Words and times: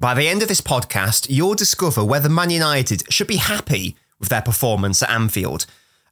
By 0.00 0.14
the 0.14 0.28
end 0.28 0.40
of 0.40 0.48
this 0.48 0.62
podcast, 0.62 1.26
you'll 1.28 1.52
discover 1.52 2.02
whether 2.02 2.30
Man 2.30 2.48
United 2.48 3.02
should 3.12 3.26
be 3.26 3.36
happy 3.36 3.96
with 4.18 4.30
their 4.30 4.40
performance 4.40 5.02
at 5.02 5.10
Anfield 5.10 5.66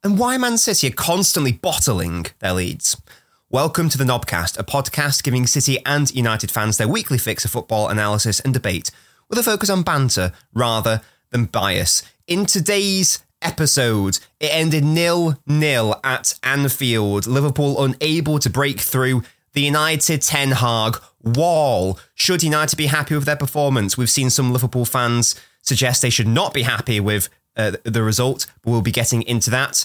and 0.04 0.18
why 0.18 0.36
Man 0.36 0.58
City 0.58 0.88
are 0.88 0.90
constantly 0.90 1.52
bottling 1.52 2.26
their 2.40 2.52
leads. 2.52 3.00
Welcome 3.48 3.88
to 3.88 3.96
the 3.96 4.04
Knobcast, 4.04 4.58
a 4.58 4.62
podcast 4.62 5.22
giving 5.22 5.46
City 5.46 5.78
and 5.86 6.14
United 6.14 6.50
fans 6.50 6.76
their 6.76 6.86
weekly 6.86 7.16
fix 7.16 7.46
of 7.46 7.50
football 7.50 7.88
analysis 7.88 8.40
and 8.40 8.52
debate 8.52 8.90
with 9.30 9.38
a 9.38 9.42
focus 9.42 9.70
on 9.70 9.80
banter 9.80 10.32
rather 10.52 11.00
than 11.30 11.46
bias. 11.46 12.02
In 12.26 12.44
today's 12.44 13.24
episode, 13.40 14.18
it 14.38 14.50
ended 14.52 14.84
nil 14.84 15.38
nil 15.46 15.98
at 16.04 16.38
Anfield. 16.42 17.26
Liverpool 17.26 17.82
unable 17.82 18.38
to 18.38 18.50
break 18.50 18.80
through 18.80 19.22
the 19.58 19.64
United 19.64 20.22
Ten 20.22 20.52
Hag 20.52 20.98
wall. 21.20 21.98
Should 22.14 22.44
United 22.44 22.76
be 22.76 22.86
happy 22.86 23.16
with 23.16 23.24
their 23.24 23.34
performance? 23.34 23.98
We've 23.98 24.08
seen 24.08 24.30
some 24.30 24.52
Liverpool 24.52 24.84
fans 24.84 25.34
suggest 25.62 26.00
they 26.00 26.10
should 26.10 26.28
not 26.28 26.54
be 26.54 26.62
happy 26.62 27.00
with 27.00 27.28
uh, 27.56 27.72
the 27.82 28.04
result, 28.04 28.46
but 28.62 28.70
we'll 28.70 28.82
be 28.82 28.92
getting 28.92 29.22
into 29.22 29.50
that. 29.50 29.84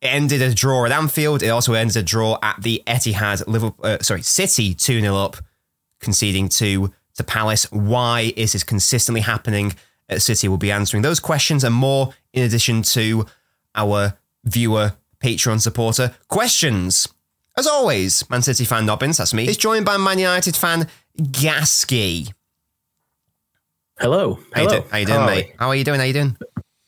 It 0.00 0.06
ended 0.06 0.40
a 0.40 0.54
draw 0.54 0.86
at 0.86 0.92
Anfield. 0.92 1.42
It 1.42 1.48
also 1.48 1.74
ended 1.74 1.98
a 1.98 2.02
draw 2.02 2.38
at 2.40 2.62
the 2.62 2.82
Etihad. 2.86 3.46
Liverpool, 3.46 3.84
uh, 3.84 3.98
sorry, 4.00 4.22
City 4.22 4.72
two 4.72 5.02
0 5.02 5.14
up, 5.14 5.36
conceding 6.00 6.48
two 6.48 6.90
to 7.16 7.22
Palace. 7.22 7.70
Why 7.70 8.32
is 8.34 8.54
this 8.54 8.64
consistently 8.64 9.20
happening 9.20 9.74
at 10.08 10.22
City? 10.22 10.48
We'll 10.48 10.56
be 10.56 10.72
answering 10.72 11.02
those 11.02 11.20
questions 11.20 11.64
and 11.64 11.74
more, 11.74 12.14
in 12.32 12.44
addition 12.44 12.80
to 12.94 13.26
our 13.74 14.16
viewer, 14.44 14.94
Patreon 15.20 15.60
supporter 15.60 16.14
questions. 16.28 17.08
As 17.58 17.66
always, 17.66 18.28
Man 18.28 18.42
City 18.42 18.64
fan 18.66 18.84
Nobbins, 18.84 19.16
that's 19.16 19.32
me, 19.32 19.48
is 19.48 19.56
joined 19.56 19.86
by 19.86 19.96
Man 19.96 20.18
United 20.18 20.54
fan 20.54 20.88
Gasky. 21.18 22.32
Hello. 23.98 24.38
How 24.52 24.62
you, 24.62 24.68
Hello. 24.68 24.80
do- 24.82 24.88
how 24.90 24.98
you 24.98 25.06
doing, 25.06 25.18
How 25.18 25.24
are 25.24 25.30
mate? 25.34 25.54
How 25.58 25.68
are 25.68 25.74
you 25.74 25.84
doing? 25.84 25.98
How 25.98 26.04
are 26.04 26.06
you 26.06 26.12
doing? 26.12 26.36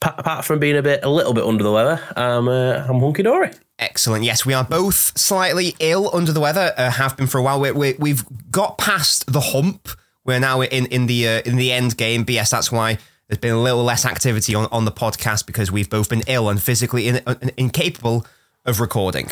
Pa- 0.03 0.15
apart 0.19 0.45
from 0.45 0.59
being 0.59 0.77
a 0.77 0.83
bit, 0.83 1.01
a 1.05 1.09
little 1.09 1.33
bit 1.33 1.45
under 1.45 1.65
the 1.65 1.73
weather, 1.73 1.99
I'm, 2.15 2.49
uh, 2.49 2.85
I'm 2.87 3.01
hunky 3.01 3.23
dory. 3.23 3.51
Excellent. 3.79 4.25
Yes, 4.25 4.45
we 4.45 4.53
are 4.53 4.63
both 4.65 5.17
slightly 5.19 5.75
ill, 5.81 6.15
under 6.15 6.33
the 6.33 6.41
weather. 6.41 6.75
Uh, 6.77 6.91
have 6.91 7.17
been 7.17 7.27
for 7.29 7.39
a 7.39 7.43
while. 7.43 7.61
We, 7.61 7.73
we, 7.73 7.95
we've 7.95 8.25
got 8.51 8.77
past 8.77 9.33
the 9.33 9.41
hump. 9.41 9.89
We're 10.25 10.39
now 10.41 10.61
in 10.61 10.85
in 10.87 11.07
the 11.07 11.27
uh, 11.29 11.41
in 11.47 11.57
the 11.57 11.73
end 11.73 11.97
game. 11.97 12.25
But 12.25 12.35
yes, 12.35 12.51
that's 12.51 12.71
why 12.71 12.99
there's 13.29 13.39
been 13.39 13.55
a 13.55 13.63
little 13.63 13.85
less 13.85 14.05
activity 14.05 14.55
on, 14.55 14.67
on 14.71 14.85
the 14.85 14.93
podcast 14.93 15.47
because 15.47 15.73
we've 15.73 15.89
both 15.89 16.11
been 16.11 16.23
ill 16.27 16.51
and 16.51 16.63
physically 16.63 17.09
in, 17.09 17.23
uh, 17.27 17.37
incapable 17.57 18.27
of 18.67 18.81
recording. 18.81 19.31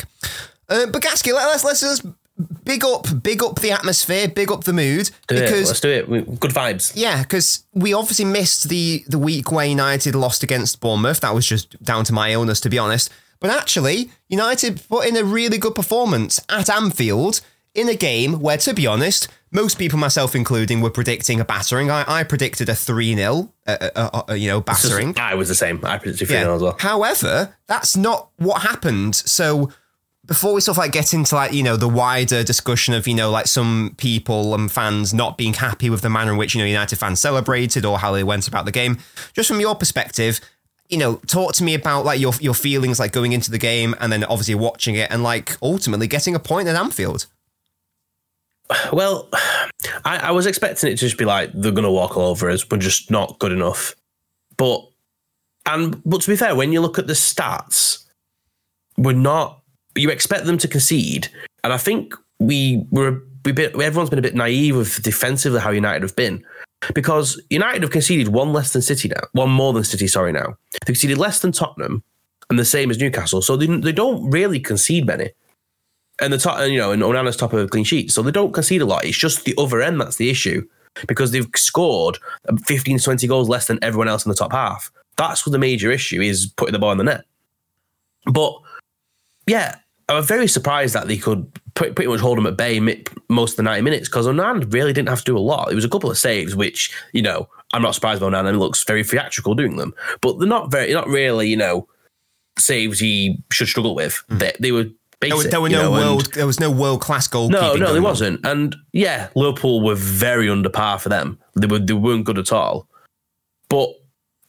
Uh, 0.69 0.85
but 0.87 1.01
Gasky, 1.01 1.33
let, 1.33 1.47
let's 1.47 1.63
let's 1.63 1.81
just 1.81 2.05
big 2.63 2.83
up, 2.83 3.07
big 3.23 3.41
up 3.41 3.59
the 3.61 3.71
atmosphere, 3.71 4.27
big 4.27 4.51
up 4.51 4.63
the 4.65 4.73
mood 4.73 5.09
Do 5.27 5.35
it. 5.35 5.49
Let's 5.51 5.79
do 5.79 5.89
it. 5.89 6.07
We- 6.09 6.21
Good 6.21 6.51
vibes. 6.51 6.91
yeah, 6.95 7.21
because 7.23 7.63
we 7.73 7.93
obviously 7.93 8.25
missed 8.25 8.69
the 8.69 9.03
the 9.07 9.17
week 9.17 9.51
where 9.51 9.65
United 9.65 10.15
lost 10.15 10.43
against 10.43 10.79
Bournemouth. 10.81 11.21
That 11.21 11.33
was 11.33 11.45
just 11.47 11.81
down 11.83 12.03
to 12.05 12.13
my 12.13 12.31
illness, 12.31 12.59
to 12.61 12.69
be 12.69 12.77
honest. 12.77 13.11
But 13.39 13.51
actually, 13.51 14.11
United 14.29 14.81
put 14.89 15.07
in 15.07 15.15
a 15.15 15.23
really 15.23 15.57
good 15.57 15.75
performance 15.75 16.39
at 16.49 16.69
Anfield 16.69 17.41
in 17.75 17.87
a 17.87 17.93
game 17.93 18.39
where, 18.39 18.57
to 18.57 18.73
be 18.73 18.87
honest, 18.87 19.27
most 19.51 19.77
people, 19.77 19.99
myself 19.99 20.35
including, 20.35 20.81
were 20.81 20.89
predicting 20.89 21.39
a 21.39 21.45
battering. 21.45 21.91
I, 21.91 22.03
I 22.07 22.23
predicted 22.23 22.67
a 22.69 22.73
3 22.75 23.15
0, 23.15 23.53
uh, 23.67 23.77
uh, 23.95 24.23
uh, 24.29 24.33
you 24.33 24.47
know, 24.49 24.59
battering. 24.61 25.13
I 25.19 25.35
was 25.35 25.47
the 25.49 25.55
same. 25.55 25.79
I 25.85 25.99
predicted 25.99 26.29
Yeah. 26.31 26.45
3 26.45 26.53
as 26.55 26.61
well. 26.63 26.75
However, 26.79 27.55
that's 27.67 27.95
not 27.95 28.29
what 28.37 28.63
happened. 28.63 29.15
So 29.15 29.71
before 30.27 30.53
we 30.53 30.61
sort 30.61 30.77
of 30.77 30.79
like 30.79 30.91
get 30.91 31.13
into 31.13 31.35
like, 31.35 31.53
you 31.53 31.63
know, 31.63 31.77
the 31.77 31.87
wider 31.87 32.43
discussion 32.43 32.93
of, 32.93 33.07
you 33.07 33.15
know, 33.15 33.31
like 33.31 33.47
some 33.47 33.95
people 33.97 34.53
and 34.53 34.71
fans 34.71 35.13
not 35.13 35.37
being 35.37 35.53
happy 35.53 35.89
with 35.89 36.01
the 36.01 36.09
manner 36.09 36.31
in 36.31 36.37
which, 36.37 36.53
you 36.53 36.61
know, 36.61 36.67
United 36.67 36.97
fans 36.97 37.19
celebrated 37.19 37.85
or 37.85 37.97
how 37.97 38.11
they 38.11 38.23
went 38.23 38.47
about 38.47 38.65
the 38.65 38.71
game, 38.71 38.99
just 39.33 39.47
from 39.47 39.59
your 39.59 39.73
perspective, 39.73 40.41
you 40.89 40.97
know, 40.97 41.15
talk 41.27 41.53
to 41.53 41.63
me 41.63 41.73
about 41.73 42.05
like 42.05 42.19
your 42.19 42.33
your 42.39 42.53
feelings 42.53 42.99
like 42.99 43.11
going 43.11 43.31
into 43.31 43.51
the 43.51 43.57
game 43.57 43.95
and 43.99 44.11
then 44.11 44.23
obviously 44.25 44.55
watching 44.55 44.95
it 44.95 45.09
and 45.11 45.23
like 45.23 45.57
ultimately 45.61 46.07
getting 46.07 46.35
a 46.35 46.39
point 46.39 46.67
at 46.67 46.75
Anfield. 46.75 47.25
Well, 48.91 49.29
I, 50.03 50.17
I 50.17 50.31
was 50.31 50.45
expecting 50.45 50.91
it 50.91 50.97
to 50.97 51.05
just 51.05 51.17
be 51.17 51.25
like 51.25 51.51
they're 51.53 51.71
to 51.71 51.91
walk 51.91 52.17
all 52.17 52.29
over 52.29 52.49
us. 52.49 52.69
We're 52.69 52.77
just 52.77 53.09
not 53.09 53.39
good 53.39 53.51
enough. 53.51 53.95
But 54.57 54.85
and 55.65 56.01
but 56.05 56.21
to 56.21 56.29
be 56.29 56.35
fair, 56.35 56.55
when 56.55 56.71
you 56.71 56.81
look 56.81 56.99
at 56.99 57.07
the 57.07 57.13
stats, 57.13 58.05
we're 58.97 59.13
not. 59.13 59.61
You 59.97 60.09
expect 60.09 60.45
them 60.45 60.57
to 60.59 60.67
concede, 60.67 61.27
and 61.63 61.73
I 61.73 61.77
think 61.77 62.13
we 62.39 62.85
were 62.91 63.21
we 63.45 63.51
bit. 63.51 63.73
Everyone's 63.79 64.09
been 64.09 64.19
a 64.19 64.23
bit 64.23 64.35
naive 64.35 64.75
with 64.75 65.01
defensively 65.03 65.59
how 65.59 65.71
United 65.71 66.03
have 66.03 66.15
been. 66.15 66.43
Because 66.93 67.41
United 67.49 67.81
have 67.81 67.91
conceded 67.91 68.27
one 68.27 68.53
less 68.53 68.71
than 68.71 68.83
City 68.83 69.09
now, 69.09 69.21
one 69.31 69.49
more 69.49 69.73
than 69.73 69.83
City. 69.83 70.07
Sorry, 70.07 70.31
now 70.31 70.55
they 70.71 70.79
conceded 70.85 71.17
less 71.17 71.39
than 71.39 71.51
Tottenham, 71.51 72.03
and 72.49 72.59
the 72.59 72.65
same 72.65 72.91
as 72.91 72.99
Newcastle. 72.99 73.41
So 73.41 73.57
they, 73.57 73.65
they 73.65 73.91
don't 73.91 74.29
really 74.29 74.59
concede 74.59 75.07
many 75.07 75.31
and 76.19 76.33
the 76.33 76.37
top, 76.37 76.67
you 76.67 76.77
know, 76.77 76.91
and 76.91 77.01
Onana's 77.01 77.37
top 77.37 77.53
of 77.53 77.59
a 77.59 77.67
clean 77.67 77.83
sheets, 77.83 78.13
so 78.13 78.21
they 78.21 78.31
don't 78.31 78.53
concede 78.53 78.81
a 78.81 78.85
lot. 78.85 79.05
It's 79.05 79.17
just 79.17 79.45
the 79.45 79.55
other 79.57 79.81
end 79.81 80.01
that's 80.01 80.15
the 80.15 80.29
issue 80.29 80.67
because 81.07 81.31
they've 81.31 81.47
scored 81.55 82.17
15 82.65 82.97
to 82.97 83.03
20 83.03 83.27
goals 83.27 83.49
less 83.49 83.67
than 83.67 83.79
everyone 83.83 84.07
else 84.07 84.25
in 84.25 84.29
the 84.29 84.35
top 84.35 84.51
half. 84.51 84.91
That's 85.17 85.45
what 85.45 85.51
the 85.51 85.59
major 85.59 85.91
issue 85.91 86.21
is 86.21 86.47
putting 86.57 86.73
the 86.73 86.79
ball 86.79 86.91
in 86.91 86.97
the 86.97 87.03
net. 87.03 87.25
But 88.25 88.59
yeah, 89.45 89.75
I 90.09 90.13
was 90.13 90.25
very 90.25 90.47
surprised 90.47 90.93
that 90.95 91.07
they 91.07 91.17
could 91.17 91.51
pretty, 91.73 91.93
pretty 91.93 92.09
much 92.09 92.21
hold 92.21 92.37
them 92.37 92.45
at 92.47 92.55
bay 92.55 92.79
most 93.29 93.51
of 93.51 93.57
the 93.57 93.63
90 93.63 93.81
minutes 93.81 94.07
because 94.07 94.25
Onan 94.27 94.69
really 94.69 94.93
didn't 94.93 95.09
have 95.09 95.19
to 95.19 95.25
do 95.25 95.37
a 95.37 95.39
lot. 95.39 95.71
It 95.71 95.75
was 95.75 95.83
a 95.85 95.89
couple 95.89 96.09
of 96.09 96.17
saves, 96.17 96.55
which, 96.55 96.91
you 97.13 97.21
know, 97.21 97.49
I'm 97.73 97.81
not 97.81 97.93
surprised 97.95 98.21
by 98.21 98.27
Onana. 98.29 98.51
He 98.51 98.57
looks 98.57 98.83
very 98.85 99.03
theatrical 99.03 99.53
doing 99.53 99.75
them, 99.75 99.93
but 100.21 100.39
they're 100.39 100.47
not 100.47 100.71
very, 100.71 100.93
not 100.93 101.07
really, 101.07 101.49
you 101.49 101.57
know, 101.57 101.87
saves 102.57 102.99
he 102.99 103.43
should 103.51 103.67
struggle 103.67 103.95
with. 103.95 104.23
They, 104.29 104.53
they 104.59 104.71
were 104.71 104.85
There, 105.19 105.35
were- 105.35 105.43
there 105.43 105.59
were 105.61 105.69
no 105.69 105.93
know, 105.93 106.17
and- 106.19 106.25
there 106.27 106.47
was 106.47 106.59
no 106.59 106.71
world 106.71 107.01
class 107.01 107.27
goalkeeping. 107.27 107.51
no, 107.51 107.73
no, 107.75 107.87
there 107.87 107.97
on. 107.97 108.03
wasn't. 108.03 108.45
And 108.45 108.75
yeah, 108.93 109.27
Liverpool 109.35 109.83
were 109.83 109.95
very 109.95 110.49
under 110.49 110.69
par 110.69 110.99
for 110.99 111.09
them. 111.09 111.37
They 111.55 111.67
were 111.67 111.79
they 111.79 111.93
weren't 111.93 112.23
good 112.25 112.37
at 112.39 112.53
all. 112.53 112.87
But 113.69 113.89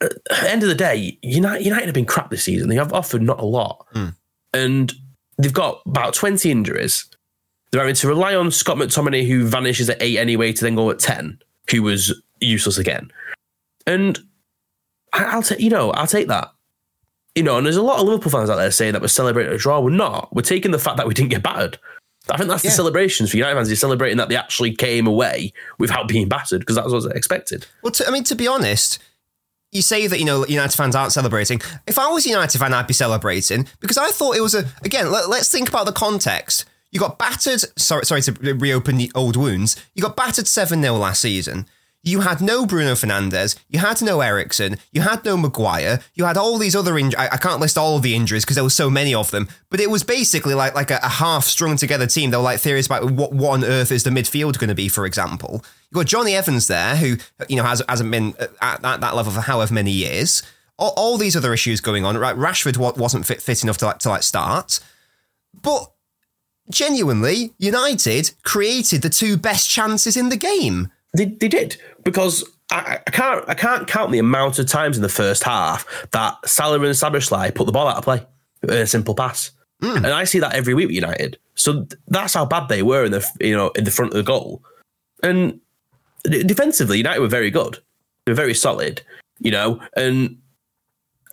at 0.01 0.13
the 0.29 0.49
end 0.49 0.63
of 0.63 0.69
the 0.69 0.75
day, 0.75 1.17
United, 1.21 1.65
United 1.65 1.85
have 1.87 1.93
been 1.93 2.05
crap 2.05 2.29
this 2.29 2.45
season. 2.45 2.69
They 2.69 2.75
have 2.75 2.93
offered 2.93 3.21
not 3.21 3.41
a 3.41 3.45
lot, 3.45 3.85
Mm. 3.93 4.15
and 4.53 4.93
they've 5.39 5.53
got 5.53 5.81
about 5.85 6.13
twenty 6.13 6.51
injuries. 6.51 7.05
They're 7.71 7.81
having 7.81 7.95
to 7.95 8.07
rely 8.07 8.35
on 8.35 8.51
Scott 8.51 8.77
McTominay, 8.77 9.27
who 9.27 9.45
vanishes 9.47 9.89
at 9.89 10.01
eight 10.01 10.17
anyway, 10.17 10.53
to 10.53 10.63
then 10.63 10.75
go 10.75 10.89
at 10.89 10.99
ten, 10.99 11.39
who 11.71 11.83
was 11.83 12.19
useless 12.39 12.77
again. 12.77 13.11
And 13.85 14.19
I'll 15.13 15.43
take, 15.43 15.59
you 15.59 15.69
know, 15.69 15.91
I'll 15.91 16.07
take 16.07 16.27
that. 16.27 16.51
You 17.35 17.43
know, 17.43 17.57
and 17.57 17.65
there's 17.65 17.75
a 17.77 17.83
lot 17.83 17.99
of 17.99 18.07
Liverpool 18.07 18.31
fans 18.31 18.49
out 18.49 18.55
there 18.55 18.71
saying 18.71 18.93
that 18.93 19.01
we're 19.01 19.07
celebrating 19.07 19.53
a 19.53 19.57
draw. 19.57 19.79
We're 19.79 19.91
not. 19.91 20.35
We're 20.35 20.41
taking 20.41 20.71
the 20.71 20.79
fact 20.79 20.97
that 20.97 21.07
we 21.07 21.13
didn't 21.13 21.29
get 21.29 21.43
battered. 21.43 21.77
I 22.29 22.37
think 22.37 22.49
that's 22.49 22.63
Yeah. 22.63 22.71
the 22.71 22.75
celebrations 22.75 23.31
for 23.31 23.37
United 23.37 23.55
fans. 23.55 23.69
They're 23.69 23.75
celebrating 23.77 24.17
that 24.17 24.29
they 24.29 24.35
actually 24.35 24.75
came 24.75 25.07
away 25.07 25.53
without 25.77 26.07
being 26.07 26.27
battered 26.27 26.59
because 26.61 26.75
that's 26.75 26.87
what 26.87 26.95
was 26.95 27.05
expected. 27.07 27.65
Well, 27.83 27.91
to, 27.91 28.07
I 28.07 28.11
mean, 28.11 28.23
to 28.25 28.35
be 28.35 28.47
honest, 28.47 28.99
you 29.71 29.81
say 29.81 30.07
that 30.07 30.19
you 30.19 30.25
know 30.25 30.45
United 30.45 30.75
fans 30.75 30.95
aren't 30.95 31.13
celebrating. 31.13 31.61
If 31.87 31.99
I 31.99 32.07
was 32.09 32.25
a 32.25 32.29
United 32.29 32.57
fan, 32.57 32.73
I'd 32.73 32.87
be 32.87 32.93
celebrating 32.93 33.67
because 33.79 33.97
I 33.97 34.09
thought 34.09 34.35
it 34.35 34.41
was 34.41 34.55
a. 34.55 34.65
Again, 34.83 35.11
let, 35.11 35.29
let's 35.29 35.51
think 35.51 35.69
about 35.69 35.85
the 35.85 35.91
context. 35.91 36.65
You 36.91 36.99
got 36.99 37.19
battered. 37.19 37.61
Sorry, 37.79 38.05
sorry 38.05 38.21
to 38.23 38.31
reopen 38.55 38.97
the 38.97 39.11
old 39.13 39.35
wounds. 39.35 39.75
You 39.93 40.01
got 40.01 40.15
battered 40.15 40.47
seven 40.47 40.81
0 40.81 40.95
last 40.95 41.21
season. 41.21 41.67
You 42.01 42.21
had 42.21 42.39
no 42.39 42.65
Bruno 42.65 42.93
Fernandes. 42.93 43.57
You 43.67 43.79
had 43.79 44.01
no 44.01 44.21
Eriksen. 44.21 44.77
You 44.91 45.01
had 45.01 45.25
no 45.25 45.35
Maguire. 45.35 45.99
You 46.13 46.25
had 46.25 46.37
all 46.37 46.57
these 46.57 46.75
other 46.75 46.97
injuries. 46.97 47.27
I, 47.31 47.35
can't 47.37 47.59
list 47.59 47.77
all 47.77 47.99
the 47.99 48.15
injuries 48.15 48.45
because 48.45 48.55
there 48.55 48.63
were 48.63 48.69
so 48.69 48.89
many 48.89 49.13
of 49.13 49.31
them. 49.31 49.49
But 49.69 49.81
it 49.81 49.89
was 49.89 50.03
basically 50.03 50.53
like 50.53 50.75
like 50.75 50.91
a, 50.91 50.99
a 51.03 51.09
half 51.09 51.43
strung 51.43 51.75
together 51.75 52.07
team. 52.07 52.31
There 52.31 52.39
were 52.39 52.45
like 52.45 52.61
theories 52.61 52.85
about 52.85 53.11
what, 53.11 53.33
what 53.33 53.51
on 53.51 53.65
earth 53.65 53.91
is 53.91 54.03
the 54.03 54.11
midfield 54.11 54.57
going 54.57 54.69
to 54.69 54.75
be, 54.75 54.87
for 54.87 55.05
example. 55.05 55.63
You 55.91 55.95
got 55.95 56.05
Jonny 56.05 56.35
Evans 56.35 56.67
there, 56.67 56.95
who 56.95 57.17
you 57.49 57.57
know 57.57 57.63
has 57.63 57.81
hasn't 57.89 58.11
been 58.11 58.33
at, 58.61 58.83
at 58.83 59.01
that 59.01 59.15
level 59.15 59.33
for 59.33 59.41
however 59.41 59.73
many 59.73 59.91
years. 59.91 60.41
All, 60.77 60.93
all 60.95 61.17
these 61.17 61.35
other 61.35 61.53
issues 61.53 61.81
going 61.81 62.05
on. 62.05 62.17
Right, 62.17 62.35
Rashford 62.35 62.77
wasn't 62.97 63.25
fit, 63.25 63.41
fit 63.41 63.61
enough 63.61 63.77
to 63.79 63.87
like 63.87 63.99
to 63.99 64.09
like 64.09 64.23
start, 64.23 64.79
but 65.61 65.91
genuinely, 66.69 67.53
United 67.57 68.31
created 68.43 69.01
the 69.01 69.09
two 69.09 69.35
best 69.35 69.69
chances 69.69 70.15
in 70.15 70.29
the 70.29 70.37
game. 70.37 70.89
They, 71.13 71.25
they 71.25 71.47
did 71.47 71.77
because 72.03 72.43
I, 72.71 72.99
I 73.05 73.11
can't 73.11 73.49
I 73.49 73.53
can't 73.53 73.87
count 73.87 74.11
the 74.11 74.19
amount 74.19 74.59
of 74.59 74.67
times 74.67 74.95
in 74.95 75.01
the 75.01 75.09
first 75.09 75.43
half 75.43 75.85
that 76.11 76.37
Salah 76.47 76.75
and 76.75 76.85
Szoboszlai 76.85 77.53
put 77.53 77.65
the 77.65 77.71
ball 77.71 77.87
out 77.87 77.97
of 77.97 78.03
play 78.03 78.25
in 78.63 78.69
a 78.69 78.87
simple 78.87 79.15
pass, 79.15 79.51
hmm. 79.81 79.97
and 79.97 80.07
I 80.07 80.23
see 80.23 80.39
that 80.39 80.53
every 80.53 80.73
week 80.73 80.87
with 80.87 80.95
United. 80.95 81.39
So 81.55 81.87
that's 82.07 82.33
how 82.33 82.45
bad 82.45 82.69
they 82.69 82.83
were 82.83 83.05
in 83.05 83.11
the 83.11 83.27
you 83.39 83.55
know 83.55 83.69
in 83.69 83.85
the 83.85 83.91
front 83.91 84.11
of 84.11 84.17
the 84.17 84.23
goal, 84.23 84.63
and 85.23 85.59
defensively 86.23 86.97
United 86.97 87.21
were 87.21 87.27
very 87.27 87.49
good. 87.49 87.79
They 88.25 88.31
were 88.31 88.35
very 88.35 88.53
solid, 88.53 89.01
you 89.39 89.51
know, 89.51 89.81
and 89.95 90.37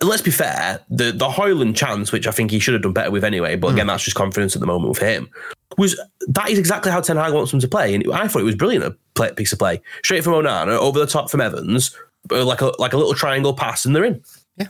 let's 0.01 0.21
be 0.21 0.31
fair, 0.31 0.79
the 0.89 1.11
the 1.11 1.27
Højlund 1.27 1.75
chance, 1.75 2.11
which 2.11 2.27
I 2.27 2.31
think 2.31 2.51
he 2.51 2.59
should 2.59 2.73
have 2.73 2.83
done 2.83 2.93
better 2.93 3.11
with 3.11 3.23
anyway, 3.23 3.55
but 3.55 3.73
again, 3.73 3.87
that's 3.87 4.03
just 4.03 4.15
confidence 4.15 4.55
at 4.55 4.59
the 4.59 4.67
moment 4.67 4.89
with 4.89 4.99
him. 4.99 5.29
Was 5.77 5.99
that 6.27 6.49
is 6.49 6.59
exactly 6.59 6.91
how 6.91 7.01
Ten 7.01 7.17
Hag 7.17 7.33
wants 7.33 7.53
him 7.53 7.59
to 7.59 7.67
play, 7.67 7.93
and 7.93 8.11
I 8.11 8.27
thought 8.27 8.41
it 8.41 8.45
was 8.45 8.55
brilliant 8.55 8.85
a 8.85 8.95
play, 9.15 9.31
piece 9.33 9.53
of 9.53 9.59
play, 9.59 9.81
straight 10.03 10.23
from 10.23 10.33
Onana 10.33 10.77
over 10.77 10.99
the 10.99 11.07
top 11.07 11.29
from 11.29 11.41
Evans, 11.41 11.95
uh, 12.31 12.45
like 12.45 12.61
a 12.61 12.71
like 12.79 12.93
a 12.93 12.97
little 12.97 13.13
triangle 13.13 13.53
pass, 13.53 13.85
and 13.85 13.95
they're 13.95 14.05
in. 14.05 14.23
Yeah. 14.57 14.67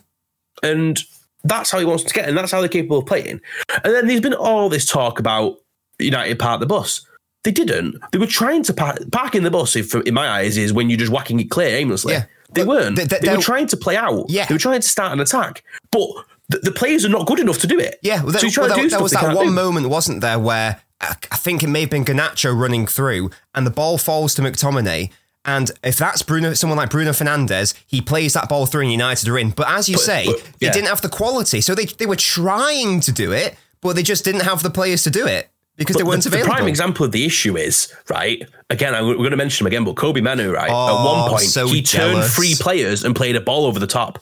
and 0.64 1.02
that's 1.44 1.72
how 1.72 1.80
he 1.80 1.86
wants 1.86 2.04
to 2.04 2.14
get, 2.14 2.28
and 2.28 2.38
that's 2.38 2.52
how 2.52 2.60
they're 2.60 2.70
capable 2.70 3.00
of 3.00 3.06
playing. 3.06 3.42
And 3.84 3.94
then 3.94 4.08
there's 4.08 4.22
been 4.22 4.34
all 4.34 4.70
this 4.70 4.86
talk 4.86 5.20
about 5.20 5.58
United 6.00 6.40
park 6.40 6.60
the 6.60 6.66
bus. 6.66 7.06
They 7.44 7.52
didn't. 7.52 7.98
They 8.12 8.18
were 8.18 8.28
trying 8.28 8.64
to 8.64 8.74
park 8.74 8.98
parking 9.12 9.44
the 9.44 9.52
bus. 9.52 9.76
If 9.76 9.94
in 9.96 10.14
my 10.14 10.28
eyes 10.28 10.58
is 10.58 10.74
when 10.74 10.90
you're 10.90 11.00
just 11.00 11.12
whacking 11.12 11.40
it 11.40 11.50
clear 11.50 11.78
aimlessly. 11.78 12.14
Yeah. 12.14 12.26
They 12.54 12.62
But 12.62 12.68
weren't. 12.68 12.96
th- 12.96 13.10
th- 13.10 13.22
they 13.22 13.36
were 13.36 13.42
trying 13.42 13.68
to 13.68 13.78
play 13.78 13.98
out. 13.98 14.26
Yeah. 14.30 14.46
They 14.46 14.56
were 14.56 14.60
trying 14.60 14.82
to 14.82 14.88
start 14.88 15.12
an 15.12 15.20
attack, 15.20 15.64
but 15.92 16.08
the, 16.50 16.60
the 16.60 16.72
players 16.72 17.06
are 17.06 17.10
not 17.10 17.28
good 17.28 17.40
enough 17.40 17.60
to 17.60 17.68
do 17.68 17.80
it. 17.80 18.00
Yeah, 18.02 18.24
well, 18.24 18.34
so 18.34 18.40
there, 18.40 18.50
you're 18.50 18.68
well, 18.68 18.76
to 18.76 18.82
do 18.82 18.90
there, 18.90 18.98
there 18.98 19.04
was 19.04 19.12
that 19.12 19.36
one 19.36 19.48
do. 19.48 19.52
moment, 19.52 19.90
wasn't 19.90 20.22
there, 20.22 20.40
where 20.40 20.82
I 21.02 21.16
I 21.32 21.38
think 21.38 21.64
it 21.64 21.68
may 21.68 21.82
have 21.82 21.90
been 21.90 22.06
Garnacho 22.06 22.58
running 22.58 22.88
through, 22.88 23.32
and 23.54 23.66
the 23.66 23.72
ball 23.72 23.98
falls 23.98 24.34
to 24.36 24.42
McTominay. 24.42 25.12
And 25.46 25.72
if 25.82 25.98
that's 25.98 26.24
Bruno, 26.24 26.54
someone 26.54 26.76
like 26.78 26.90
Bruno 26.90 27.12
Fernandes, 27.12 27.74
he 27.86 28.02
plays 28.02 28.34
that 28.34 28.50
ball 28.50 28.66
through, 28.66 28.82
and 28.82 28.92
United 28.92 29.30
are 29.30 29.38
in. 29.38 29.52
But 29.52 29.70
as 29.70 29.88
you 29.88 29.98
say, 29.98 30.26
but, 30.26 30.42
they 30.60 30.70
didn't 30.70 30.90
have 30.90 31.02
the 31.02 31.10
quality, 31.10 31.62
so 31.62 31.76
they 31.76 31.86
they 31.86 32.06
were 32.06 32.18
trying 32.18 33.00
to 33.02 33.12
do 33.12 33.32
it, 33.32 33.56
but 33.82 33.96
they 33.96 34.04
just 34.04 34.26
didn't 34.26 34.42
have 34.42 34.64
the 34.64 34.70
players 34.70 35.04
to 35.04 35.10
do 35.10 35.26
it 35.28 35.50
because 35.78 35.96
they 35.96 36.04
weren't 36.04 36.24
the, 36.24 36.30
the 36.30 36.44
prime 36.44 36.68
example 36.68 37.06
of 37.06 37.12
the 37.12 37.26
issue 37.26 37.56
is 37.56 37.94
right. 38.10 38.44
Again, 38.70 38.96
I'm, 38.96 39.08
we're 39.08 39.16
going 39.16 39.32
to 39.32 39.38
mention 39.38 39.64
him 39.66 39.68
again, 39.68 39.84
but 39.84 39.96
Kobbie 39.96 40.22
Mainoo, 40.22 40.52
right? 40.52 40.70
Oh, 40.72 40.98
at 40.98 41.06
one 41.06 41.30
point, 41.30 41.44
so 41.44 41.68
he 41.68 41.82
turned 41.82 42.24
three 42.26 42.56
players 42.60 43.04
and 43.04 43.16
played 43.16 43.36
a 43.36 43.42
ball 43.42 43.66
over 43.66 43.80
the 43.80 43.88
top. 43.88 44.20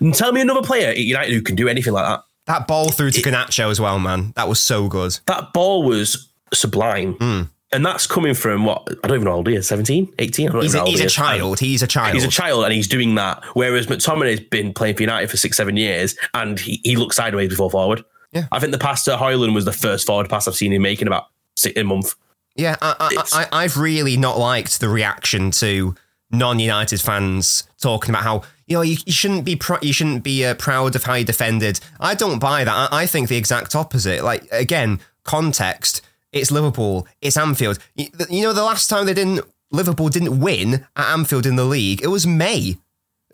And 0.00 0.14
tell 0.14 0.32
me 0.32 0.40
another 0.40 0.62
player 0.62 0.88
at 0.88 0.98
United 0.98 1.32
who 1.32 1.40
can 1.40 1.56
do 1.56 1.68
anything 1.68 1.92
like 1.92 2.06
that. 2.06 2.22
that 2.46 2.66
ball 2.66 2.90
through 2.90 3.12
to 3.12 3.22
Garnacho 3.22 3.70
as 3.70 3.80
well, 3.80 3.98
man. 3.98 4.32
That 4.36 4.48
was 4.48 4.60
so 4.60 4.88
good. 4.88 5.18
That 5.26 5.52
ball 5.52 5.84
was 5.84 6.28
sublime. 6.52 7.14
Hmm. 7.14 7.42
And 7.72 7.84
that's 7.84 8.06
coming 8.06 8.34
from 8.34 8.64
what? 8.64 8.86
I 9.02 9.08
don't 9.08 9.16
even 9.16 9.24
know 9.24 9.32
how 9.32 9.36
old 9.38 9.48
he 9.48 9.54
is. 9.54 9.66
17, 9.66 10.12
18? 10.18 10.48
I 10.48 10.52
don't 10.52 10.62
He's 10.62 10.74
a, 10.74 10.84
he's 10.84 11.00
a 11.00 11.02
he 11.02 11.06
is. 11.06 11.12
child. 11.12 11.58
He's 11.58 11.82
a 11.82 11.86
child. 11.86 12.14
He's 12.14 12.24
a 12.24 12.28
child 12.28 12.64
and 12.64 12.72
he's 12.72 12.86
doing 12.88 13.16
that. 13.16 13.42
Whereas 13.54 13.86
McTominay's 13.88 14.40
been 14.40 14.72
playing 14.72 14.96
for 14.96 15.02
United 15.02 15.30
for 15.30 15.36
six, 15.36 15.56
seven 15.56 15.76
years 15.76 16.16
and 16.34 16.60
he, 16.60 16.80
he 16.84 16.96
looks 16.96 17.16
sideways 17.16 17.48
before 17.48 17.70
forward. 17.70 18.04
Yeah. 18.36 18.46
I 18.52 18.58
think 18.60 18.72
the 18.72 18.78
pass 18.78 19.04
to 19.04 19.16
Højlund 19.16 19.54
was 19.54 19.64
the 19.64 19.72
first 19.72 20.06
forward 20.06 20.28
pass 20.28 20.46
I've 20.48 20.54
seen 20.56 20.72
him 20.72 20.82
make 20.82 21.00
in 21.02 21.08
about 21.08 21.26
six, 21.56 21.78
a 21.78 21.84
month. 21.84 22.14
Yeah, 22.54 22.76
I, 22.80 22.94
I, 23.32 23.40
I, 23.52 23.64
I've 23.64 23.76
really 23.76 24.16
not 24.16 24.38
liked 24.38 24.80
the 24.80 24.88
reaction 24.88 25.50
to 25.52 25.94
non-United 26.30 27.00
fans 27.00 27.64
talking 27.80 28.10
about 28.10 28.22
how 28.24 28.42
you 28.66 28.76
know 28.76 28.82
you, 28.82 28.96
you 29.06 29.12
shouldn't 29.12 29.44
be 29.44 29.56
pr- 29.56 29.82
you 29.82 29.92
shouldn't 29.92 30.22
be 30.24 30.44
uh, 30.44 30.54
proud 30.54 30.96
of 30.96 31.04
how 31.04 31.14
you 31.14 31.24
defended. 31.24 31.78
I 32.00 32.14
don't 32.14 32.38
buy 32.38 32.64
that. 32.64 32.74
I, 32.92 33.02
I 33.02 33.06
think 33.06 33.28
the 33.28 33.36
exact 33.36 33.74
opposite. 33.74 34.24
Like 34.24 34.46
again, 34.50 35.00
context. 35.24 36.02
It's 36.32 36.50
Liverpool. 36.50 37.06
It's 37.22 37.36
Anfield. 37.36 37.78
You, 37.94 38.08
you 38.28 38.42
know, 38.42 38.52
the 38.52 38.64
last 38.64 38.88
time 38.88 39.06
they 39.06 39.14
didn't 39.14 39.40
Liverpool 39.70 40.08
didn't 40.08 40.40
win 40.40 40.86
at 40.96 41.12
Anfield 41.12 41.46
in 41.46 41.56
the 41.56 41.64
league, 41.64 42.02
it 42.02 42.08
was 42.08 42.26
May. 42.26 42.76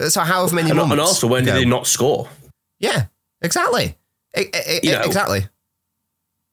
So 0.09 0.21
however 0.21 0.55
many 0.55 0.71
And, 0.71 0.79
months. 0.79 0.93
and 0.93 1.01
also, 1.01 1.27
when 1.27 1.43
ago. 1.45 1.53
did 1.55 1.61
they 1.61 1.69
not 1.69 1.87
score? 1.87 2.29
Yeah, 2.79 3.05
exactly. 3.41 3.97
E- 4.38 4.81
You 4.82 4.93
know, 4.93 5.02
exactly. 5.02 5.46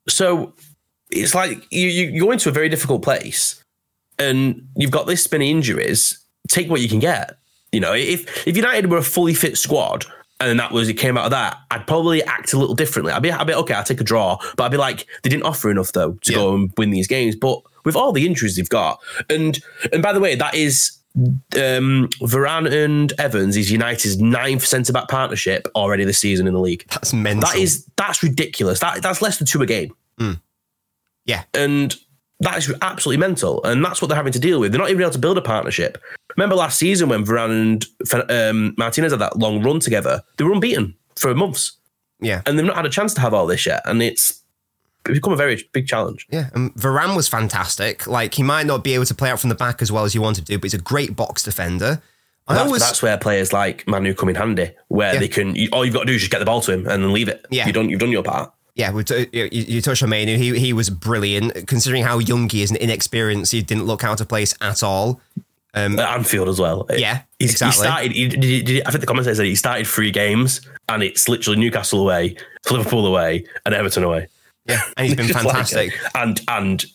So 0.07 0.53
it's 1.11 1.35
like 1.35 1.65
you, 1.71 1.87
you 1.87 2.21
go 2.21 2.31
into 2.31 2.49
a 2.49 2.51
very 2.51 2.69
difficult 2.69 3.03
place 3.03 3.63
and 4.17 4.67
you've 4.75 4.91
got 4.91 5.07
this 5.07 5.31
many 5.31 5.51
injuries. 5.51 6.19
Take 6.47 6.69
what 6.69 6.81
you 6.81 6.89
can 6.89 6.99
get. 6.99 7.37
You 7.71 7.79
know, 7.79 7.93
if 7.93 8.47
if 8.47 8.55
United 8.57 8.89
were 8.89 8.97
a 8.97 9.03
fully 9.03 9.33
fit 9.35 9.57
squad 9.57 10.05
and 10.39 10.59
that 10.59 10.71
was 10.71 10.89
it 10.89 10.95
came 10.95 11.17
out 11.17 11.25
of 11.25 11.31
that, 11.31 11.57
I'd 11.69 11.85
probably 11.85 12.23
act 12.23 12.53
a 12.53 12.57
little 12.57 12.73
differently. 12.75 13.11
I'd 13.11 13.21
be, 13.21 13.31
I'd 13.31 13.45
be 13.45 13.53
okay. 13.53 13.73
I'll 13.75 13.83
take 13.83 14.01
a 14.01 14.05
draw, 14.05 14.37
but 14.55 14.63
I'd 14.63 14.71
be 14.71 14.77
like, 14.77 15.05
they 15.21 15.29
didn't 15.29 15.43
offer 15.43 15.69
enough 15.69 15.91
though 15.91 16.13
to 16.13 16.33
go 16.33 16.55
and 16.55 16.71
win 16.77 16.89
these 16.89 17.07
games. 17.07 17.35
But 17.35 17.61
with 17.85 17.95
all 17.95 18.11
the 18.11 18.25
injuries 18.25 18.55
they've 18.55 18.67
got, 18.69 18.99
and 19.29 19.59
and 19.93 20.01
by 20.01 20.13
the 20.13 20.19
way, 20.19 20.35
that 20.35 20.55
is 20.55 20.97
um, 21.17 22.07
Varane 22.21 22.71
and 22.71 23.13
Evans 23.19 23.57
is 23.57 23.71
United's 23.71 24.19
ninth 24.21 24.65
centre 24.65 24.93
back 24.93 25.07
partnership 25.09 25.67
already 25.75 26.03
this 26.05 26.19
season 26.19 26.47
in 26.47 26.53
the 26.53 26.59
league. 26.59 26.85
That's 26.89 27.13
mental. 27.13 27.49
That 27.49 27.57
is 27.57 27.85
that's 27.97 28.23
ridiculous. 28.23 28.79
That 28.79 29.01
that's 29.01 29.21
less 29.21 29.37
than 29.37 29.47
two 29.47 29.61
a 29.61 29.65
game. 29.65 29.93
Yeah. 31.25 31.43
And 31.53 31.95
that 32.39 32.57
is 32.57 32.73
absolutely 32.81 33.19
mental. 33.19 33.63
And 33.63 33.83
that's 33.85 34.01
what 34.01 34.07
they're 34.07 34.15
having 34.15 34.33
to 34.33 34.39
deal 34.39 34.59
with. 34.59 34.71
They're 34.71 34.79
not 34.81 34.89
even 34.89 35.01
able 35.01 35.11
to 35.11 35.19
build 35.19 35.37
a 35.37 35.41
partnership. 35.41 36.01
Remember 36.35 36.55
last 36.55 36.79
season 36.79 37.09
when 37.09 37.23
Varane 37.25 37.85
and 38.11 38.31
um, 38.31 38.73
Martinez 38.77 39.11
had 39.11 39.19
that 39.19 39.37
long 39.37 39.61
run 39.61 39.79
together? 39.79 40.23
They 40.37 40.43
were 40.43 40.53
unbeaten 40.53 40.95
for 41.17 41.35
months. 41.35 41.73
yeah. 42.19 42.41
And 42.45 42.57
they've 42.57 42.65
not 42.65 42.77
had 42.77 42.85
a 42.85 42.89
chance 42.89 43.13
to 43.15 43.21
have 43.21 43.33
all 43.33 43.45
this 43.45 43.65
yet. 43.65 43.81
And 43.85 44.01
it's 44.01 44.41
become 45.13 45.33
a 45.33 45.35
very 45.37 45.63
big 45.71 45.87
challenge. 45.87 46.27
Yeah, 46.31 46.49
and 46.53 46.73
Varane 46.75 47.15
was 47.15 47.27
fantastic. 47.27 48.07
Like 48.07 48.33
he 48.35 48.43
might 48.43 48.65
not 48.65 48.83
be 48.83 48.93
able 48.93 49.05
to 49.05 49.15
play 49.15 49.29
out 49.29 49.39
from 49.39 49.49
the 49.49 49.55
back 49.55 49.81
as 49.81 49.91
well 49.91 50.05
as 50.05 50.13
you 50.15 50.21
wanted 50.21 50.45
to, 50.47 50.57
but 50.57 50.63
he's 50.65 50.73
a 50.73 50.77
great 50.81 51.15
box 51.15 51.43
defender. 51.43 52.01
I 52.47 52.55
That's, 52.55 52.65
always, 52.65 52.81
that's 52.81 53.01
where 53.03 53.15
players 53.17 53.53
like 53.53 53.87
Mainoo 53.87 54.15
come 54.15 54.29
in 54.29 54.35
handy, 54.35 54.71
where 54.87 55.13
Yeah. 55.13 55.19
they 55.19 55.27
can. 55.27 55.55
All 55.71 55.85
you've 55.85 55.93
got 55.93 55.99
to 56.01 56.05
do 56.07 56.13
is 56.13 56.21
just 56.21 56.31
get 56.31 56.39
the 56.39 56.45
ball 56.45 56.61
to 56.61 56.71
him 56.73 56.87
and 56.87 57.03
then 57.03 57.13
leave 57.13 57.27
it. 57.29 57.45
Yeah. 57.51 57.67
you 57.67 57.73
done. 57.73 57.89
You've 57.89 57.99
done 57.99 58.09
your 58.11 58.23
part. 58.23 58.51
yeah, 58.75 58.91
we 58.91 59.03
t- 59.03 59.23
uh, 59.23 59.25
you, 59.31 59.49
you 59.51 59.81
touched 59.81 60.01
on 60.01 60.09
Mainoo. 60.09 60.35
He 60.37 60.57
he 60.57 60.73
was 60.73 60.89
brilliant 60.89 61.67
considering 61.67 62.03
how 62.03 62.17
young 62.17 62.49
he 62.49 62.63
is 62.63 62.71
and 62.71 62.77
inexperienced. 62.79 63.51
He 63.51 63.61
didn't 63.61 63.85
look 63.85 64.03
out 64.03 64.19
of 64.21 64.27
place 64.27 64.55
at 64.61 64.81
all. 64.83 65.21
Um, 65.75 65.99
at 65.99 66.09
Anfield 66.17 66.49
as 66.49 66.59
well. 66.59 66.87
Yeah, 66.89 67.21
He's, 67.37 67.51
exactly. 67.51 67.85
He 67.85 67.87
started. 67.91 68.11
He, 68.13 68.27
did, 68.29 68.43
he- 68.43 68.61
did- 68.63 68.83
I 68.87 68.89
think 68.89 69.01
the 69.01 69.05
commentator 69.07 69.35
said 69.35 69.45
he 69.45 69.53
started 69.53 69.85
three 69.85 70.09
games, 70.09 70.61
and 70.87 71.03
it's 71.03 71.29
literally 71.29 71.59
Newcastle 71.59 71.99
away, 72.01 72.35
Liverpool 72.71 73.05
away, 73.05 73.45
and 73.67 73.75
Everton 73.75 74.03
away. 74.03 74.27
Yeah, 74.69 74.81
and 74.97 75.07
he's 75.07 75.15
been 75.17 75.27
Just 75.27 75.43
like- 75.45 75.53
fantastic. 75.67 75.93
and 76.15 76.39
and 76.47 76.85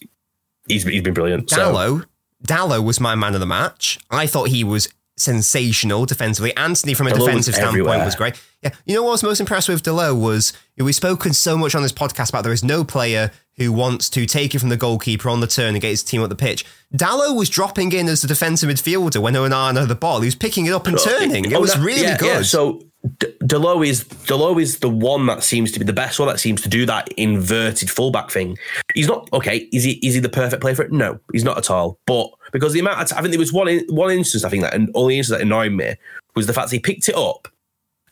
he's 0.69 0.85
he's 0.85 1.03
been 1.03 1.15
brilliant. 1.15 1.51
So 1.51 1.57
Dalot, 1.73 2.07
Dalot 2.47 2.85
was 2.85 3.01
my 3.01 3.15
man 3.15 3.35
of 3.35 3.41
the 3.41 3.47
match. 3.47 3.99
I 4.11 4.27
thought 4.27 4.49
he 4.49 4.65
was 4.65 4.89
sensational 5.17 6.07
defensively. 6.07 6.55
Anthony, 6.57 6.95
from 6.95 7.07
a 7.07 7.11
Dalot 7.11 7.17
was 7.19 7.27
defensive 7.47 7.55
standpoint, 7.55 7.87
was 8.05 8.15
great. 8.17 8.41
Yeah, 8.63 8.71
you 8.87 8.95
know 8.95 9.03
what 9.03 9.11
I 9.11 9.13
was 9.13 9.23
most 9.23 9.41
impressed 9.41 9.69
with 9.69 9.83
Dalot 9.83 10.21
was 10.21 10.53
we've 10.79 10.95
spoken 10.95 11.33
so 11.35 11.57
much 11.57 11.75
on 11.75 11.83
this 11.83 11.93
podcast 11.93 12.31
about 12.31 12.45
there 12.45 12.53
is 12.53 12.65
no 12.65 12.85
player 12.85 13.31
who 13.57 13.71
wants 13.73 14.11
to 14.11 14.27
take 14.27 14.55
it 14.55 14.59
from 14.59 14.69
the 14.71 14.77
goalkeeper 14.77 15.29
on 15.29 15.39
the 15.41 15.47
turn 15.47 15.75
and 15.75 15.81
get 15.81 15.91
his 15.91 16.03
team 16.03 16.23
up 16.23 16.29
the 16.29 16.35
pitch. 16.35 16.65
Dalot 16.95 17.37
was 17.37 17.49
dropping 17.49 17.93
in 17.93 18.09
as 18.09 18.25
a 18.25 18.27
defensive 18.27 18.69
midfielder 18.69 19.23
when 19.23 19.35
Onana 19.35 19.79
had 19.81 19.89
the 19.89 19.95
ball. 19.95 20.21
He 20.21 20.27
was 20.27 20.35
picking 20.35 20.67
it 20.67 20.73
up 20.73 20.87
and 20.89 20.99
turning. 20.99 21.45
It 21.45 21.55
Oh, 21.55 21.61
was 21.61 21.79
really 21.79 22.03
yeah, 22.03 22.17
good. 22.17 22.27
yeah. 22.27 22.43
So 22.43 22.83
D- 23.21 23.34
Dalot 23.45 23.87
is 23.87 24.05
Dalot 24.05 24.61
is 24.61 24.79
the 24.79 24.89
one 24.89 25.27
that 25.27 25.43
seems 25.43 25.71
to 25.73 25.79
be 25.79 25.85
the 25.85 25.93
best 25.93 26.19
one 26.19 26.29
that 26.29 26.41
seems 26.41 26.63
to 26.63 26.69
do 26.69 26.87
that 26.87 27.09
inverted 27.13 27.91
fullback 27.91 28.31
thing. 28.31 28.57
He's 28.95 29.07
not 29.07 29.29
okay. 29.33 29.69
Is 29.73 29.85
he? 29.85 29.93
Is 30.07 30.15
he 30.15 30.21
the 30.21 30.31
perfect 30.31 30.63
player 30.63 30.75
for 30.75 30.83
it? 30.83 30.93
No, 30.93 31.21
he's 31.33 31.45
not 31.45 31.59
at 31.59 31.71
all. 31.71 31.99
But 32.07 32.31
because 32.53 32.73
the 32.73 32.81
amount, 32.81 33.01
of 33.01 33.09
t- 33.09 33.17
I 33.17 33.21
think 33.21 33.33
there 33.33 33.39
was 33.39 33.53
one 33.53 33.69
in, 33.69 33.85
one 33.89 34.11
instance. 34.11 34.45
I 34.45 34.49
think 34.49 34.63
that 34.63 34.75
and 34.75 34.91
only 34.95 35.19
instance 35.19 35.39
that 35.39 35.45
annoyed 35.45 35.73
me 35.73 35.95
was 36.35 36.47
the 36.47 36.55
fact 36.55 36.71
that 36.71 36.77
he 36.77 36.81
picked 36.81 37.09
it 37.09 37.17
up. 37.17 37.49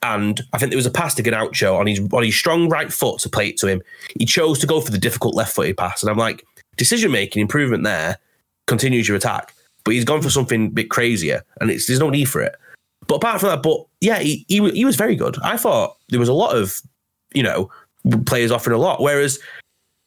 And 0.03 0.43
I 0.53 0.59
think 0.59 0.71
there 0.71 0.77
was 0.77 0.87
a 0.87 0.91
pass 0.91 1.15
to 1.15 1.23
Garnacho 1.23 1.79
on 1.79 1.87
his 1.87 2.01
on 2.12 2.25
his 2.25 2.37
strong 2.37 2.69
right 2.69 2.93
foot 2.93 3.21
to 3.21 3.31
play 3.31 3.49
it 3.49 3.57
to 3.59 3.69
him. 3.69 3.81
He 4.19 4.27
chose 4.27 4.59
to 4.59 4.67
go 4.67 4.81
for 4.81 4.91
the 4.91 4.99
difficult 4.99 5.35
left 5.35 5.55
footed 5.55 5.79
pass, 5.79 6.03
and 6.03 6.11
I'm 6.11 6.19
like, 6.19 6.45
decision 6.77 7.11
making 7.11 7.41
improvement 7.41 7.85
there 7.85 8.19
continues 8.67 9.09
your 9.09 9.17
attack. 9.17 9.55
But 9.85 9.95
he's 9.95 10.05
gone 10.05 10.21
for 10.21 10.31
something 10.31 10.67
a 10.67 10.71
bit 10.71 10.91
crazier, 10.91 11.43
and 11.61 11.71
it's 11.71 11.87
there's 11.87 12.01
no 12.01 12.11
need 12.11 12.27
for 12.27 12.43
it. 12.43 12.55
But 13.07 13.17
apart 13.17 13.41
from 13.41 13.51
that, 13.51 13.63
but 13.63 13.85
yeah, 14.01 14.19
he, 14.21 14.45
he 14.49 14.71
he 14.71 14.85
was 14.85 14.97
very 14.97 15.17
good. 15.17 15.37
I 15.43 15.57
thought 15.57 15.97
there 16.09 16.21
was 16.21 16.29
a 16.29 16.33
lot 16.35 16.57
of 16.57 16.81
you 17.35 17.43
know 17.43 17.71
players 18.27 18.51
offering 18.51 18.77
a 18.77 18.81
lot, 18.81 19.01
whereas 19.01 19.39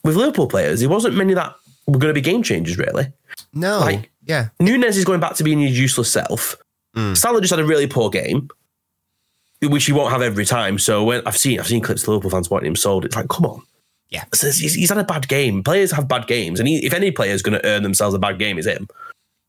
with 0.03 0.15
Liverpool 0.15 0.47
players, 0.47 0.79
there 0.79 0.89
wasn't 0.89 1.15
many 1.15 1.33
that 1.33 1.53
were 1.87 1.99
going 1.99 2.13
to 2.13 2.19
be 2.19 2.21
game 2.21 2.43
changers 2.43 2.77
really. 2.77 3.07
no, 3.53 3.79
like- 3.79 4.11
yeah, 4.25 4.49
Nunez 4.59 4.97
is 4.97 5.05
going 5.05 5.19
back 5.19 5.35
to 5.35 5.43
being 5.43 5.59
his 5.59 5.77
useless 5.79 6.11
self. 6.11 6.55
Mm. 6.95 7.15
Salah 7.17 7.41
just 7.41 7.51
had 7.51 7.59
a 7.59 7.65
really 7.65 7.85
poor 7.87 8.09
game, 8.09 8.47
which 9.61 9.85
he 9.85 9.91
won't 9.91 10.11
have 10.11 10.21
every 10.21 10.45
time. 10.45 10.79
So 10.79 11.03
when 11.03 11.21
I've 11.27 11.37
seen 11.37 11.59
I've 11.59 11.67
seen 11.67 11.81
clips 11.81 12.03
of 12.03 12.07
Liverpool 12.09 12.31
fans 12.31 12.49
wanting 12.49 12.67
him 12.67 12.75
sold, 12.75 13.05
it's 13.05 13.15
like, 13.15 13.27
come 13.29 13.45
on. 13.45 13.61
Yeah. 14.09 14.23
So 14.33 14.47
he's, 14.47 14.73
he's 14.75 14.89
had 14.89 14.97
a 14.97 15.03
bad 15.03 15.27
game. 15.27 15.63
Players 15.63 15.91
have 15.91 16.07
bad 16.07 16.27
games, 16.27 16.59
and 16.59 16.67
he, 16.69 16.85
if 16.85 16.93
any 16.93 17.11
player 17.11 17.33
is 17.33 17.41
going 17.41 17.59
to 17.59 17.65
earn 17.67 17.83
themselves 17.83 18.15
a 18.15 18.19
bad 18.19 18.39
game, 18.39 18.57
it's 18.57 18.67
him. 18.67 18.87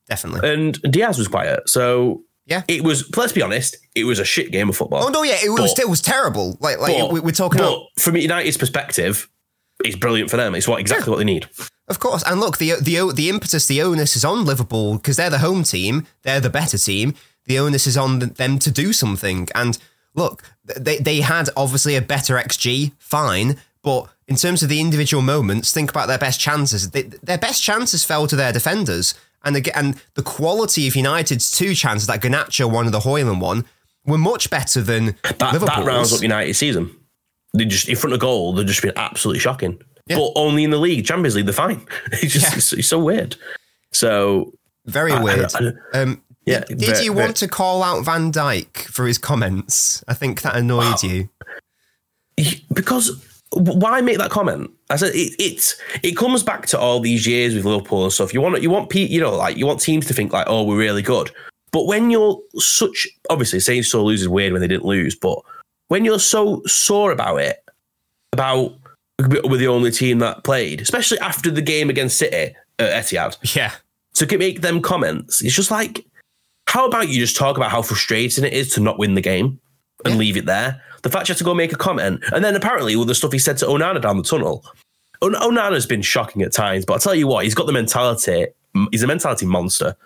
definitely. 0.09 0.49
And 0.51 0.81
Diaz 0.91 1.19
was 1.19 1.29
quiet, 1.29 1.69
so 1.69 2.23
Yeah. 2.47 2.63
it 2.69 2.83
was. 2.85 3.15
Let's 3.17 3.33
be 3.33 3.43
honest, 3.43 3.77
it 3.95 4.05
was 4.05 4.19
a 4.19 4.25
shit 4.25 4.53
game 4.53 4.69
of 4.69 4.77
football. 4.77 5.05
oh 5.05 5.09
no, 5.09 5.23
yeah, 5.25 5.37
it 5.43 5.51
was 5.51 5.75
But- 5.75 5.81
it 5.81 5.89
was 5.89 6.01
terrible. 6.01 6.57
Like 6.61 6.79
like 6.79 6.97
But- 6.99 7.13
we, 7.13 7.21
we're 7.21 7.31
talking 7.33 7.59
but 7.59 7.67
about 7.73 7.83
from 7.99 8.17
United's 8.17 8.57
perspective, 8.57 9.29
it's 9.85 9.97
brilliant 9.97 10.31
for 10.31 10.37
them. 10.37 10.55
It's 10.55 10.69
what 10.69 10.81
exactly 10.81 11.11
what 11.11 11.19
they 11.19 11.25
need. 11.25 11.49
Of 11.89 11.99
course, 12.01 12.23
and 12.25 12.41
look, 12.41 12.59
the 12.59 12.75
the 12.81 13.13
the 13.13 13.29
impetus, 13.29 13.67
the 13.67 13.83
onus 13.83 14.17
is 14.17 14.25
on 14.25 14.45
Liverpool 14.45 14.97
because 14.97 15.17
they're 15.17 15.31
the 15.31 15.39
home 15.39 15.63
team, 15.65 16.07
they're 16.23 16.41
the 16.41 16.51
better 16.51 16.79
team. 16.79 17.15
The 17.47 17.59
onus 17.59 17.87
is 17.87 17.97
on 17.97 18.19
them 18.19 18.59
to 18.61 18.71
do 18.73 18.93
something. 18.93 19.49
And 19.55 19.79
look, 20.15 20.43
they 20.65 20.99
they 20.99 21.21
had 21.21 21.49
obviously 21.57 21.95
a 21.97 22.01
better 22.03 22.35
XG, 22.37 22.93
fine, 22.99 23.57
but 23.83 24.09
in 24.27 24.35
terms 24.35 24.63
of 24.65 24.69
the 24.69 24.81
individual 24.81 25.23
moments, 25.23 25.73
think 25.73 25.91
about 25.91 26.09
their 26.09 26.19
best 26.19 26.41
chances. 26.41 26.91
They, 26.91 27.03
their 27.03 27.39
best 27.39 27.63
chances 27.63 28.05
fell 28.05 28.27
to 28.27 28.35
their 28.35 28.53
defenders, 28.53 29.15
and 29.45 29.57
again, 29.57 29.75
and 29.77 30.03
the 30.15 30.23
quality 30.23 30.87
of 30.89 30.97
United's 30.97 31.51
two 31.51 31.75
chances, 31.75 32.07
that 32.09 32.21
Garnacho 32.23 32.71
one 32.71 32.85
and 32.87 32.95
the 32.95 33.01
Højlund 33.01 33.41
one, 33.41 33.65
were 34.05 34.19
much 34.19 34.51
better 34.51 34.81
than 34.83 35.17
That, 35.23 35.39
that 35.39 35.53
Liverpool's. 35.53 35.87
rounds 35.87 36.13
up 36.13 36.23
United 36.23 36.55
season. 36.55 36.95
They 37.55 37.65
just 37.65 37.89
in 37.89 37.97
front 37.97 38.15
of 38.15 38.21
goal. 38.21 38.53
They've 38.53 38.67
just 38.67 38.83
been 38.83 38.93
absolutely 38.97 39.41
shocking. 39.41 39.81
Yeah. 40.07 40.17
But 40.19 40.33
only 40.37 40.63
in 40.65 40.71
the 40.71 40.79
league, 40.79 41.05
Champions 41.07 41.35
League, 41.35 41.47
they're 41.47 41.53
fine. 41.55 41.85
It's 42.13 42.33
just 42.33 42.51
Yeah. 42.53 42.57
it's, 42.57 42.73
it's 42.73 42.89
so 42.89 42.99
weird. 42.99 43.37
So 43.93 44.53
Very 44.85 45.13
I- 45.13 45.17
I 45.19 45.23
weird. 45.23 45.49
don't- 45.49 45.79
I 45.95 45.99
um, 46.03 46.23
Yeah, 46.45 46.61
did, 46.61 46.79
did 46.79 46.89
very- 46.89 47.05
you 47.05 47.13
want 47.13 47.37
to 47.39 47.49
call 47.49 47.83
out 47.83 48.05
Van 48.05 48.31
Dijk 48.31 48.77
for 48.79 49.07
his 49.07 49.19
comments? 49.19 50.05
I 50.07 50.15
think 50.15 50.43
that 50.43 50.55
annoyed 50.57 51.03
you. 51.03 51.29
because 52.73 53.11
why 53.53 54.01
make 54.01 54.19
that 54.19 54.31
comment? 54.31 54.71
I 54.91 54.97
said 54.97 55.15
it, 55.15 55.35
it's 55.39 55.81
it 56.03 56.17
comes 56.17 56.43
back 56.43 56.67
to 56.69 56.79
all 56.79 57.01
these 57.01 57.27
years 57.27 57.55
with 57.55 57.65
Liverpool 57.65 58.05
and 58.05 58.13
stuff. 58.13 58.35
You 58.35 58.41
want 58.41 58.61
you 58.63 58.71
want 58.71 58.95
you 58.95 59.21
know 59.21 59.35
like 59.37 59.57
you 59.57 59.67
want 59.67 59.81
teams 59.81 60.07
to 60.07 60.15
think 60.15 60.33
like 60.33 60.47
oh 60.49 60.65
we're 60.65 60.77
really 60.79 61.03
good, 61.03 61.31
but 61.73 61.87
when 61.87 62.11
you're 62.11 62.41
such 62.57 63.07
obviously 63.31 63.61
saying 63.61 63.85
so 63.85 64.05
lose 64.05 64.23
is 64.23 64.29
weird 64.29 64.53
when 64.53 64.61
they 64.63 64.69
didn't 64.69 64.85
lose, 64.85 65.15
but 65.15 65.39
when 65.89 66.05
you're 66.05 66.19
so 66.19 66.63
sore 66.67 67.13
about 67.13 67.37
it, 67.37 67.65
about 68.33 68.75
we're 69.21 69.57
the 69.57 69.69
only 69.69 69.91
team 69.91 70.19
that 70.19 70.45
played, 70.45 70.81
especially 70.81 71.19
after 71.21 71.51
the 71.51 71.63
game 71.63 71.89
against 71.89 72.19
City 72.19 72.55
at 72.79 73.05
Etihad, 73.05 73.55
Yeah. 73.57 73.73
to 74.15 74.39
make 74.39 74.61
them 74.61 74.83
comments, 74.83 75.41
it's 75.43 75.55
just 75.55 75.71
like, 75.71 76.05
how 76.69 76.87
about 76.87 77.09
you 77.09 77.19
just 77.19 77.37
talk 77.37 77.57
about 77.57 77.71
how 77.71 77.81
frustrating 77.81 78.45
it 78.45 78.53
is 78.53 78.75
to 78.75 78.81
not 78.81 78.99
win 78.99 79.15
the 79.15 79.23
game 79.23 79.59
and 80.05 80.15
Yeah. 80.15 80.19
leave 80.19 80.37
it 80.37 80.47
there? 80.47 80.83
The 81.03 81.11
fact 81.11 81.29
you 81.29 81.33
have 81.33 81.39
to 81.39 81.45
go 81.45 81.55
make 81.55 81.73
a 81.73 81.77
comment, 81.77 82.23
and 82.33 82.45
then 82.45 82.57
apparently 82.57 82.97
with 82.97 83.09
the 83.09 83.15
stuff 83.15 83.33
he 83.33 83.39
said 83.39 83.57
to 83.59 83.67
Onana 83.67 84.01
down 84.01 84.17
the 84.17 84.23
tunnel, 84.23 84.65
On- 85.23 85.35
Onana's 85.35 85.87
been 85.87 86.03
shocking 86.03 86.43
at 86.43 86.53
times, 86.53 86.85
but 86.85 86.95
I'll 86.95 87.01
tell 87.01 87.15
you 87.15 87.27
what, 87.27 87.45
he's 87.45 87.55
got 87.55 87.67
the 87.67 87.73
mentality. 87.73 88.47
He's 88.91 89.03
a 89.03 89.07
mentality 89.07 89.47
monster. 89.47 89.97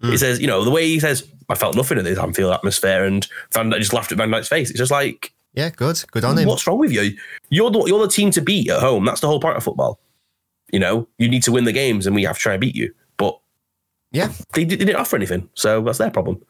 He 0.00 0.08
mm. 0.08 0.18
says, 0.18 0.40
you 0.40 0.46
know, 0.48 0.64
the 0.64 0.70
way 0.70 0.86
he 0.86 0.98
says, 0.98 1.26
I 1.48 1.54
felt 1.54 1.76
nothing 1.76 1.98
of 1.98 2.04
this 2.04 2.18
Anfield 2.18 2.52
atmosphere, 2.52 3.04
and 3.04 3.26
Van 3.52 3.70
Dijk 3.70 3.78
just 3.78 3.92
laughed 3.92 4.10
at 4.12 4.18
Van 4.18 4.28
Dijk's 4.30 4.48
face. 4.48 4.70
It's 4.70 4.78
just 4.78 4.90
like, 4.90 5.32
Yeah, 5.54 5.70
good. 5.70 6.02
Good 6.10 6.24
on 6.24 6.36
him. 6.36 6.48
what's 6.48 6.66
wrong 6.66 6.78
with 6.78 6.92
you? 6.92 7.16
You're 7.48 7.70
the 7.70 7.84
you're 7.86 8.00
the 8.00 8.08
team 8.12 8.30
to 8.32 8.40
beat 8.40 8.68
at 8.68 8.80
home. 8.80 9.04
That's 9.04 9.20
the 9.20 9.28
whole 9.28 9.40
point 9.40 9.56
of 9.56 9.62
football. 9.62 10.00
You 10.72 10.80
know, 10.80 11.06
you 11.18 11.28
need 11.28 11.44
to 11.44 11.52
win 11.52 11.64
the 11.64 11.72
games, 11.72 12.06
and 12.06 12.16
we 12.16 12.24
have 12.24 12.36
to 12.36 12.42
try 12.42 12.54
and 12.54 12.60
beat 12.60 12.74
you. 12.74 12.92
But 13.16 13.38
Yeah. 14.10 14.32
they, 14.52 14.64
they 14.64 14.76
didn't 14.76 14.96
offer 14.96 15.14
anything, 15.16 15.48
so 15.54 15.80
that's 15.82 15.98
their 15.98 16.10
problem. 16.10 16.42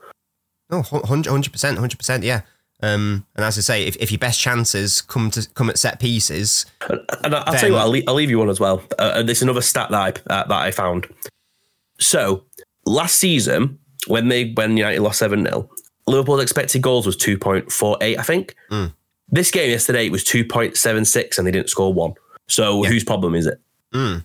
No, 0.70 0.80
hundred 0.82 1.52
percent, 1.52 1.78
hundred 1.78 1.98
percent. 1.98 2.24
Yeah. 2.24 2.40
Um, 2.82 3.24
and 3.34 3.44
as 3.44 3.56
I 3.56 3.62
say, 3.62 3.86
if, 3.86 3.96
if 3.96 4.10
your 4.12 4.18
best 4.18 4.38
chances 4.38 5.00
come 5.00 5.30
to 5.30 5.48
come 5.54 5.70
at 5.70 5.78
set 5.78 5.98
pieces, 5.98 6.66
And, 6.88 7.00
and 7.24 7.34
I'll 7.34 7.44
Then- 7.46 7.54
tell 7.60 7.68
you 7.68 7.74
what, 7.74 7.80
I'll, 7.82 7.88
leave, 7.88 8.04
I'll 8.06 8.14
leave 8.14 8.28
you 8.30 8.38
one 8.38 8.50
as 8.50 8.60
well. 8.60 8.82
Uh, 8.98 9.12
and 9.16 9.28
this 9.28 9.38
is 9.38 9.42
another 9.42 9.62
stat 9.62 9.90
that 9.90 9.98
I 10.28 10.32
uh, 10.32 10.44
that 10.46 10.52
I 10.60 10.70
found. 10.70 11.06
So 11.98 12.44
last 12.84 13.16
season, 13.16 13.78
when 14.06 14.28
they 14.28 14.50
when 14.52 14.76
United 14.76 15.00
lost 15.00 15.18
seven 15.18 15.44
0 15.44 15.68
Liverpool's 16.06 16.42
expected 16.42 16.82
goals 16.82 17.06
was 17.06 17.16
two 17.16 17.38
point 17.38 17.72
four 17.72 17.96
eight, 18.00 18.18
I 18.18 18.22
think. 18.22 18.54
Mm. 18.70 18.92
This 19.28 19.50
game 19.50 19.70
yesterday 19.70 20.08
was 20.08 20.22
two 20.22 20.44
point 20.44 20.76
seven 20.76 21.04
six, 21.04 21.38
and 21.38 21.46
they 21.46 21.50
didn't 21.50 21.70
score 21.70 21.92
one. 21.92 22.14
So 22.48 22.84
Yeah. 22.84 22.90
whose 22.90 23.02
problem 23.04 23.34
is 23.34 23.46
it? 23.46 23.60
Mm. 23.92 24.24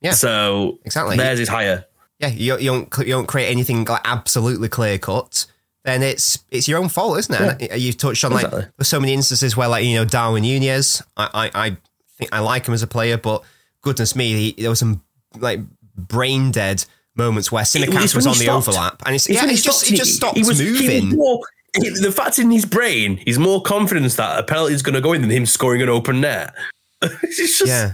Yeah. 0.00 0.12
So 0.12 0.78
exactly. 0.84 1.16
theirs 1.18 1.38
is 1.38 1.48
higher. 1.48 1.84
yeah, 2.18 2.28
you, 2.28 2.58
you 2.58 2.70
don't 2.70 2.98
you 3.06 3.12
don't 3.12 3.26
create 3.26 3.48
anything 3.50 3.84
like 3.84 4.00
absolutely 4.04 4.68
clear 4.68 4.98
cut. 4.98 5.46
Then 5.84 6.02
it's 6.02 6.44
it's 6.50 6.68
your 6.68 6.78
own 6.78 6.88
fault, 6.90 7.18
isn't 7.18 7.34
it? 7.60 7.70
And 7.72 7.80
You've 7.80 7.96
touched 7.96 8.22
on 8.24 8.32
like 8.32 8.50
there's 8.50 8.88
so 8.88 9.00
many 9.00 9.14
instances 9.14 9.56
where 9.56 9.68
like 9.68 9.84
you 9.84 9.96
know 9.96 10.04
Darwin 10.04 10.42
Nunez, 10.42 11.02
I 11.16 11.50
I, 11.54 11.66
I 11.66 11.76
think 12.18 12.32
I 12.34 12.40
like 12.40 12.66
him 12.66 12.74
as 12.74 12.82
a 12.82 12.86
player, 12.86 13.16
but 13.16 13.42
goodness 13.80 14.14
me, 14.14 14.32
he, 14.52 14.60
there 14.60 14.68
was 14.70 14.78
some 14.78 15.02
like 15.38 15.60
brain 15.96 16.50
dead 16.50 16.84
moments 17.14 17.50
where 17.50 17.62
It's 17.62 18.14
was 18.14 18.26
on 18.26 18.34
the 18.34 18.44
stopped. 18.44 18.68
overlap, 18.68 19.02
and 19.06 19.14
it's, 19.14 19.26
It's 19.28 19.40
yeah, 19.42 19.48
he 19.48 19.56
just 19.56 19.86
he 19.86 19.96
just 19.96 20.14
stopped 20.16 20.36
he 20.36 20.42
was 20.44 20.60
moving. 20.60 21.10
the 21.10 22.12
fact 22.14 22.38
in 22.38 22.50
his 22.50 22.66
brain, 22.66 23.16
he's 23.18 23.38
more 23.38 23.62
confident 23.62 24.10
that 24.16 24.38
a 24.38 24.42
penalty 24.42 24.74
is 24.74 24.82
going 24.82 24.94
to 24.96 25.00
go 25.00 25.12
in 25.14 25.22
than 25.22 25.30
him 25.30 25.46
scoring 25.46 25.80
an 25.82 25.88
open 25.88 26.20
net. 26.20 26.54
it's 27.02 27.36
just 27.58 27.66
yeah, 27.66 27.92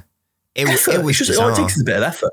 it, 0.57 0.67
effort. 0.69 0.95
it 0.95 1.05
was 1.05 1.21
It's 1.21 1.29
just, 1.29 1.39
all 1.41 1.49
it 1.49 1.51
bizarre. 1.53 1.65
takes 1.67 1.77
is 1.77 1.83
a 1.83 1.85
bit 1.85 1.97
of 1.99 2.03
effort, 2.03 2.33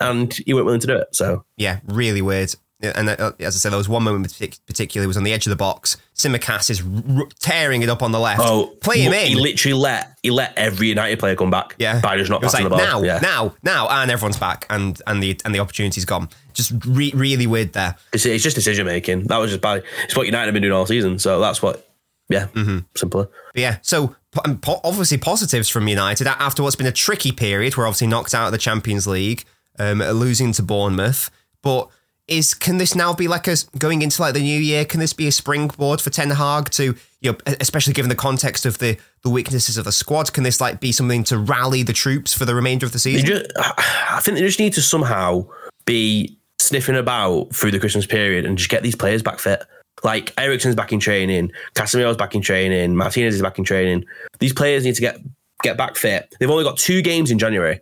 and 0.00 0.32
he 0.44 0.54
weren't 0.54 0.66
willing 0.66 0.80
to 0.80 0.86
do 0.88 0.96
it. 0.96 1.14
So 1.14 1.44
yeah, 1.56 1.78
really 1.86 2.22
weird. 2.22 2.54
And 2.82 3.08
uh, 3.08 3.32
as 3.38 3.54
I 3.54 3.58
said, 3.58 3.70
there 3.70 3.78
was 3.78 3.88
one 3.88 4.02
moment 4.02 4.36
particularly 4.66 5.06
was 5.06 5.16
on 5.16 5.22
the 5.24 5.32
edge 5.32 5.46
of 5.46 5.50
the 5.50 5.56
box. 5.56 5.96
Tsimikas 6.16 6.68
is 6.70 6.82
r- 7.16 7.26
tearing 7.38 7.82
it 7.82 7.88
up 7.88 8.02
on 8.02 8.10
the 8.12 8.18
left. 8.18 8.40
oh, 8.42 8.66
play 8.80 9.00
him 9.00 9.12
He 9.12 9.32
in. 9.32 9.38
literally 9.38 9.74
let 9.74 10.18
he 10.22 10.30
let 10.30 10.52
every 10.58 10.88
United 10.88 11.18
player 11.18 11.36
come 11.36 11.50
back. 11.50 11.76
Yeah, 11.78 12.00
by 12.00 12.16
just 12.16 12.30
not 12.30 12.42
passing 12.42 12.64
like 12.64 12.70
the 12.70 12.76
ball. 12.76 13.00
now, 13.00 13.02
yeah. 13.02 13.18
now, 13.20 13.54
now, 13.62 13.88
and 13.88 14.10
everyone's 14.10 14.38
back, 14.38 14.66
and 14.68 15.00
and 15.06 15.22
the 15.22 15.40
and 15.44 15.54
the 15.54 15.60
opportunity's 15.60 16.04
gone. 16.04 16.28
Just 16.54 16.72
re- 16.86 17.12
really 17.14 17.46
weird 17.46 17.72
there. 17.72 17.96
It's, 18.12 18.26
it's 18.26 18.42
just 18.42 18.56
decision 18.56 18.84
making. 18.86 19.24
That 19.28 19.38
was 19.38 19.50
just 19.50 19.62
bad. 19.62 19.84
It's 20.04 20.16
what 20.16 20.26
United 20.26 20.46
have 20.46 20.52
been 20.54 20.62
doing 20.62 20.74
all 20.74 20.86
season. 20.86 21.18
So 21.18 21.40
that's 21.40 21.62
what. 21.62 21.88
Yeah, 22.28 22.46
Mm-hmm. 22.54 22.78
simpler. 22.96 23.28
But 23.52 23.60
yeah, 23.60 23.78
so 23.82 24.16
po- 24.32 24.80
obviously 24.84 25.18
positives 25.18 25.68
from 25.68 25.86
United 25.86 26.26
after 26.26 26.62
what's 26.62 26.76
been 26.76 26.86
a 26.86 26.92
tricky 26.92 27.30
period. 27.30 27.76
We're 27.76 27.86
obviously 27.86 28.06
knocked 28.06 28.32
out 28.34 28.46
of 28.46 28.52
the 28.52 28.58
Champions 28.58 29.06
League, 29.06 29.44
um, 29.78 29.98
losing 29.98 30.52
to 30.52 30.62
Bournemouth. 30.62 31.30
But 31.62 31.88
is 32.28 32.54
can 32.54 32.78
this 32.78 32.94
now 32.94 33.12
be 33.12 33.28
like 33.28 33.48
a 33.48 33.56
going 33.78 34.02
into 34.02 34.22
like 34.22 34.34
the 34.34 34.40
new 34.40 34.60
year? 34.60 34.84
Can 34.84 35.00
this 35.00 35.12
be 35.12 35.26
a 35.26 35.32
springboard 35.32 36.00
for 36.00 36.10
Ten 36.10 36.30
Hag 36.30 36.70
to 36.70 36.94
you 37.20 37.32
know, 37.32 37.38
especially 37.60 37.92
given 37.92 38.08
the 38.08 38.14
context 38.14 38.64
of 38.66 38.78
the 38.78 38.96
the 39.22 39.30
weaknesses 39.30 39.76
of 39.76 39.84
the 39.84 39.92
squad? 39.92 40.32
Can 40.32 40.44
this 40.44 40.60
like 40.60 40.80
be 40.80 40.92
something 40.92 41.24
to 41.24 41.38
rally 41.38 41.82
the 41.82 41.92
troops 41.92 42.32
for 42.32 42.44
the 42.44 42.54
remainder 42.54 42.86
of 42.86 42.92
the 42.92 42.98
season? 42.98 43.26
just, 43.26 43.52
I 43.56 44.20
think 44.22 44.36
they 44.36 44.44
just 44.44 44.58
need 44.58 44.72
to 44.74 44.82
somehow 44.82 45.46
be 45.84 46.36
sniffing 46.58 46.96
about 46.96 47.54
through 47.54 47.72
the 47.72 47.80
Christmas 47.80 48.06
period 48.06 48.46
and 48.46 48.56
just 48.56 48.70
get 48.70 48.82
these 48.82 48.96
players 48.96 49.22
back 49.22 49.38
fit. 49.38 49.64
Like 50.04 50.32
Eriksen's 50.38 50.74
back 50.74 50.92
in 50.92 51.00
training, 51.00 51.52
Casemiro's 51.74 52.16
back 52.16 52.34
in 52.34 52.40
training, 52.40 52.96
Martinez 52.96 53.34
is 53.34 53.42
back 53.42 53.58
in 53.58 53.64
training. 53.64 54.04
These 54.38 54.52
players 54.52 54.84
need 54.84 54.94
to 54.94 55.00
get 55.00 55.18
get 55.62 55.76
back 55.76 55.96
fit. 55.96 56.34
They've 56.38 56.50
only 56.50 56.64
got 56.64 56.78
two 56.78 57.02
games 57.02 57.30
in 57.30 57.38
January, 57.38 57.80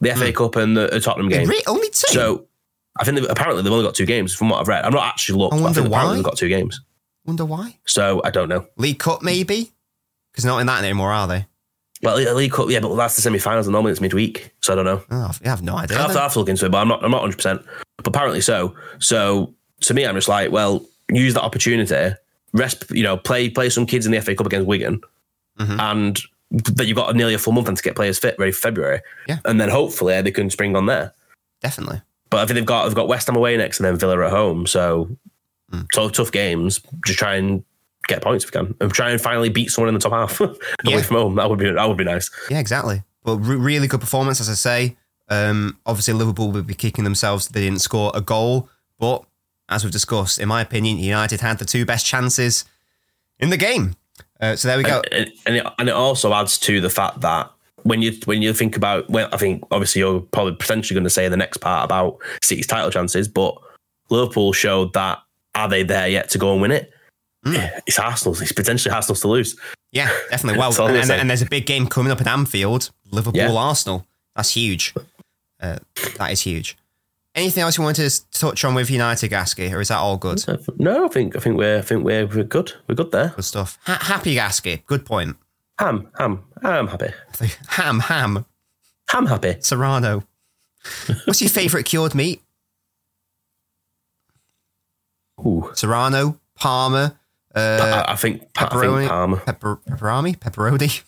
the 0.00 0.12
hmm. 0.12 0.18
FA 0.18 0.32
Cup 0.32 0.56
and 0.56 0.76
the, 0.76 0.88
the 0.88 1.00
Tottenham 1.00 1.28
game. 1.28 1.48
Re- 1.48 1.62
only 1.66 1.88
two. 1.90 2.12
So 2.12 2.45
I 2.98 3.04
think 3.04 3.16
they've, 3.20 3.30
apparently 3.30 3.62
they've 3.62 3.72
only 3.72 3.84
got 3.84 3.94
two 3.94 4.06
games 4.06 4.34
from 4.34 4.48
what 4.48 4.60
I've 4.60 4.68
read. 4.68 4.84
I'm 4.84 4.92
not 4.92 5.04
actually 5.06 5.38
looked. 5.38 5.54
I 5.54 5.56
but 5.56 5.60
I 5.60 5.64
wonder 5.64 5.80
think 5.82 5.86
apparently 5.92 6.10
why. 6.12 6.16
they've 6.16 6.24
got 6.24 6.36
two 6.38 6.48
games. 6.48 6.80
Wonder 7.24 7.44
why? 7.44 7.76
So 7.86 8.20
I 8.24 8.30
don't 8.30 8.48
know. 8.48 8.66
League 8.76 8.98
Cup 8.98 9.22
maybe 9.22 9.72
because 10.32 10.44
not 10.44 10.58
in 10.58 10.66
that 10.66 10.82
anymore, 10.84 11.12
are 11.12 11.26
they? 11.26 11.46
Well, 12.02 12.16
League 12.34 12.52
Cup, 12.52 12.68
yeah, 12.70 12.80
but 12.80 12.94
that's 12.94 13.16
the 13.16 13.22
semi-finals, 13.22 13.66
and 13.66 13.72
normally 13.72 13.92
it's 13.92 14.00
midweek, 14.02 14.52
so 14.60 14.74
I 14.74 14.76
don't 14.76 14.84
know. 14.84 15.02
Oh, 15.10 15.30
I 15.44 15.48
have 15.48 15.62
no 15.62 15.76
idea. 15.76 15.96
I'll 15.96 16.04
have, 16.04 16.12
to, 16.12 16.18
I'll 16.18 16.22
have 16.24 16.32
to 16.34 16.38
look 16.40 16.48
into 16.50 16.66
it, 16.66 16.68
but 16.70 16.78
I'm 16.78 16.88
not. 16.88 17.02
I'm 17.02 17.10
not 17.10 17.22
100. 17.22 17.36
percent 17.36 17.62
But 17.96 18.06
apparently 18.08 18.40
so. 18.42 18.74
So 18.98 19.54
to 19.82 19.94
me, 19.94 20.06
I'm 20.06 20.14
just 20.14 20.28
like, 20.28 20.50
well, 20.52 20.84
use 21.10 21.34
that 21.34 21.42
opportunity, 21.42 22.14
rest. 22.52 22.84
You 22.90 23.02
know, 23.02 23.16
play 23.16 23.48
play 23.48 23.70
some 23.70 23.86
kids 23.86 24.04
in 24.06 24.12
the 24.12 24.20
FA 24.20 24.34
Cup 24.34 24.46
against 24.46 24.66
Wigan, 24.66 25.00
Mhm. 25.58 25.80
and 25.80 26.20
that 26.76 26.86
you've 26.86 26.96
got 26.96 27.16
nearly 27.16 27.34
a 27.34 27.38
full 27.38 27.52
month 27.54 27.66
then 27.66 27.74
to 27.76 27.82
get 27.82 27.96
players 27.96 28.18
fit 28.18 28.36
ready 28.38 28.52
for 28.52 28.60
February. 28.60 29.00
Yeah. 29.26 29.38
and 29.46 29.60
then 29.60 29.68
hopefully 29.70 30.20
they 30.22 30.30
can 30.30 30.48
spring 30.50 30.76
on 30.76 30.86
there. 30.86 31.12
Definitely. 31.62 32.02
But 32.30 32.38
I 32.40 32.46
think 32.46 32.54
they've 32.56 32.66
got 32.66 32.86
they've 32.86 32.94
got 32.94 33.08
West 33.08 33.26
Ham 33.28 33.36
away 33.36 33.56
next, 33.56 33.78
and 33.80 33.86
then 33.86 33.96
Villa 33.96 34.24
at 34.24 34.30
home. 34.30 34.66
So, 34.66 35.08
Mm. 35.72 35.86
so 35.92 36.08
tough 36.08 36.30
games. 36.30 36.80
Just 37.04 37.18
try 37.18 37.34
and 37.34 37.64
get 38.06 38.22
points 38.22 38.44
if 38.44 38.52
we 38.54 38.60
can, 38.60 38.74
and 38.80 38.92
try 38.92 39.10
and 39.10 39.20
finally 39.20 39.48
beat 39.48 39.68
someone 39.70 39.88
in 39.88 39.94
the 39.94 40.00
top 40.00 40.12
half 40.12 40.40
away 40.40 40.54
Yeah. 40.84 41.02
from 41.02 41.16
home. 41.16 41.34
That 41.36 41.50
would 41.50 41.58
be 41.58 41.70
that 41.70 41.88
would 41.88 41.96
be 41.96 42.04
nice. 42.04 42.30
Yeah, 42.48 42.60
exactly. 42.60 43.02
But 43.24 43.38
re- 43.38 43.56
really 43.56 43.88
good 43.88 44.00
performance, 44.00 44.40
as 44.40 44.48
I 44.48 44.54
say. 44.54 44.96
Um, 45.28 45.78
obviously, 45.84 46.14
Liverpool 46.14 46.52
would 46.52 46.68
be 46.68 46.74
kicking 46.74 47.02
themselves 47.02 47.48
they 47.48 47.62
didn't 47.62 47.80
score 47.80 48.12
a 48.14 48.20
goal. 48.20 48.68
But 49.00 49.24
as 49.68 49.82
we've 49.82 49.92
discussed, 49.92 50.38
in 50.38 50.46
my 50.48 50.60
opinion, 50.60 50.98
United 50.98 51.40
had 51.40 51.58
the 51.58 51.64
two 51.64 51.84
best 51.84 52.06
chances 52.06 52.64
in 53.40 53.50
the 53.50 53.56
game. 53.56 53.96
Uh, 54.40 54.54
so 54.54 54.68
there 54.68 54.76
we 54.78 54.84
go. 54.84 55.02
and, 55.10 55.32
and 55.44 55.56
it, 55.56 55.66
and 55.78 55.88
it 55.88 55.92
also 55.94 56.32
adds 56.32 56.58
to 56.58 56.80
the 56.80 56.90
fact 56.90 57.22
that 57.22 57.50
when 57.86 58.02
you 58.02 58.12
when 58.24 58.42
you 58.42 58.52
think 58.52 58.76
about 58.76 59.08
well, 59.08 59.28
I 59.32 59.36
think 59.36 59.64
obviously 59.70 60.00
you're 60.00 60.20
probably 60.20 60.54
potentially 60.56 60.94
going 60.94 61.04
to 61.04 61.10
say 61.10 61.28
the 61.28 61.36
next 61.36 61.58
part 61.58 61.84
about 61.84 62.18
City's 62.42 62.66
title 62.66 62.90
chances, 62.90 63.28
but 63.28 63.56
Liverpool 64.10 64.52
showed 64.52 64.92
that 64.94 65.18
are 65.54 65.68
they 65.68 65.82
there 65.82 66.08
yet 66.08 66.28
to 66.30 66.38
go 66.38 66.52
and 66.52 66.60
win 66.62 66.70
it? 66.72 66.92
Mm. 67.44 67.80
It's 67.86 67.98
Arsenal's. 67.98 68.42
It's 68.42 68.52
potentially 68.52 68.92
Arsenal's 68.94 69.20
to 69.20 69.28
lose. 69.28 69.56
Yeah, 69.92 70.08
definitely. 70.30 70.58
Well, 70.58 70.70
That's 70.70 70.80
all 70.80 70.88
I'm 70.88 70.96
and, 70.96 71.10
and, 71.10 71.20
and 71.22 71.30
there's 71.30 71.42
a 71.42 71.46
big 71.46 71.64
game 71.66 71.86
coming 71.86 72.12
up 72.12 72.20
at 72.20 72.26
Anfield 72.26 72.90
Liverpool 73.10 73.40
Yeah. 73.40 73.52
Arsenal. 73.52 74.06
That's 74.34 74.50
huge. 74.50 74.92
Uh, 75.60 75.78
that 76.18 76.32
is 76.32 76.42
huge. 76.42 76.76
Anything 77.34 77.62
else 77.62 77.76
you 77.78 77.84
wanted 77.84 78.08
to 78.10 78.30
touch 78.32 78.64
on 78.64 78.74
with 78.74 78.90
United, 78.90 79.30
Gasky, 79.30 79.70
or 79.72 79.80
is 79.80 79.88
that 79.88 79.98
all 79.98 80.16
good? 80.16 80.42
No, 80.78 81.04
I 81.04 81.08
think 81.08 81.36
I 81.36 81.38
think 81.40 81.56
we're 81.56 81.78
I 81.78 81.82
think 81.82 82.02
we're, 82.04 82.26
we're 82.26 82.44
good. 82.44 82.72
We're 82.88 82.94
good 82.94 83.12
there. 83.12 83.32
Good 83.36 83.44
stuff. 83.44 83.78
Ha- 83.84 83.98
happy 84.02 84.34
Gasky. 84.36 84.84
Good 84.86 85.04
point. 85.04 85.36
Ham, 85.78 86.08
ham, 86.18 86.44
I'm 86.62 86.88
happy. 86.88 87.10
Ham, 87.68 88.00
ham, 88.00 88.46
Ham 89.10 89.26
happy. 89.26 89.56
Serrano. 89.60 90.24
What's 91.26 91.40
your 91.42 91.50
favourite 91.50 91.84
cured 91.86 92.14
meat? 92.14 92.42
Ooh. 95.40 95.70
Serrano, 95.74 96.38
Parma, 96.54 97.18
uh, 97.54 98.04
I, 98.08 98.12
I 98.12 98.16
think 98.16 98.42
I 98.56 98.64
pepperoni, 98.64 98.98
think 99.00 99.10
Parma. 99.10 99.36
pepper, 99.36 99.76
pepperami, 99.88 100.36
pepperoni, 100.38 101.02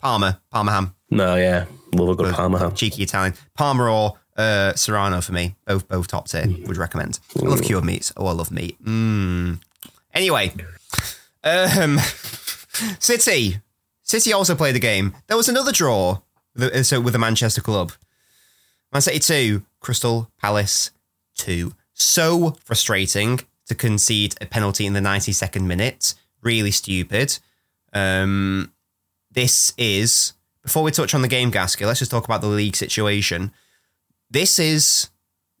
Parma, 0.00 0.40
Parma 0.50 0.70
ham, 0.72 0.94
No, 1.10 1.34
yeah, 1.36 1.64
love 1.94 2.08
a 2.10 2.14
good 2.14 2.34
Parma 2.34 2.58
ham. 2.58 2.74
cheeky 2.74 3.02
Italian, 3.02 3.34
Parma 3.56 3.84
or 3.84 4.18
uh, 4.36 4.72
Serrano 4.74 5.20
for 5.20 5.32
me. 5.32 5.56
Both 5.66 5.88
both 5.88 6.06
top 6.06 6.28
tier. 6.28 6.46
Would 6.66 6.76
recommend. 6.76 7.18
I 7.36 7.40
love 7.44 7.62
cured 7.62 7.84
meats. 7.84 8.12
Oh, 8.16 8.26
I 8.26 8.32
love 8.32 8.50
meat. 8.52 8.82
Mm. 8.84 9.60
Anyway, 10.14 10.52
Um, 11.42 11.98
City. 13.00 13.58
City 14.12 14.32
also 14.32 14.54
played 14.54 14.74
the 14.74 14.78
game. 14.80 15.14
There 15.26 15.38
was 15.38 15.48
another 15.48 15.72
draw 15.72 16.20
with 16.54 16.70
the- 16.72 16.84
so 16.84 17.00
with 17.00 17.14
the 17.14 17.18
Manchester 17.18 17.62
club. 17.62 17.92
Man 18.92 19.00
City 19.00 19.18
2, 19.18 19.64
Crystal 19.80 20.30
Palace 20.38 20.90
2. 21.38 21.74
So 21.94 22.58
frustrating 22.62 23.40
to 23.66 23.74
concede 23.74 24.34
a 24.38 24.44
penalty 24.44 24.84
in 24.84 24.92
the 24.92 25.00
92nd 25.00 25.62
minute. 25.66 26.14
Really 26.42 26.70
stupid. 26.70 27.38
Um, 27.94 28.72
this 29.30 29.72
is, 29.78 30.34
before 30.62 30.82
we 30.82 30.90
touch 30.90 31.14
on 31.14 31.22
the 31.22 31.28
game, 31.28 31.50
Gasky, 31.50 31.86
let's 31.86 32.00
just 32.00 32.10
talk 32.10 32.26
about 32.26 32.42
the 32.42 32.48
league 32.48 32.76
situation. 32.76 33.50
This 34.30 34.58
is, 34.58 35.08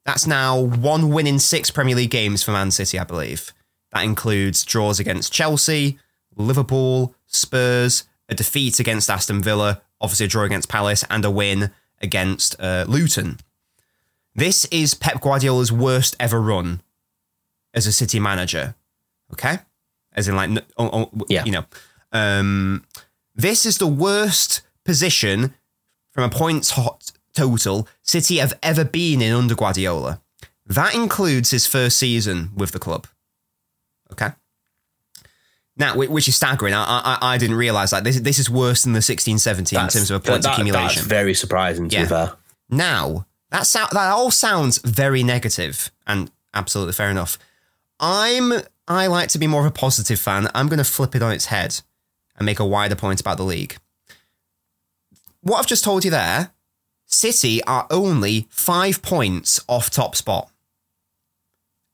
that's 0.04 0.26
now 0.26 0.60
one 0.60 1.08
win 1.08 1.26
in 1.26 1.38
six 1.38 1.70
Premier 1.70 1.96
League 1.96 2.10
games 2.10 2.42
for 2.42 2.50
Man 2.52 2.70
City, 2.70 2.98
I 2.98 3.04
believe. 3.04 3.54
That 3.92 4.04
includes 4.04 4.62
draws 4.64 5.00
against 5.00 5.32
Chelsea, 5.32 5.98
Liverpool, 6.36 7.14
Spurs, 7.26 8.04
a 8.32 8.34
defeat 8.34 8.80
against 8.80 9.08
Aston 9.08 9.42
Villa, 9.42 9.82
obviously 10.00 10.26
a 10.26 10.28
draw 10.28 10.42
against 10.42 10.68
Palace, 10.68 11.04
and 11.08 11.24
a 11.24 11.30
win 11.30 11.70
against 12.00 12.60
uh, 12.60 12.84
Luton. 12.88 13.38
This 14.34 14.64
is 14.66 14.94
Pep 14.94 15.20
Guardiola's 15.20 15.70
worst 15.70 16.16
ever 16.18 16.40
run 16.40 16.82
as 17.74 17.86
a 17.86 17.92
City 17.92 18.18
manager. 18.18 18.74
Okay, 19.32 19.58
as 20.12 20.26
in 20.28 20.34
like, 20.34 20.50
oh, 20.76 20.90
oh, 20.92 21.10
Yeah. 21.28 21.44
you 21.44 21.52
know, 21.52 21.64
um, 22.10 22.84
this 23.34 23.64
is 23.64 23.78
the 23.78 23.86
worst 23.86 24.62
position 24.84 25.54
from 26.10 26.24
a 26.24 26.28
points 26.28 26.70
hot 26.70 27.12
total 27.34 27.88
City 28.02 28.38
have 28.38 28.52
ever 28.62 28.84
been 28.84 29.22
in 29.22 29.32
under 29.34 29.54
Guardiola. 29.54 30.20
That 30.66 30.94
includes 30.94 31.50
his 31.50 31.66
first 31.66 31.98
season 31.98 32.50
with 32.54 32.72
the 32.72 32.78
club. 32.78 33.06
Okay. 34.12 34.32
Now, 35.82 35.96
which 35.96 36.28
is 36.28 36.36
staggering. 36.36 36.74
I 36.74 36.84
I, 36.84 37.18
I 37.34 37.38
didn't 37.38 37.56
realize 37.56 37.90
that 37.90 38.04
this 38.04 38.18
this 38.20 38.38
is 38.38 38.48
worse 38.48 38.84
than 38.84 38.92
the 38.92 39.00
16-17 39.00 39.58
in 39.82 39.88
terms 39.88 40.10
of 40.10 40.16
a 40.16 40.20
points 40.20 40.46
that- 40.46 40.52
accumulation. 40.54 41.00
That's 41.02 41.06
very 41.06 41.34
surprising, 41.34 41.88
to 41.88 41.94
Yeah. 41.96 42.02
be 42.02 42.08
fair. 42.08 42.32
Now, 42.70 43.26
that 43.50 43.66
sou- 43.66 43.90
that 43.92 44.10
all 44.12 44.30
sounds 44.30 44.78
very 44.78 45.22
negative 45.22 45.90
and 46.06 46.30
absolutely 46.54 46.92
fair 46.94 47.10
enough. 47.10 47.38
I'm 48.00 48.52
I 48.88 49.06
like 49.06 49.28
to 49.30 49.38
be 49.38 49.46
more 49.46 49.60
of 49.60 49.66
a 49.66 49.70
positive 49.70 50.18
fan. 50.20 50.48
I'm 50.54 50.68
going 50.68 50.78
to 50.78 50.84
flip 50.84 51.14
it 51.14 51.22
on 51.22 51.32
its 51.32 51.46
head 51.46 51.80
and 52.36 52.46
make 52.46 52.58
a 52.60 52.64
wider 52.66 52.96
point 52.96 53.20
about 53.20 53.36
the 53.36 53.44
league. 53.44 53.76
What 55.40 55.58
I've 55.58 55.66
just 55.66 55.84
told 55.84 56.04
you 56.04 56.10
there, 56.10 56.50
City 57.06 57.62
are 57.64 57.86
only 57.90 58.46
5 58.50 59.02
points 59.02 59.60
off 59.68 59.90
top 59.90 60.16
spot. 60.16 60.50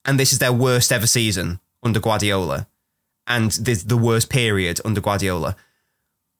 And 0.04 0.18
this 0.18 0.32
is 0.32 0.38
their 0.38 0.52
worst 0.52 0.92
ever 0.92 1.06
season 1.06 1.60
under 1.82 2.00
Guardiola 2.00 2.66
and 3.28 3.52
the, 3.52 3.74
the 3.74 3.96
worst 3.96 4.30
period 4.30 4.80
under 4.84 5.00
Guardiola. 5.00 5.56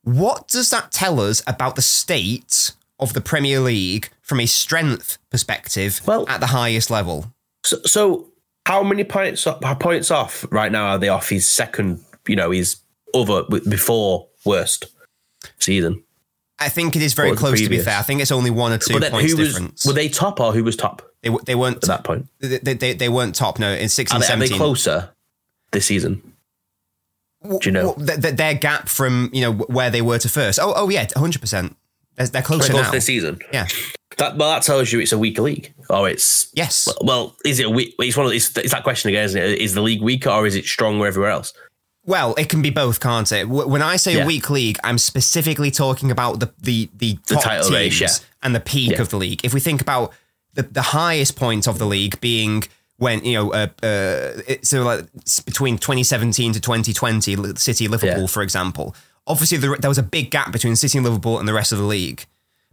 What 0.03 0.49
does 0.49 0.71
that 0.71 0.91
tell 0.93 1.21
us 1.21 1.43
about 1.47 1.77
the 1.77 1.83
state 1.83 2.73
of 2.99 3.13
the 3.13 3.21
Premier 3.21 3.61
League 3.61 4.11
from 4.23 4.41
a 4.41 4.47
strength 4.47 5.19
perspective 5.31 6.01
Well- 6.07 6.29
at 6.29 6.41
the 6.41 6.47
highest 6.49 6.91
level? 6.91 7.33
So, 7.65 7.79
so 7.85 8.29
how 8.67 8.83
many 8.83 9.05
points 9.05 9.45
how 9.45 9.75
points 9.75 10.11
off 10.11 10.47
right 10.51 10.71
now 10.73 10.89
are 10.89 10.99
they 10.99 11.09
off 11.09 11.29
his 11.29 11.47
second? 11.49 12.03
You 12.27 12.37
know, 12.37 12.51
his 12.51 12.77
other 13.15 13.43
before 13.69 14.29
worst 14.45 14.87
season. 15.59 16.03
I 16.61 16.69
think 16.69 16.97
it 16.97 17.03
is 17.03 17.15
very 17.15 17.35
close 17.37 17.61
to 17.61 17.69
be 17.69 17.79
fair. 17.79 17.99
I 17.99 18.03
think 18.03 18.21
it's 18.21 18.33
only 18.33 18.51
one 18.51 18.73
or 18.73 18.79
two 18.79 18.95
But 18.95 19.03
then 19.03 19.11
points 19.13 19.33
who 19.33 19.39
was 19.39 19.53
difference. 19.55 19.87
were 19.87 19.93
they 19.93 20.09
top 20.09 20.41
or 20.41 20.53
who 20.53 20.65
was 20.65 20.77
top 20.77 21.03
they, 21.23 21.31
they 21.45 21.55
weren't 21.55 21.77
at 21.77 21.83
that 21.83 22.05
point? 22.05 22.27
they, 22.41 22.59
they, 22.75 22.93
they 22.95 23.09
weren't 23.09 23.35
top 23.35 23.59
no 23.59 23.71
in 23.73 23.85
Are 23.85 23.89
16 23.89 24.21
they, 24.21 24.27
are 24.27 24.29
they 24.39 24.47
17 24.47 24.57
closer 24.59 25.11
this 25.73 25.87
season? 25.87 26.21
W- 27.49 27.61
do 27.61 27.69
you 27.69 27.73
know? 27.73 27.89
w- 27.95 28.07
th- 28.07 28.21
th- 28.21 28.35
their 28.37 28.55
gap 28.55 28.89
from 28.89 29.31
you 29.33 29.41
know 29.43 29.53
where 29.53 29.91
they 29.91 30.03
were 30.03 30.19
to 30.19 30.29
first 30.29 30.59
oh 30.61 30.73
oh 30.77 30.89
yeah 30.89 31.07
100% 31.07 31.75
they're, 32.17 32.27
they're 32.27 32.43
closer 32.43 32.73
Close 32.73 32.85
now 32.85 32.91
this 32.91 33.07
season. 33.07 33.39
yeah 33.53 33.67
That 34.19 34.37
well, 34.37 34.51
that 34.51 34.63
tells 34.63 34.93
you 34.93 34.99
it's 35.01 35.13
a 35.13 35.19
weaker 35.19 35.43
league. 35.43 35.73
Or 35.89 36.09
it's 36.09 36.51
yes 36.55 36.89
well, 37.03 37.37
is 37.45 37.61
it 37.61 37.67
a 37.67 37.71
weak? 37.71 37.95
It's 38.01 38.17
one 38.17 38.27
of 38.27 38.33
it's, 38.33 38.57
it's 38.59 38.73
that 38.73 38.83
question 38.83 39.09
again, 39.11 39.25
isn't 39.25 39.41
it? 39.43 39.59
Is 39.61 39.75
the 39.75 39.81
league 39.83 40.03
weaker 40.03 40.31
or 40.31 40.47
is 40.47 40.55
it 40.57 40.65
stronger 40.65 41.07
everywhere 41.07 41.31
else? 41.31 41.53
Well, 42.05 42.35
it 42.39 42.49
can 42.49 42.61
be 42.63 42.71
both, 42.71 43.01
can't 43.01 43.31
it? 43.33 43.49
When 43.49 43.83
I 43.83 43.97
say 43.97 44.17
Yeah. 44.17 44.27
weak 44.27 44.49
league, 44.51 44.79
I'm 44.83 44.99
specifically 44.99 45.71
talking 45.71 46.11
about 46.11 46.41
the 46.41 46.53
the 46.61 46.89
the, 46.97 47.19
top 47.27 47.43
title 47.45 47.71
teams 47.71 47.75
race, 47.75 48.01
yeah. 48.01 48.27
and 48.43 48.55
the 48.55 48.61
peak 48.61 48.93
Yeah. 48.93 49.03
of 49.03 49.11
the 49.11 49.17
league. 49.19 49.41
If 49.45 49.53
we 49.55 49.61
think 49.61 49.81
about 49.81 50.13
the 50.55 50.63
the 50.65 50.83
highest 50.83 51.37
point 51.37 51.69
of 51.69 51.79
the 51.79 51.87
league 51.87 52.21
being 52.21 52.65
when 52.99 53.25
you 53.25 53.35
know 53.35 53.53
uh, 53.53 53.67
uh, 53.83 54.43
it's 54.47 54.69
so 54.69 54.83
like 54.83 55.07
between 55.47 55.79
2017 55.79 56.53
to 56.53 56.61
2020, 56.61 57.57
City 57.57 57.89
Liverpool, 57.89 58.21
Yeah. 58.23 58.27
for 58.27 58.43
example. 58.43 58.95
Obviously, 59.27 59.59
there, 59.59 59.77
there 59.77 59.91
was 59.91 59.99
a 59.99 60.03
big 60.03 60.31
gap 60.31 60.53
between 60.53 60.75
City 60.77 60.99
and 60.99 61.05
Liverpool 61.07 61.39
and 61.39 61.47
the 61.49 61.53
rest 61.53 61.73
of 61.73 61.79
the 61.79 61.85
league 61.85 62.25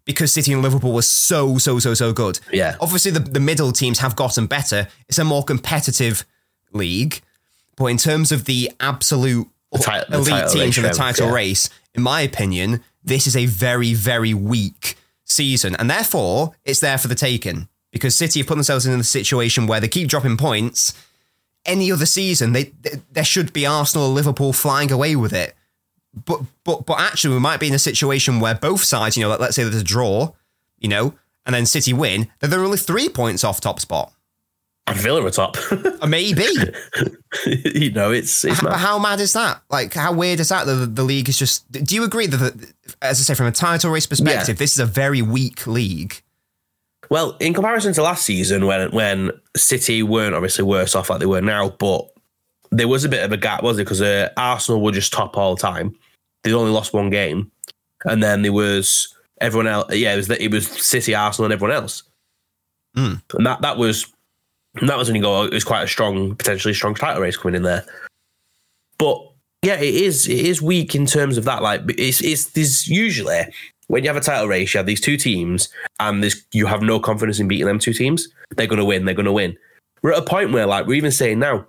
because 0.06 0.32
City 0.32 0.54
and 0.54 0.62
Liverpool 0.62 0.94
were 0.94 1.02
so 1.02 1.58
so 1.58 1.80
so 1.80 1.94
so 1.94 2.14
good. 2.14 2.40
Yeah. 2.52 2.76
Obviously, 2.80 3.12
the, 3.12 3.20
the 3.20 3.40
middle 3.40 3.72
teams 3.72 4.00
have 4.00 4.16
gotten 4.16 4.46
better. 4.48 4.88
It's 5.10 5.18
a 5.20 5.24
more 5.24 5.44
competitive 5.44 6.26
league. 6.72 7.22
But 7.76 7.88
in 7.88 7.98
terms 7.98 8.32
of 8.32 8.46
the 8.46 8.72
absolute 8.80 9.48
The 9.74 9.80
ti- 9.80 9.92
the 10.10 10.18
elite 10.18 10.50
teams 10.52 10.78
in 10.78 10.84
the 10.84 10.92
title 10.92 11.28
yeah. 11.28 11.34
race, 11.34 11.70
in 11.94 12.02
my 12.04 12.22
opinion, 12.22 12.84
this 13.04 13.28
is 13.28 13.36
a 13.36 13.46
very, 13.48 13.94
very 13.94 14.34
weak 14.34 14.96
season. 15.26 15.76
And 15.76 15.90
therefore, 15.90 16.54
it's 16.64 16.80
there 16.80 16.98
for 16.98 17.10
the 17.10 17.16
taking 17.16 17.68
because 17.96 18.14
City 18.14 18.42
have 18.42 18.48
put 18.48 18.56
themselves 18.56 18.86
in 18.86 19.00
a 19.00 19.04
situation 19.06 19.68
where 19.68 19.80
they 19.80 19.88
keep 19.88 20.10
dropping 20.10 20.36
points. 20.36 20.94
Any 21.66 21.94
other 21.94 22.06
season, 22.06 22.52
they, 22.52 22.66
they 22.82 23.00
there 23.14 23.24
should 23.24 23.54
be 23.54 23.66
Arsenal 23.66 24.08
or 24.08 24.14
Liverpool 24.14 24.52
flying 24.52 24.92
away 24.92 25.16
with 25.16 25.32
it. 25.32 25.56
But 26.14 26.42
but 26.66 26.86
but 26.86 27.00
actually, 27.00 27.34
we 27.36 27.40
might 27.40 27.62
be 27.62 27.68
in 27.70 27.74
a 27.74 27.80
situation 27.80 28.42
where 28.42 28.54
both 28.54 28.84
sides, 28.84 29.16
you 29.16 29.24
know, 29.24 29.30
let, 29.30 29.40
let's 29.40 29.56
say 29.56 29.64
there's 29.64 29.76
a 29.82 29.84
draw, 29.84 30.34
you 30.78 30.90
know, 30.90 31.14
and 31.46 31.56
then 31.56 31.66
City 31.66 31.94
win, 31.94 32.28
then 32.42 32.50
they're 32.50 32.64
only 32.64 32.78
three 32.78 33.08
points 33.08 33.44
off 33.46 33.62
top 33.62 33.80
spot. 33.80 34.12
And 34.88 34.98
Villa 34.98 35.24
are 35.26 35.32
top. 35.32 35.56
Uh, 36.02 36.08
maybe. 36.08 36.46
you 37.48 37.90
know, 37.92 38.12
it's 38.12 38.44
it's 38.44 38.60
But 38.62 38.72
mad. 38.72 38.78
how 38.80 39.00
mad 39.00 39.20
is 39.22 39.32
that? 39.34 39.62
Like, 39.70 39.94
how 39.94 40.12
weird 40.14 40.40
is 40.42 40.50
that? 40.50 40.66
that 40.66 40.74
The, 40.76 40.86
the 40.86 41.04
league 41.04 41.30
is 41.30 41.40
just. 41.40 41.72
Do 41.72 41.96
you 41.96 42.04
agree 42.04 42.28
that, 42.28 42.38
the, 42.38 42.74
as 43.02 43.20
I 43.20 43.24
say, 43.24 43.34
from 43.34 43.48
a 43.48 43.52
title 43.52 43.90
race 43.92 44.06
perspective, 44.06 44.58
this 44.58 44.74
is 44.74 44.80
a 44.80 44.86
very 44.86 45.22
weak 45.22 45.66
league? 45.66 46.22
Well, 47.10 47.38
in 47.40 47.54
comparison 47.54 47.94
to 47.94 48.04
last 48.04 48.26
season, 48.26 48.66
when 48.66 48.92
when 48.92 49.32
City 49.56 50.04
weren't 50.04 50.36
obviously 50.36 50.64
worse 50.64 50.96
off 50.96 51.10
like 51.10 51.20
they 51.20 51.26
were 51.26 51.42
now, 51.42 51.70
but 51.70 52.10
there 52.72 52.88
was 52.88 53.04
a 53.04 53.10
bit 53.10 53.24
of 53.24 53.32
a 53.32 53.38
gap, 53.38 53.64
was 53.64 53.78
it? 53.78 53.84
Because 53.84 54.02
uh, 54.02 54.30
Arsenal 54.38 54.82
were 54.82 54.92
just 54.92 55.14
top 55.14 55.38
all 55.38 55.56
the 55.56 55.62
time. 55.62 55.96
They'd 56.44 56.54
only 56.54 56.72
lost 56.72 56.94
one 56.94 57.10
game, 57.10 57.52
and 58.06 58.22
then 58.22 58.42
there 58.42 58.54
was 58.54 59.16
everyone 59.42 59.68
else. 59.68 59.94
Yeah, 59.94 60.14
it 60.14 60.18
was 60.18 60.30
it 60.30 60.52
was 60.52 60.68
City, 60.68 61.16
Arsenal, 61.16 61.46
and 61.46 61.54
everyone 61.54 61.76
else. 61.76 62.04
Mm. 62.96 63.22
And 63.34 63.46
that 63.46 63.62
that 63.62 63.78
was 63.78 64.12
that 64.82 64.98
was 64.98 65.08
when 65.08 65.16
you 65.16 65.22
go. 65.22 65.42
oh, 65.42 65.44
It 65.46 65.54
was 65.54 65.64
quite 65.64 65.84
a 65.84 65.88
strong, 65.88 66.36
potentially 66.36 66.74
strong 66.74 66.96
title 66.96 67.22
race 67.22 67.38
coming 67.38 67.56
in 67.56 67.64
there. 67.64 67.86
But 68.98 69.22
yeah, 69.62 69.76
it 69.76 69.96
is 69.96 70.28
it 70.28 70.46
is 70.46 70.62
weak 70.62 70.96
in 70.96 71.06
terms 71.06 71.38
of 71.38 71.46
that. 71.46 71.62
Like 71.62 71.82
it's 71.98 72.22
it's 72.22 72.48
there's 72.48 72.88
usually 72.88 73.42
when 73.88 74.04
you 74.04 74.10
have 74.10 74.18
a 74.18 74.22
title 74.22 74.48
race, 74.48 74.74
you 74.74 74.78
have 74.80 74.86
these 74.88 75.02
two 75.02 75.18
teams, 75.18 75.70
and 76.00 76.24
there's 76.24 76.44
you 76.52 76.66
have 76.66 76.82
no 76.82 77.00
confidence 77.00 77.40
in 77.40 77.48
beating 77.48 77.68
them 77.68 77.80
two 77.80 77.94
teams. 77.94 78.28
They're 78.52 78.68
going 78.68 78.80
to 78.80 78.86
win. 78.86 79.06
They're 79.06 79.14
going 79.16 79.26
to 79.26 79.32
win. 79.32 79.58
We're 80.02 80.14
at 80.14 80.20
a 80.20 80.26
point 80.26 80.52
where, 80.52 80.66
like, 80.66 80.86
we're 80.86 80.96
even 80.96 81.12
saying 81.12 81.40
now, 81.40 81.66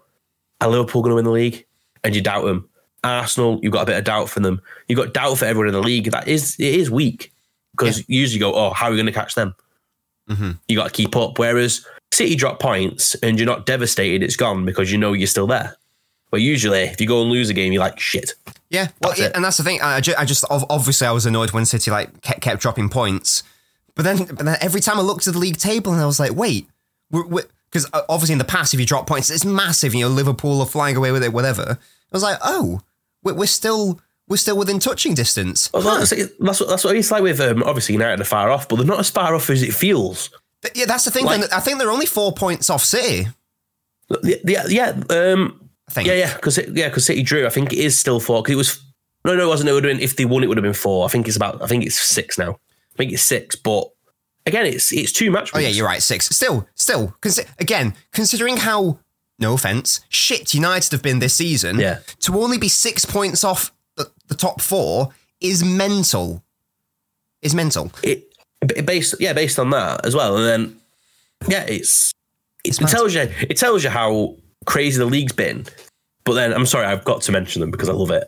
are 0.60 0.68
Liverpool 0.68 1.02
going 1.02 1.12
to 1.12 1.16
win 1.16 1.24
the 1.24 1.30
league? 1.30 1.64
And 2.04 2.14
you 2.14 2.20
doubt 2.20 2.44
them. 2.44 2.68
Arsenal, 3.02 3.58
you've 3.62 3.72
got 3.72 3.82
a 3.82 3.86
bit 3.86 3.98
of 3.98 4.04
doubt 4.04 4.28
for 4.28 4.40
them. 4.40 4.60
You've 4.88 4.98
got 4.98 5.14
doubt 5.14 5.38
for 5.38 5.44
everyone 5.44 5.68
in 5.68 5.74
the 5.74 5.80
league. 5.80 6.10
That 6.10 6.28
is, 6.28 6.56
it 6.58 6.74
is 6.74 6.90
weak 6.90 7.32
because 7.72 7.98
you 8.08 8.20
usually 8.20 8.40
go, 8.40 8.54
oh, 8.54 8.70
how 8.70 8.86
are 8.86 8.90
we 8.90 8.96
going 8.96 9.06
to 9.06 9.12
catch 9.12 9.34
them? 9.34 9.54
Mhm. 10.28 10.58
You 10.68 10.76
got 10.76 10.88
to 10.88 10.92
keep 10.92 11.14
up. 11.16 11.38
Whereas 11.38 11.86
City 12.12 12.34
drop 12.34 12.60
points 12.60 13.14
and 13.16 13.38
you're 13.38 13.46
not 13.46 13.66
devastated, 13.66 14.22
it's 14.22 14.36
gone 14.36 14.64
because 14.64 14.90
you 14.90 14.98
know 14.98 15.12
you're 15.12 15.26
still 15.26 15.46
there. 15.46 15.76
But 16.30 16.40
usually, 16.40 16.80
if 16.80 17.00
you 17.00 17.06
go 17.06 17.22
and 17.22 17.30
lose 17.30 17.48
a 17.48 17.54
game, 17.54 17.72
you're 17.72 17.80
like, 17.80 18.00
shit. 18.00 18.34
Yeah, 18.70 18.88
well, 19.00 19.10
That's 19.10 19.20
yeah, 19.20 19.30
and 19.34 19.44
that's 19.44 19.56
the 19.58 19.62
thing. 19.62 19.80
I 19.80 20.00
just, 20.00 20.18
I 20.18 20.24
just, 20.24 20.44
obviously, 20.50 21.06
I 21.06 21.12
was 21.12 21.24
annoyed 21.26 21.52
when 21.52 21.64
City 21.66 21.90
like 21.90 22.20
kept, 22.22 22.40
kept 22.40 22.60
dropping 22.60 22.88
points, 22.88 23.42
but 23.94 24.02
then, 24.04 24.18
but 24.24 24.38
then 24.44 24.56
every 24.60 24.80
time 24.80 24.98
I 24.98 25.02
looked 25.02 25.26
at 25.28 25.34
the 25.34 25.38
league 25.38 25.56
table, 25.58 25.92
and 25.92 26.00
I 26.02 26.06
was 26.06 26.18
like, 26.18 26.32
wait, 26.34 26.68
because 27.10 27.88
obviously 28.08 28.32
in 28.32 28.38
the 28.38 28.44
past, 28.44 28.74
if 28.74 28.80
you 28.80 28.86
drop 28.86 29.06
points, 29.06 29.30
it's 29.30 29.44
massive. 29.44 29.94
You 29.94 30.02
know, 30.06 30.08
Liverpool 30.08 30.60
are 30.60 30.66
flying 30.66 30.96
away 30.96 31.12
with 31.12 31.22
it, 31.22 31.32
whatever. 31.32 31.78
I 31.80 32.16
was 32.16 32.22
like, 32.24 32.38
oh, 32.42 32.80
we're, 33.22 33.34
we're 33.34 33.46
still, 33.46 34.00
we're 34.28 34.36
still 34.36 34.56
within 34.58 34.80
touching 34.80 35.14
distance. 35.14 35.72
Well, 35.72 35.82
that's, 35.82 36.10
that's, 36.10 36.60
what, 36.60 36.68
that's 36.68 36.84
what 36.84 36.96
it's 36.96 37.10
like 37.12 37.22
with, 37.22 37.40
um, 37.40 37.62
obviously, 37.62 37.92
United 37.94 38.20
are 38.20 38.24
far 38.24 38.50
off, 38.50 38.68
but 38.68 38.76
they're 38.76 38.84
not 38.86 38.98
as 39.00 39.10
far 39.10 39.34
off 39.34 39.48
as 39.48 39.62
it 39.62 39.72
feels. 39.74 40.30
Th- 40.62 40.76
Yeah, 40.76 40.86
that's 40.86 41.04
the 41.04 41.10
thing. 41.12 41.24
Like- 41.24 41.52
I 41.52 41.60
think 41.60 41.78
they're 41.78 41.90
only 41.90 42.06
four 42.06 42.32
points 42.32 42.68
off 42.68 42.82
City. 42.84 43.28
Yeah, 44.22 44.64
yeah, 44.68 45.00
um, 45.10 45.65
I 45.88 45.92
think. 45.92 46.08
yeah, 46.08 46.14
yeah, 46.14 46.34
because 46.34 46.58
yeah, 46.58 46.88
because 46.88 47.06
City 47.06 47.22
drew. 47.22 47.46
I 47.46 47.50
think 47.50 47.72
it 47.72 47.78
is 47.78 47.98
still 47.98 48.20
four. 48.20 48.42
Because 48.42 48.52
it 48.54 48.56
was 48.56 48.82
no, 49.24 49.34
no, 49.36 49.44
it 49.44 49.48
wasn't. 49.48 49.70
It 49.70 49.72
would 49.72 49.84
have 49.84 49.92
been 49.96 50.02
if 50.02 50.16
they 50.16 50.24
won. 50.24 50.42
It 50.42 50.48
would 50.48 50.56
have 50.58 50.62
been 50.64 50.72
four. 50.72 51.04
I 51.04 51.08
think 51.08 51.26
it's 51.28 51.36
about. 51.36 51.62
I 51.62 51.66
think 51.66 51.84
it's 51.84 51.98
six 51.98 52.38
now. 52.38 52.52
I 52.52 52.96
think 52.96 53.12
it's 53.12 53.22
six. 53.22 53.56
But 53.56 53.88
again, 54.46 54.66
it's 54.66 54.92
it's 54.92 55.12
too 55.12 55.30
much. 55.30 55.50
Oh 55.54 55.58
yeah, 55.58 55.68
you're 55.68 55.86
right. 55.86 56.02
Six. 56.02 56.28
Still, 56.28 56.66
still. 56.74 57.14
Consi- 57.22 57.48
again, 57.60 57.94
considering 58.12 58.56
how 58.58 58.98
no 59.38 59.52
offense, 59.54 60.00
shit 60.08 60.54
United 60.54 60.92
have 60.92 61.02
been 61.02 61.18
this 61.18 61.34
season, 61.34 61.78
Yeah. 61.78 61.98
to 62.20 62.40
only 62.40 62.56
be 62.58 62.68
six 62.68 63.04
points 63.04 63.44
off 63.44 63.70
the, 63.96 64.10
the 64.28 64.34
top 64.34 64.60
four 64.62 65.10
is 65.40 65.62
mental. 65.62 66.42
Is 67.42 67.54
mental. 67.54 67.92
it, 68.02 68.24
it 68.62 68.86
based 68.86 69.14
yeah 69.20 69.32
based 69.34 69.58
on 69.58 69.70
that 69.70 70.04
as 70.06 70.14
well 70.16 70.36
and 70.38 70.46
then 70.46 70.76
yeah 71.48 71.64
it's 71.68 72.12
it, 72.64 72.80
mad. 72.80 72.88
tells 72.90 73.14
you 73.14 73.28
it 73.48 73.56
tells 73.58 73.84
you 73.84 73.90
how 73.90 74.34
crazy 74.66 74.98
the 74.98 75.06
league's 75.06 75.32
been 75.32 75.64
but 76.24 76.34
then 76.34 76.52
i'm 76.52 76.66
sorry 76.66 76.86
i've 76.86 77.04
got 77.04 77.22
to 77.22 77.32
mention 77.32 77.60
them 77.60 77.70
because 77.70 77.88
i 77.88 77.92
love 77.92 78.10
it 78.10 78.24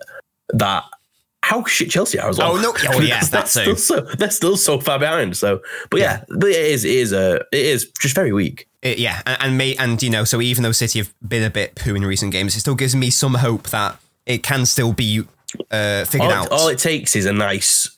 that 0.51 0.85
how 1.43 1.65
shit 1.65 1.91
chelsea 1.91 2.19
are 2.19 2.29
as 2.29 2.39
well 2.39 2.53
Oh, 2.57 2.61
no. 2.61 2.73
Oh, 2.91 3.01
yeah, 3.01 3.21
Because 3.21 3.31
that 3.31 3.47
they're 3.49 3.65
too. 3.67 3.77
still 3.77 4.03
so 4.05 4.15
they're 4.17 4.31
still 4.31 4.57
so 4.57 4.81
far 4.81 4.99
behind 4.99 5.37
so 5.37 5.61
but 5.91 6.01
yeah, 6.01 6.25
but 6.29 6.49
it 6.51 6.57
is 6.57 6.85
it 6.85 6.95
is 6.95 7.13
a 7.13 7.37
it 7.53 7.67
is 7.67 7.91
just 8.01 8.15
very 8.15 8.33
weak 8.33 8.67
It- 8.83 8.99
yeah, 8.99 9.23
and, 9.27 9.37
and 9.41 9.59
me, 9.59 9.77
and 9.77 10.03
you 10.03 10.11
know, 10.11 10.25
so 10.25 10.41
even 10.41 10.63
though 10.63 10.73
City 10.73 10.99
have 11.01 11.13
been 11.27 11.43
a 11.43 11.51
bit 11.51 11.75
poo 11.75 11.95
in 11.95 12.05
recent 12.05 12.33
games, 12.33 12.55
it 12.57 12.61
still 12.61 12.75
gives 12.77 12.95
me 12.95 13.11
some 13.11 13.35
hope 13.35 13.69
that 13.71 13.99
it 14.27 14.43
can 14.43 14.67
still 14.67 14.93
be 14.93 15.25
uh, 15.71 16.05
figured 16.05 16.31
all, 16.31 16.45
out. 16.45 16.53
all 16.53 16.69
it 16.69 16.79
takes 16.79 17.17
is 17.17 17.25
a 17.27 17.33
nice 17.33 17.97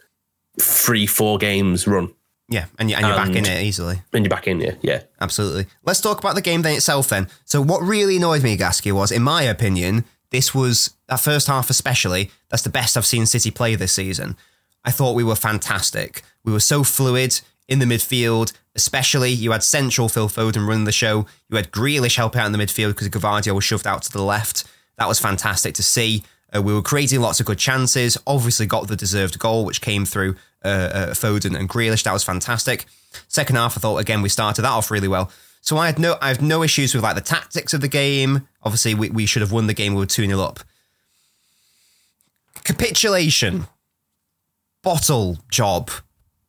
three 0.61 1.07
four 1.07 1.37
games 1.39 1.87
run 1.87 2.13
yeah, 2.51 2.67
and, 2.79 2.91
you, 2.91 2.97
and 2.97 3.07
you're 3.07 3.17
back 3.17 3.35
in 3.35 3.47
it 3.47 3.63
easily. 3.63 4.03
and 4.13 4.25
you're 4.25 4.31
back 4.31 4.47
in 4.49 4.61
yeah 4.61 4.75
yeah 4.83 5.03
Absolutely. 5.21 5.67
Let's 5.85 6.01
talk 6.01 6.19
about 6.19 6.35
the 6.35 6.43
game 6.43 6.63
then 6.63 6.77
itself 6.77 7.09
then. 7.09 7.29
So 7.45 7.63
what 7.63 7.81
really 7.81 8.17
annoyed 8.17 8.43
me, 8.43 8.57
Gasky, 8.57 8.93
was, 8.93 9.13
in 9.13 9.23
my 9.23 9.43
opinion, 9.43 10.05
this 10.31 10.55
was 10.55 10.95
that 11.09 11.21
first 11.21 11.47
half 11.47 11.71
especially. 11.71 12.31
That's 12.49 12.63
the 12.63 12.71
best 12.71 12.97
I've 12.97 13.07
seen 13.07 13.25
City 13.27 13.51
play 13.51 13.77
this 13.77 13.93
season. 13.93 14.37
I 14.85 14.91
thought 14.91 15.15
we 15.15 15.25
were 15.25 15.37
fantastic. 15.37 16.23
We 16.45 16.53
were 16.53 16.61
so 16.61 16.83
fluid 16.85 17.41
in 17.69 17.79
the 17.79 17.87
midfield, 17.87 18.53
especially 18.75 19.31
you 19.31 19.53
had 19.53 19.63
central 19.63 20.09
Phil 20.09 20.29
Foden 20.29 20.67
running 20.67 20.85
the 20.85 20.93
show. 20.93 21.27
You 21.49 21.57
had 21.57 21.71
Grealish 21.71 22.17
helping 22.17 22.41
out 22.41 22.47
in 22.47 22.53
the 22.53 22.59
midfield 22.59 22.91
because 22.91 23.09
Gvardiol 23.09 23.55
was 23.55 23.65
shoved 23.65 23.87
out 23.87 24.03
to 24.03 24.13
the 24.13 24.23
left. 24.23 24.65
That 24.99 25.09
was 25.09 25.21
fantastic 25.21 25.75
to 25.75 25.83
see. 25.83 26.25
Uh, 26.55 26.63
we 26.63 26.75
were 26.75 26.83
creating 26.83 27.21
lots 27.21 27.39
of 27.39 27.47
good 27.47 27.59
chances. 27.59 28.19
Obviously, 28.27 28.67
got 28.67 28.89
the 28.89 28.97
deserved 28.97 29.39
goal, 29.39 29.65
which 29.65 29.81
came 29.81 30.05
through 30.05 30.35
uh, 30.65 30.69
uh, 30.69 31.07
Foden 31.11 31.59
and 31.59 31.69
Grealish. 31.69 32.03
That 32.05 32.13
was 32.13 32.25
fantastic. 32.25 32.87
Second 33.29 33.57
half, 33.57 33.77
I 33.77 33.81
thought 33.81 33.99
again 33.99 34.23
we 34.23 34.29
started 34.29 34.63
that 34.63 34.71
off 34.71 34.91
really 34.91 35.09
well. 35.09 35.31
So 35.63 35.77
I 35.77 35.87
had 35.87 35.99
no, 35.99 36.17
I 36.21 36.29
have 36.29 36.41
no 36.41 36.63
issues 36.63 36.95
with 36.95 37.05
like 37.05 37.17
the 37.17 37.21
tactics 37.21 37.75
of 37.75 37.81
the 37.81 37.89
game. 37.89 38.49
Obviously, 38.63 38.95
we, 38.95 39.11
we 39.11 39.27
should 39.27 39.43
have 39.43 39.53
won 39.53 39.67
the 39.67 39.75
game. 39.75 39.95
We 39.95 40.01
were 40.01 40.07
two 40.07 40.27
0 40.27 40.41
up. 40.41 40.61
Capitulation, 42.65 43.67
bottle 44.83 45.39
job, 45.51 45.91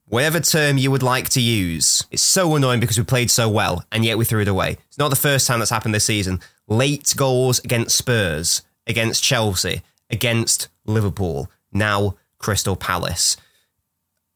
whatever 0.06 0.40
term 0.40 0.78
you 0.78 0.92
would 0.92 1.04
like 1.04 1.30
to 1.30 1.42
use. 1.42 2.06
It's 2.12 2.22
so 2.22 2.56
annoying 2.56 2.80
because 2.80 2.98
we 2.98 3.04
played 3.04 3.32
so 3.32 3.50
well 3.50 3.84
and 3.92 4.06
yet 4.06 4.18
we 4.18 4.26
threw 4.26 4.42
it 4.42 4.48
away. 4.48 4.78
It's 4.88 4.98
not 4.98 5.10
the 5.10 5.16
first 5.16 5.48
time 5.48 5.60
that's 5.60 5.72
happened 5.72 5.94
this 5.94 6.06
season. 6.06 6.40
Late 6.68 7.14
goals 7.16 7.60
against 7.60 7.98
Spurs, 7.98 8.62
against 8.88 9.24
Chelsea, 9.24 9.82
against 10.10 10.68
Liverpool, 10.86 11.50
now 11.72 12.16
Crystal 12.38 12.76
Palace. 12.76 13.38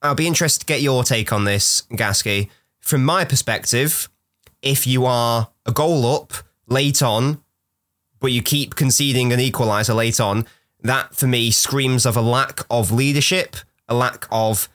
I'll 0.05 0.15
be 0.15 0.27
interested 0.27 0.61
to 0.61 0.65
get 0.65 0.81
your 0.81 1.03
take 1.03 1.33
on 1.33 1.43
this, 1.43 1.83
Gasky. 1.91 2.49
From 2.79 3.03
my 3.03 3.25
perspective, 3.25 4.09
if 4.61 4.85
you 4.85 5.05
are 5.05 5.49
a 5.65 5.71
goal 5.71 6.05
up 6.05 6.33
late 6.67 7.01
on, 7.01 7.41
but 8.19 8.31
you 8.31 8.41
keep 8.41 8.75
conceding 8.75 9.33
an 9.33 9.39
equaliser 9.39 9.95
late 9.95 10.19
on, 10.19 10.45
that 10.81 11.15
for 11.15 11.27
me 11.27 11.51
screams 11.51 12.05
of 12.05 12.15
a 12.15 12.21
lack 12.21 12.61
of 12.69 12.91
leadership, 12.91 13.55
a 13.87 13.95
lack 13.95 14.27
of 14.31 14.69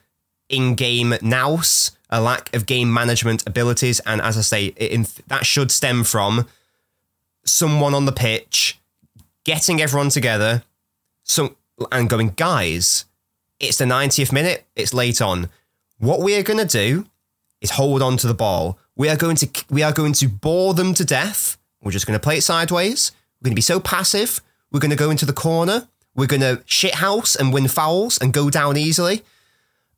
in 0.49 0.75
game 0.75 1.15
nous, 1.21 1.91
a 2.09 2.21
lack 2.21 2.53
of 2.53 2.65
game 2.65 2.93
management 2.93 3.47
abilities. 3.47 4.01
And 4.05 4.21
as 4.21 4.37
I 4.37 4.41
say, 4.41 4.71
that 5.27 5.45
should 5.45 5.71
stem 5.71 6.03
from 6.03 6.47
someone 7.45 7.93
on 7.93 8.05
the 8.05 8.11
pitch 8.11 8.79
getting 9.43 9.81
everyone 9.81 10.09
together 10.09 10.63
and 11.91 12.09
going, 12.09 12.29
guys, 12.29 13.05
it's 13.61 13.77
the 13.77 13.85
90th 13.85 14.31
minute, 14.31 14.65
it's 14.75 14.93
late 14.93 15.21
on. 15.21 15.49
What 15.97 16.19
we 16.21 16.35
are 16.35 16.43
going 16.43 16.59
to 16.59 16.65
do 16.65 17.05
is 17.61 17.71
hold 17.71 18.01
on 18.01 18.17
to 18.17 18.27
the 18.27 18.33
ball. 18.33 18.77
We 18.95 19.07
are 19.09 19.15
going 19.15 19.35
to 19.37 19.47
we 19.69 19.83
are 19.83 19.91
going 19.93 20.13
to 20.13 20.27
bore 20.27 20.73
them 20.73 20.93
to 20.95 21.05
death. 21.05 21.57
We're 21.81 21.91
just 21.91 22.05
going 22.07 22.17
to 22.19 22.23
play 22.23 22.37
it 22.37 22.41
sideways. 22.43 23.11
We're 23.39 23.45
going 23.47 23.53
to 23.53 23.55
be 23.55 23.61
so 23.61 23.79
passive. 23.79 24.41
We're 24.71 24.79
going 24.79 24.91
to 24.91 24.97
go 24.97 25.09
into 25.09 25.25
the 25.25 25.33
corner. 25.33 25.87
We're 26.15 26.27
going 26.27 26.41
to 26.41 26.61
shit 26.65 26.95
house 26.95 27.35
and 27.35 27.53
win 27.53 27.67
fouls 27.67 28.17
and 28.19 28.33
go 28.33 28.49
down 28.49 28.77
easily. 28.77 29.23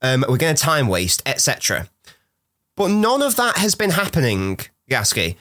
Um, 0.02 0.24
we're 0.28 0.38
going 0.38 0.56
to 0.56 0.62
time 0.62 0.88
waste, 0.88 1.22
etc. 1.26 1.88
But 2.76 2.90
none 2.90 3.22
of 3.22 3.36
that 3.38 3.58
has 3.58 3.76
been 3.76 3.92
happening, 3.92 4.60
Gasky. 4.90 5.36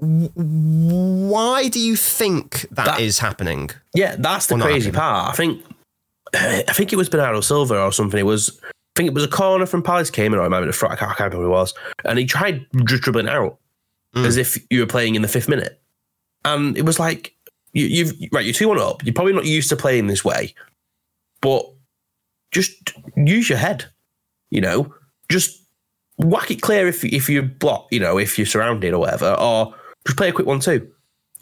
W- 0.00 0.30
Why 0.34 1.68
do 1.68 1.78
you 1.80 1.96
think 1.96 2.62
That- 2.70 2.86
that 2.86 3.00
is 3.00 3.18
happening? 3.20 3.70
Yeah, 3.94 4.16
that's 4.18 4.46
the 4.46 4.56
crazy 4.56 4.86
happening. 4.86 4.92
part. 4.94 5.32
I 5.34 5.36
think 5.36 5.64
I 6.68 6.72
think 6.72 6.92
it 6.92 6.96
was 6.96 7.08
Bernardo 7.08 7.40
Silva 7.40 7.80
or 7.80 7.92
something. 7.92 8.18
It 8.20 8.24
was 8.26 8.58
I 8.64 8.70
think 8.96 9.08
it 9.08 9.14
was 9.14 9.24
a 9.24 9.28
corner 9.28 9.66
from 9.66 9.82
Palace 9.82 10.10
came 10.10 10.32
in, 10.32 10.38
or 10.38 10.42
I 10.42 10.44
remember 10.44 10.66
the 10.66 10.72
front. 10.72 10.94
I 10.94 10.96
can't, 10.96 11.10
I 11.10 11.14
can't 11.14 11.32
remember 11.32 11.46
who 11.48 11.52
it 11.52 11.56
was, 11.56 11.74
and 12.04 12.18
he 12.18 12.24
tried 12.26 12.66
dribbling 12.84 13.28
out 13.28 13.58
Mm. 14.14 14.24
as 14.24 14.38
if 14.38 14.56
you 14.70 14.80
were 14.80 14.86
playing 14.86 15.14
in 15.14 15.20
the 15.20 15.28
fifth 15.28 15.46
minute, 15.48 15.78
and 16.46 16.74
it 16.78 16.86
was 16.86 16.98
like 16.98 17.34
you, 17.74 17.84
you've 17.84 18.12
right, 18.32 18.46
you're 18.46 18.54
two 18.54 18.68
one 18.68 18.78
up. 18.80 19.04
You're 19.04 19.12
probably 19.12 19.34
not 19.34 19.44
used 19.44 19.68
to 19.68 19.76
playing 19.76 20.06
this 20.06 20.24
way, 20.24 20.54
but 21.42 21.66
just 22.50 22.94
use 23.14 23.50
your 23.50 23.58
head. 23.58 23.84
You 24.50 24.62
know, 24.62 24.94
just 25.28 25.62
whack 26.16 26.50
it 26.50 26.62
clear 26.62 26.86
if 26.88 27.04
if 27.04 27.28
you 27.28 27.42
block. 27.42 27.88
You 27.90 28.00
know, 28.00 28.16
if 28.18 28.38
you're 28.38 28.46
surrounded 28.46 28.94
or 28.94 29.00
whatever, 29.00 29.34
or 29.38 29.74
just 30.06 30.16
play 30.16 30.30
a 30.30 30.32
quick 30.32 30.46
one 30.46 30.60
too. 30.60 30.90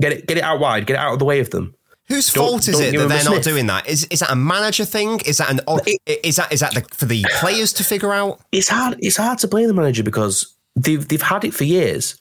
Get 0.01 0.13
it, 0.13 0.27
get 0.27 0.39
it 0.39 0.43
out 0.43 0.59
wide. 0.59 0.87
Get 0.87 0.95
it 0.95 0.99
out 1.01 1.13
of 1.13 1.21
the 1.21 1.25
way 1.25 1.39
of 1.39 1.51
them. 1.51 1.77
Whose 2.09 2.31
Don't- 2.33 2.45
fault 2.51 2.69
is 2.69 2.79
don't 2.79 2.95
it 2.95 2.99
that 2.99 3.09
they're 3.09 3.25
not 3.25 3.43
doing 3.43 3.67
that? 3.69 3.89
Is 3.89 4.05
is 4.11 4.21
that 4.21 4.31
a 4.31 4.37
manager 4.37 4.85
thing? 4.85 5.21
Is 5.21 5.39
that 5.39 5.51
an 5.51 5.61
is 6.07 6.37
that 6.37 6.53
is 6.53 6.61
that 6.61 6.75
the, 6.75 6.83
for 6.95 7.07
the 7.07 7.25
players 7.41 7.73
to 7.75 7.85
figure 7.85 8.13
out? 8.13 8.41
it's 8.53 8.69
hard 8.69 8.97
it's 9.01 9.17
hard 9.17 9.39
to 9.39 9.49
blame 9.49 9.69
the 9.69 9.75
manager 9.75 10.03
because 10.03 10.55
they've 10.77 11.07
they've 11.09 11.23
had 11.23 11.45
it 11.45 11.55
for 11.55 11.65
years. 11.65 12.19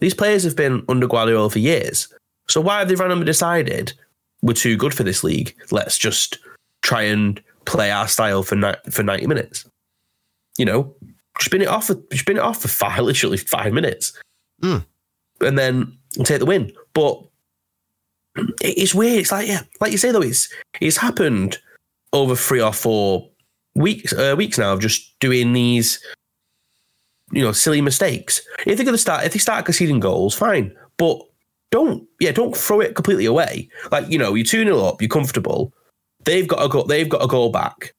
These 0.00 0.14
players 0.14 0.42
have 0.42 0.56
been 0.56 0.84
under 0.88 1.06
Guardiola 1.06 1.48
for 1.50 1.60
years. 1.60 2.12
So 2.48 2.60
why 2.60 2.80
have 2.80 2.88
they 2.88 2.96
randomly 2.96 3.24
decided 3.24 3.92
we're 4.42 4.54
too 4.54 4.76
good 4.76 4.92
for 4.92 5.04
this 5.04 5.22
league? 5.22 5.54
Let's 5.70 5.96
just 5.98 6.38
try 6.82 7.02
and 7.02 7.40
play 7.64 7.92
our 7.92 8.08
style 8.08 8.42
for 8.42 8.56
ni- 8.56 8.74
for 8.90 9.04
ninety 9.04 9.28
minutes. 9.28 9.64
You 10.58 10.64
know, 10.64 10.96
spin 11.40 11.62
it 11.62 11.68
off 11.68 11.86
for 11.86 11.94
spin 12.14 12.38
it 12.38 12.42
off 12.42 12.60
for 12.60 12.66
five 12.68 12.98
literally 13.04 13.36
five 13.36 13.72
minutes, 13.72 14.12
Mm. 14.62 14.84
and 15.40 15.56
then 15.56 15.96
take 16.24 16.40
the 16.40 16.46
win. 16.46 16.72
But 16.92 17.20
it- 17.20 17.28
it's 18.60 18.94
weird. 18.94 19.20
It's 19.20 19.32
like 19.32 19.48
yeah, 19.48 19.62
like 19.80 19.92
you 19.92 19.98
say 19.98 20.12
though, 20.12 20.22
it's 20.22 20.48
it's 20.80 20.96
happened 20.96 21.58
over 22.12 22.36
three 22.36 22.60
or 22.60 22.72
four 22.72 23.28
weeks 23.74 24.12
uh, 24.12 24.34
weeks 24.36 24.58
now 24.58 24.72
of 24.72 24.80
just 24.80 25.18
doing 25.20 25.52
these 25.52 26.02
you 27.32 27.42
know 27.42 27.52
silly 27.52 27.80
mistakes. 27.80 28.40
If 28.66 28.76
they're 28.76 28.84
going 28.84 28.94
to 28.94 28.98
start, 28.98 29.24
if 29.24 29.32
they 29.32 29.38
start 29.38 29.64
conceding 29.64 30.00
goals, 30.00 30.34
fine, 30.34 30.74
but 30.98 31.20
don't 31.70 32.06
yeah, 32.20 32.32
don't 32.32 32.56
throw 32.56 32.80
it 32.80 32.94
completely 32.94 33.26
away. 33.26 33.68
Like 33.90 34.08
you 34.08 34.18
know, 34.18 34.34
you're 34.34 34.44
two 34.44 34.64
0 34.64 34.78
up, 34.78 35.02
you're 35.02 35.08
comfortable. 35.08 35.72
They've 36.24 36.46
got 36.46 36.64
a 36.64 36.68
go, 36.68 36.84
they've 36.84 37.08
got 37.08 37.24
a 37.24 37.26
goal 37.26 37.50
back, 37.50 37.94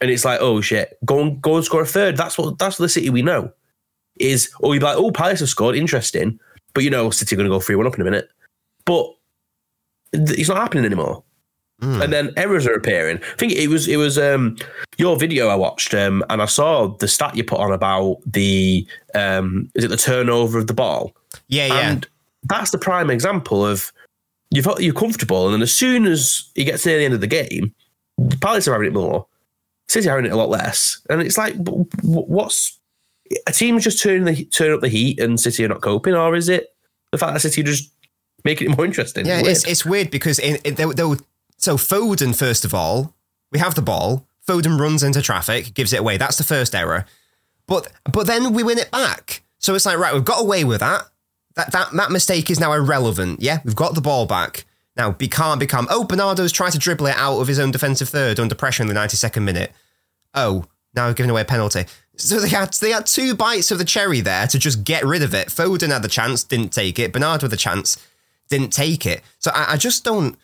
and 0.00 0.10
it's 0.10 0.24
like 0.24 0.40
oh 0.40 0.60
shit, 0.60 0.98
go 1.04 1.20
and 1.20 1.40
go 1.40 1.56
and 1.56 1.64
score 1.64 1.82
a 1.82 1.86
third. 1.86 2.16
That's 2.16 2.36
what 2.36 2.58
that's 2.58 2.78
the 2.78 2.88
City 2.88 3.10
we 3.10 3.22
know. 3.22 3.52
Is 4.18 4.50
or 4.60 4.74
you'd 4.74 4.80
be 4.80 4.86
like 4.86 4.96
oh 4.96 5.12
Palace 5.12 5.40
have 5.40 5.48
scored, 5.48 5.76
interesting, 5.76 6.40
but 6.74 6.82
you 6.82 6.90
know 6.90 7.10
City 7.10 7.36
are 7.36 7.38
going 7.38 7.48
to 7.48 7.54
go 7.54 7.60
three 7.60 7.76
one 7.76 7.86
up 7.86 7.94
in 7.94 8.00
a 8.00 8.04
minute, 8.04 8.28
but 8.84 9.14
it's 10.12 10.48
not 10.48 10.58
happening 10.58 10.84
anymore 10.84 11.22
Mm. 11.80 12.02
and 12.02 12.12
then 12.12 12.32
errors 12.36 12.66
are 12.66 12.72
appearing. 12.72 13.18
I 13.22 13.36
think 13.36 13.52
it 13.52 13.68
was 13.68 13.86
it 13.86 13.98
was 13.98 14.18
um, 14.18 14.56
your 14.96 15.16
video 15.16 15.46
I 15.46 15.54
watched, 15.54 15.94
um, 15.94 16.24
and 16.28 16.42
I 16.42 16.46
saw 16.46 16.88
the 16.88 17.06
stat 17.06 17.36
you 17.36 17.44
put 17.44 17.60
on 17.60 17.70
about 17.72 18.16
the 18.26 18.84
um, 19.14 19.70
is 19.76 19.84
it 19.84 19.88
the 19.88 19.96
turnover 19.96 20.58
of 20.58 20.66
the 20.66 20.74
ball, 20.74 21.14
Yeah, 21.46 21.66
yeah. 21.68 21.90
and 21.90 22.04
that's 22.48 22.72
the 22.72 22.78
prime 22.78 23.10
example 23.10 23.64
of 23.64 23.92
you've 24.50 24.64
got 24.64 24.82
you're 24.82 24.92
comfortable, 24.92 25.44
and 25.46 25.54
then 25.54 25.62
as 25.62 25.72
soon 25.72 26.06
as 26.06 26.50
it 26.56 26.64
gets 26.64 26.84
near 26.84 26.98
the 26.98 27.04
end 27.04 27.14
of 27.14 27.20
the 27.20 27.28
game, 27.28 27.72
the 28.18 28.36
Palace 28.38 28.66
are 28.66 28.72
having 28.72 28.88
it 28.88 28.92
more, 28.94 29.24
City 29.88 30.08
are 30.08 30.16
having 30.16 30.24
it 30.28 30.32
a 30.34 30.36
lot 30.36 30.48
less, 30.48 31.00
and 31.08 31.22
it's 31.22 31.38
like 31.38 31.54
what's 32.02 32.76
a 33.46 33.52
team's 33.52 33.84
just 33.84 34.02
turning 34.02 34.24
the 34.24 34.44
turn 34.46 34.72
up 34.72 34.80
the 34.80 34.88
heat 34.88 35.20
and 35.20 35.38
City 35.38 35.64
are 35.64 35.68
not 35.68 35.80
coping, 35.82 36.14
or 36.14 36.34
is 36.34 36.48
it 36.48 36.74
the 37.12 37.18
fact 37.18 37.34
that 37.34 37.40
City 37.40 37.62
just 37.62 37.92
making 38.44 38.70
it 38.70 38.76
more 38.76 38.84
interesting? 38.84 39.26
Yeah, 39.26 39.42
Weird. 39.42 39.48
it's, 39.48 39.66
it's 39.66 39.84
weird 39.84 40.10
because 40.10 40.38
in, 40.38 40.56
in, 40.64 40.74
they, 40.74 40.84
they 40.84 41.04
were, 41.04 41.18
so 41.56 41.76
Foden 41.76 42.36
first 42.36 42.64
of 42.64 42.74
all, 42.74 43.14
we 43.50 43.58
have 43.58 43.74
the 43.74 43.82
ball. 43.82 44.26
Foden 44.46 44.78
runs 44.78 45.02
into 45.02 45.20
traffic, 45.20 45.74
gives 45.74 45.92
it 45.92 46.00
away. 46.00 46.16
That's 46.16 46.38
the 46.38 46.44
first 46.44 46.74
error. 46.74 47.04
But 47.66 47.92
but 48.10 48.26
then 48.26 48.54
we 48.54 48.62
win 48.62 48.78
it 48.78 48.90
back. 48.90 49.42
So 49.58 49.74
it's 49.74 49.84
like 49.84 49.98
right, 49.98 50.14
we've 50.14 50.24
got 50.24 50.40
away 50.40 50.64
with 50.64 50.80
that. 50.80 51.02
That 51.56 51.72
that 51.72 51.92
that 51.92 52.10
mistake 52.10 52.50
is 52.50 52.58
now 52.58 52.72
irrelevant. 52.72 53.42
Yeah, 53.42 53.58
we've 53.64 53.76
got 53.76 53.94
the 53.94 54.00
ball 54.00 54.24
back. 54.26 54.64
Now 54.96 55.10
be 55.12 55.28
can't 55.28 55.60
become. 55.60 55.86
Oh, 55.90 56.04
Bernardo's 56.04 56.52
trying 56.52 56.72
to 56.72 56.78
dribble 56.78 57.06
it 57.06 57.16
out 57.16 57.40
of 57.40 57.46
his 57.46 57.58
own 57.58 57.70
defensive 57.70 58.08
third 58.08 58.40
under 58.40 58.54
pressure 58.54 58.82
in 58.82 58.88
the 58.88 58.94
ninety 58.94 59.16
second 59.16 59.44
minute. 59.44 59.72
Oh, 60.34 60.64
now 60.94 61.08
we're 61.08 61.14
giving 61.14 61.30
away 61.30 61.42
a 61.42 61.44
penalty. 61.44 61.84
So 62.16 62.40
they 62.40 62.48
had 62.48 62.72
they 62.74 62.90
had 62.90 63.06
two 63.06 63.34
bites 63.34 63.70
of 63.70 63.78
the 63.78 63.84
cherry 63.84 64.20
there 64.20 64.46
to 64.46 64.58
just 64.58 64.82
get 64.82 65.04
rid 65.04 65.22
of 65.22 65.34
it. 65.34 65.48
Foden 65.48 65.92
had 65.92 66.02
the 66.02 66.08
chance, 66.08 66.42
didn't 66.42 66.70
take 66.70 66.98
it. 66.98 67.12
Bernardo 67.12 67.42
had 67.42 67.50
the 67.50 67.56
chance, 67.56 67.98
didn't 68.48 68.72
take 68.72 69.06
it. 69.06 69.22
So 69.38 69.50
I, 69.54 69.72
I 69.72 69.76
just 69.76 70.04
don't, 70.04 70.36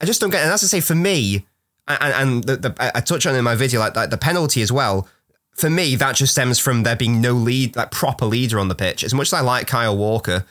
I 0.00 0.06
just 0.06 0.20
don't 0.20 0.30
get. 0.30 0.40
It. 0.40 0.44
And 0.44 0.52
as 0.52 0.62
I 0.62 0.66
say, 0.66 0.80
for 0.80 0.94
me, 0.94 1.46
and, 1.86 2.14
and 2.14 2.44
the, 2.44 2.56
the, 2.56 2.92
I 2.96 3.00
touch 3.00 3.26
on 3.26 3.34
in 3.34 3.44
my 3.44 3.54
video, 3.54 3.80
like, 3.80 3.96
like 3.96 4.10
the 4.10 4.16
penalty 4.16 4.62
as 4.62 4.72
well. 4.72 5.08
For 5.54 5.70
me, 5.70 5.94
that 5.96 6.16
just 6.16 6.32
stems 6.32 6.58
from 6.58 6.82
there 6.82 6.96
being 6.96 7.20
no 7.20 7.32
lead, 7.32 7.76
like 7.76 7.92
proper 7.92 8.26
leader 8.26 8.58
on 8.58 8.68
the 8.68 8.74
pitch. 8.74 9.04
As 9.04 9.14
much 9.14 9.28
as 9.28 9.34
I 9.34 9.40
like 9.40 9.68
Kyle 9.68 9.96
Walker, 9.96 10.44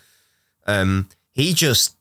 um, 0.65 1.10
he 1.34 1.54
just 1.54 1.96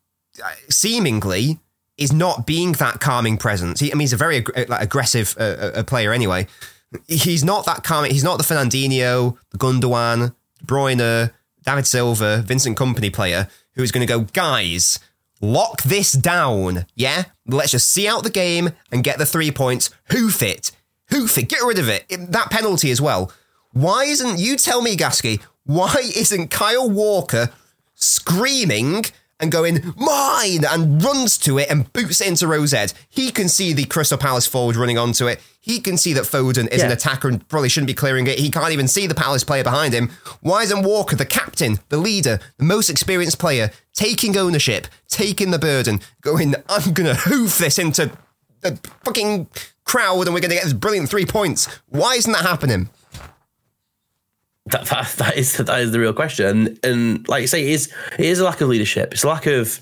uh, 0.44 0.52
seemingly 0.68 1.58
is 1.96 2.12
not 2.12 2.46
being 2.46 2.72
that 2.72 3.00
calming 3.00 3.38
presence. 3.38 3.80
He, 3.80 3.90
I 3.90 3.94
mean, 3.94 4.00
he's 4.00 4.12
a 4.12 4.16
very 4.16 4.36
ag- 4.36 4.68
like, 4.68 4.82
aggressive 4.82 5.34
uh, 5.38 5.42
uh, 5.74 5.82
player 5.82 6.12
anyway. 6.12 6.46
He's 7.08 7.42
not 7.42 7.66
that 7.66 7.82
calming. 7.82 8.12
He's 8.12 8.22
not 8.22 8.38
the 8.38 8.44
Fernandinho, 8.44 9.36
the 9.50 9.58
Gundogan, 9.58 10.34
Bruyne, 10.64 11.32
David 11.64 11.86
Silva, 11.86 12.42
Vincent 12.46 12.78
Kompany 12.78 13.12
player 13.12 13.48
who 13.74 13.82
is 13.82 13.92
going 13.92 14.06
to 14.06 14.12
go, 14.12 14.20
guys, 14.32 14.98
lock 15.40 15.82
this 15.82 16.12
down. 16.12 16.86
Yeah, 16.94 17.24
let's 17.46 17.72
just 17.72 17.90
see 17.90 18.06
out 18.08 18.22
the 18.22 18.30
game 18.30 18.70
and 18.90 19.04
get 19.04 19.18
the 19.18 19.26
three 19.26 19.50
points. 19.50 19.90
Hoof 20.10 20.42
it, 20.42 20.72
hoof 21.10 21.36
it, 21.38 21.48
get 21.48 21.62
rid 21.62 21.78
of 21.78 21.88
it. 21.88 22.06
That 22.08 22.50
penalty 22.50 22.90
as 22.90 23.00
well. 23.00 23.32
Why 23.72 24.04
isn't 24.04 24.38
you 24.38 24.56
tell 24.56 24.82
me, 24.82 24.96
Gasky? 24.96 25.42
Why 25.64 25.94
isn't 26.16 26.48
Kyle 26.48 26.90
Walker 26.90 27.50
screaming 27.94 29.04
and 29.42 29.50
going, 29.52 29.92
mine, 29.96 30.64
and 30.64 31.02
runs 31.04 31.36
to 31.38 31.58
it 31.58 31.68
and 31.68 31.92
boots 31.92 32.20
it 32.20 32.28
into 32.28 32.46
Rosette. 32.46 32.94
He 33.10 33.30
can 33.32 33.48
see 33.48 33.72
the 33.72 33.84
Crystal 33.84 34.16
Palace 34.16 34.46
forward 34.46 34.76
running 34.76 34.96
onto 34.96 35.26
it. 35.26 35.40
He 35.60 35.80
can 35.80 35.98
see 35.98 36.12
that 36.14 36.24
Foden 36.24 36.68
is 36.68 36.78
Yeah. 36.80 36.86
an 36.86 36.92
attacker 36.92 37.28
and 37.28 37.46
probably 37.48 37.68
shouldn't 37.68 37.88
be 37.88 37.94
clearing 37.94 38.26
it. 38.28 38.38
He 38.38 38.50
can't 38.50 38.72
even 38.72 38.88
see 38.88 39.06
the 39.06 39.14
Palace 39.14 39.44
player 39.44 39.64
behind 39.64 39.92
him. 39.94 40.10
Why 40.40 40.62
isn't 40.62 40.82
Walker, 40.84 41.16
the 41.16 41.26
captain, 41.26 41.80
the 41.88 41.98
leader, 41.98 42.38
the 42.58 42.64
most 42.64 42.88
experienced 42.88 43.38
player, 43.38 43.70
taking 43.92 44.36
ownership, 44.36 44.86
taking 45.08 45.50
the 45.50 45.58
burden, 45.58 46.00
going, 46.22 46.54
I'm 46.68 46.92
going 46.92 47.08
to 47.08 47.14
hoof 47.22 47.58
this 47.58 47.78
into 47.78 48.12
the 48.60 48.78
fucking 49.04 49.48
crowd 49.84 50.26
and 50.26 50.34
we're 50.34 50.40
going 50.40 50.50
to 50.50 50.56
get 50.56 50.64
this 50.64 50.72
brilliant 50.72 51.08
three 51.10 51.26
points? 51.26 51.66
Why 51.88 52.14
isn't 52.14 52.32
that 52.32 52.42
happening? 52.42 52.90
That, 54.66 54.86
that 54.86 55.08
that 55.18 55.36
is 55.36 55.56
that 55.56 55.80
is 55.80 55.90
the 55.90 55.98
real 55.98 56.12
question, 56.12 56.46
and, 56.46 56.78
and 56.84 57.28
like 57.28 57.40
you 57.40 57.48
say, 57.48 57.62
it 57.62 57.70
is 57.70 57.92
it 58.18 58.24
is 58.26 58.38
a 58.38 58.44
lack 58.44 58.60
of 58.60 58.68
leadership. 58.68 59.12
It's 59.12 59.24
a 59.24 59.28
lack 59.28 59.46
of 59.46 59.80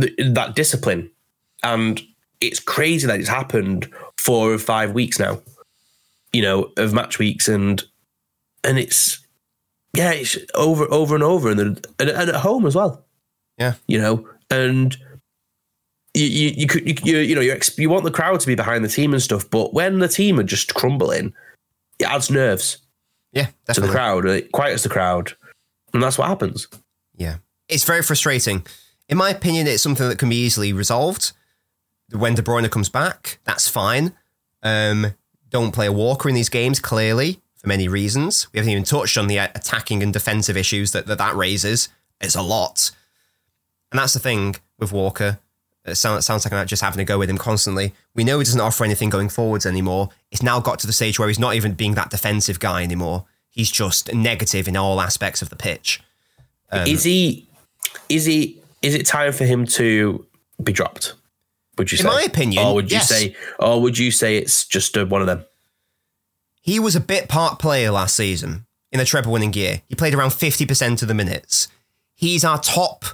th- 0.00 0.14
that 0.18 0.54
discipline, 0.54 1.10
and 1.64 2.00
it's 2.40 2.60
crazy 2.60 3.08
that 3.08 3.18
it's 3.18 3.28
happened 3.28 3.92
four 4.18 4.52
or 4.52 4.58
five 4.58 4.92
weeks 4.92 5.18
now. 5.18 5.40
You 6.32 6.42
know, 6.42 6.72
of 6.76 6.92
match 6.92 7.18
weeks, 7.18 7.48
and 7.48 7.82
and 8.62 8.78
it's 8.78 9.26
yeah, 9.96 10.12
it's 10.12 10.38
over 10.54 10.86
over 10.92 11.16
and 11.16 11.24
over, 11.24 11.50
and, 11.50 11.58
then, 11.58 11.78
and, 11.98 12.10
and 12.10 12.30
at 12.30 12.36
home 12.36 12.66
as 12.66 12.76
well. 12.76 13.04
Yeah. 13.58 13.74
you 13.86 13.98
know, 13.98 14.28
and 14.50 14.96
you 16.14 16.26
you 16.26 16.48
you 16.50 16.66
could 16.66 17.06
you 17.06 17.18
you, 17.18 17.34
know 17.34 17.40
you 17.40 17.58
you 17.78 17.90
want 17.90 18.04
the 18.04 18.10
crowd 18.10 18.38
to 18.40 18.46
be 18.46 18.54
behind 18.54 18.84
the 18.84 18.88
team 18.88 19.12
and 19.12 19.22
stuff, 19.22 19.48
but 19.50 19.74
when 19.74 19.98
the 19.98 20.08
team 20.08 20.38
are 20.38 20.44
just 20.44 20.74
crumbling, 20.74 21.34
it 21.98 22.04
adds 22.04 22.30
nerves 22.30 22.78
Yeah, 23.32 23.48
to 23.72 23.80
the 23.80 23.88
crowd. 23.88 24.24
It 24.26 24.52
quiets 24.52 24.82
the 24.82 24.88
crowd, 24.88 25.36
and 25.92 26.02
that's 26.02 26.18
what 26.18 26.28
happens. 26.28 26.68
Yeah. 27.16 27.36
It's 27.68 27.84
very 27.84 28.02
frustrating. 28.02 28.64
In 29.08 29.16
my 29.16 29.30
opinion, 29.30 29.66
it's 29.66 29.82
something 29.82 30.08
that 30.08 30.18
can 30.18 30.28
be 30.28 30.36
easily 30.36 30.72
resolved. 30.72 31.32
When 32.12 32.34
De 32.34 32.42
Bruyne 32.42 32.70
comes 32.70 32.88
back, 32.88 33.38
that's 33.44 33.68
fine. 33.68 34.12
Um, 34.62 35.14
don't 35.50 35.72
play 35.72 35.86
a 35.86 35.92
Walker 35.92 36.28
in 36.28 36.34
these 36.34 36.48
games, 36.48 36.78
clearly, 36.78 37.40
for 37.56 37.68
many 37.68 37.88
reasons. 37.88 38.46
We 38.52 38.58
haven't 38.58 38.70
even 38.70 38.84
touched 38.84 39.18
on 39.18 39.26
the 39.26 39.38
uh, 39.38 39.48
attacking 39.54 40.02
and 40.02 40.12
defensive 40.12 40.56
issues 40.56 40.92
that 40.92 41.06
that, 41.06 41.18
that 41.18 41.34
raises. 41.34 41.88
It's 42.20 42.36
a 42.36 42.42
lot. 42.42 42.92
And 43.90 43.98
that's 43.98 44.12
the 44.12 44.20
thing 44.20 44.56
with 44.78 44.92
Walker. 44.92 45.40
It 45.86 45.94
sounds, 45.94 46.26
sounds 46.26 46.44
like 46.44 46.52
I'm 46.52 46.66
just 46.66 46.82
having 46.82 46.98
to 46.98 47.04
go 47.04 47.18
with 47.18 47.30
him 47.30 47.38
constantly. 47.38 47.94
We 48.14 48.24
know 48.24 48.38
he 48.38 48.44
doesn't 48.44 48.60
offer 48.60 48.84
anything 48.84 49.08
going 49.08 49.28
forwards 49.28 49.64
anymore. 49.64 50.10
It's 50.32 50.42
now 50.42 50.58
got 50.60 50.80
to 50.80 50.86
the 50.86 50.92
stage 50.92 51.18
where 51.18 51.28
he's 51.28 51.38
not 51.38 51.54
even 51.54 51.74
being 51.74 51.94
that 51.94 52.10
defensive 52.10 52.58
guy 52.58 52.82
anymore. 52.82 53.24
He's 53.50 53.70
just 53.70 54.12
negative 54.12 54.66
in 54.68 54.76
all 54.76 55.00
aspects 55.00 55.42
of 55.42 55.48
the 55.48 55.56
pitch. 55.56 56.02
Um, 56.72 56.86
is 56.86 57.04
he? 57.04 57.46
Is 58.08 58.24
he? 58.24 58.60
Is 58.82 58.94
it 58.94 59.06
time 59.06 59.32
for 59.32 59.44
him 59.44 59.64
to 59.66 60.26
be 60.62 60.72
dropped? 60.72 61.14
Would 61.78 61.92
you 61.92 61.96
In 61.96 62.02
say? 62.02 62.08
my 62.08 62.22
opinion, 62.22 62.66
or 62.66 62.74
would 62.74 62.90
you 62.90 62.96
yes. 62.96 63.08
say, 63.08 63.36
or 63.58 63.80
would 63.80 63.96
you 63.96 64.10
say 64.10 64.36
it's 64.38 64.66
just 64.66 64.96
one 64.96 65.20
of 65.20 65.26
them? 65.26 65.44
He 66.60 66.80
was 66.80 66.96
a 66.96 67.00
bit 67.00 67.28
part 67.28 67.58
player 67.58 67.90
last 67.90 68.16
season 68.16 68.66
in 68.90 68.98
the 68.98 69.04
treble 69.04 69.30
winning 69.30 69.52
year. 69.52 69.82
He 69.88 69.94
played 69.94 70.14
around 70.14 70.30
50% 70.30 71.02
of 71.02 71.08
the 71.08 71.14
minutes. 71.14 71.68
He's 72.14 72.44
our 72.44 72.58
top 72.58 73.04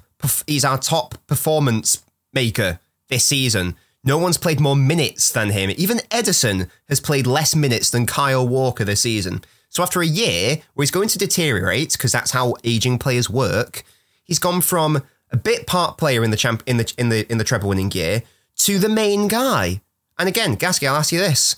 he's 0.46 0.64
our 0.64 0.78
top 0.78 1.16
performance 1.26 2.02
maker 2.32 2.80
this 3.08 3.24
season. 3.24 3.76
No 4.04 4.18
one's 4.18 4.36
played 4.38 4.60
more 4.60 4.76
minutes 4.76 5.30
than 5.30 5.50
him. 5.50 5.70
Even 5.76 5.98
Ederson 6.10 6.68
has 6.88 7.00
played 7.00 7.26
less 7.26 7.54
minutes 7.54 7.90
than 7.90 8.06
Kyle 8.06 8.46
Walker 8.46 8.84
this 8.84 9.02
season. 9.02 9.44
So 9.68 9.82
after 9.82 10.00
a 10.02 10.06
year 10.06 10.58
where 10.74 10.82
he's 10.82 10.90
going 10.90 11.08
to 11.08 11.18
deteriorate 11.18 11.92
because 11.92 12.12
that's 12.12 12.32
how 12.32 12.54
aging 12.64 12.98
players 12.98 13.30
work, 13.30 13.84
he's 14.24 14.38
gone 14.38 14.60
from 14.60 15.02
a 15.30 15.36
bit 15.36 15.66
part 15.66 15.96
player 15.96 16.22
in 16.24 16.30
the 16.30 16.36
champ 16.36 16.62
in 16.66 16.76
the 16.76 16.92
in 16.98 17.08
the 17.08 17.30
in 17.30 17.38
the 17.38 17.44
treble 17.44 17.68
winning 17.68 17.90
year 17.92 18.22
to 18.56 18.78
the 18.78 18.88
main 18.88 19.28
guy. 19.28 19.80
And 20.18 20.28
again, 20.28 20.56
Gasky, 20.56 20.86
I'll 20.86 20.96
ask 20.96 21.12
you 21.12 21.20
this: 21.20 21.56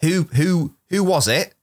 who 0.00 0.24
who 0.34 0.74
who 0.90 1.02
was 1.02 1.26
it 1.26 1.54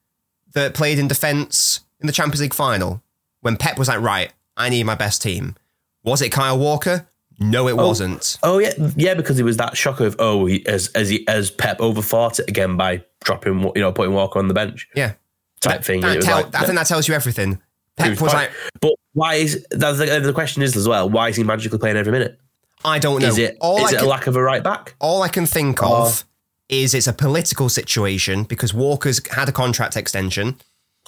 that 0.54 0.74
played 0.74 0.98
in 0.98 1.08
defence 1.08 1.82
in 2.00 2.08
the 2.08 2.14
Champions 2.14 2.42
League 2.42 2.54
final 2.54 3.02
when 3.42 3.58
Pep 3.58 3.78
was 3.78 3.88
like, 3.88 4.02
right, 4.02 4.32
I 4.58 4.70
need 4.70 4.86
my 4.86 4.96
best 4.96 5.22
team? 5.22 5.56
Was 6.04 6.22
it 6.22 6.32
Kyle 6.32 6.58
Walker? 6.58 7.08
No, 7.52 7.68
it 7.68 7.74
oh, 7.74 7.88
wasn't. 7.88 8.38
Oh 8.44 8.60
yeah, 8.60 8.74
yeah, 8.96 9.14
because 9.14 9.40
it 9.40 9.44
was 9.44 9.58
that 9.58 9.76
shock 9.78 10.00
of 10.00 10.16
oh, 10.20 10.46
he, 10.46 10.66
as 10.66 10.88
as 10.90 11.10
he 11.10 11.28
as 11.28 11.52
Pep 11.52 11.80
overfought 11.80 12.40
it 12.40 12.50
again 12.50 12.78
by 12.78 13.04
dropping 13.24 13.60
you 13.76 13.82
know 13.82 13.92
putting 13.92 14.14
Walker 14.14 14.40
on 14.40 14.48
the 14.48 14.54
bench 14.54 14.88
Yeah, 14.96 15.14
type 15.62 15.84
thing. 15.84 16.02
That 16.02 16.14
it 16.14 16.16
was 16.18 16.26
tell- 16.26 16.42
like- 16.44 16.56
I 16.56 16.66
think 16.66 16.78
that 16.78 16.88
tells 16.88 17.08
you 17.08 17.14
everything. 17.14 17.60
Pep 17.98 18.10
was 18.12 18.22
was 18.22 18.34
like, 18.34 18.52
but 18.82 18.94
why 19.14 19.36
is 19.36 19.66
that's 19.70 20.00
the, 20.00 20.20
the 20.20 20.34
question 20.34 20.64
is 20.64 20.76
as 20.76 20.88
well? 20.88 21.10
Why 21.10 21.30
is 21.30 21.36
he 21.36 21.44
magically 21.44 21.78
playing 21.78 21.98
every 21.98 22.12
minute? 22.12 22.40
I 22.86 23.00
don't 23.00 23.22
know. 23.22 23.28
Is 23.28 23.38
it 23.38 23.58
all 23.62 23.86
is 23.86 23.94
it 23.94 23.98
can, 23.98 24.06
a 24.06 24.10
lack 24.10 24.28
of 24.28 24.36
a 24.36 24.42
right 24.42 24.64
back? 24.64 24.96
all 25.00 25.22
I 25.22 25.28
can 25.28 25.46
think 25.46 25.82
Oh. 25.84 26.08
of 26.08 26.26
is 26.70 26.94
it's 26.94 27.08
a 27.08 27.14
political 27.14 27.70
situation 27.70 28.44
because 28.44 28.74
Walker's 28.74 29.22
had 29.32 29.48
a 29.48 29.52
contract 29.52 29.96
extension. 29.96 30.58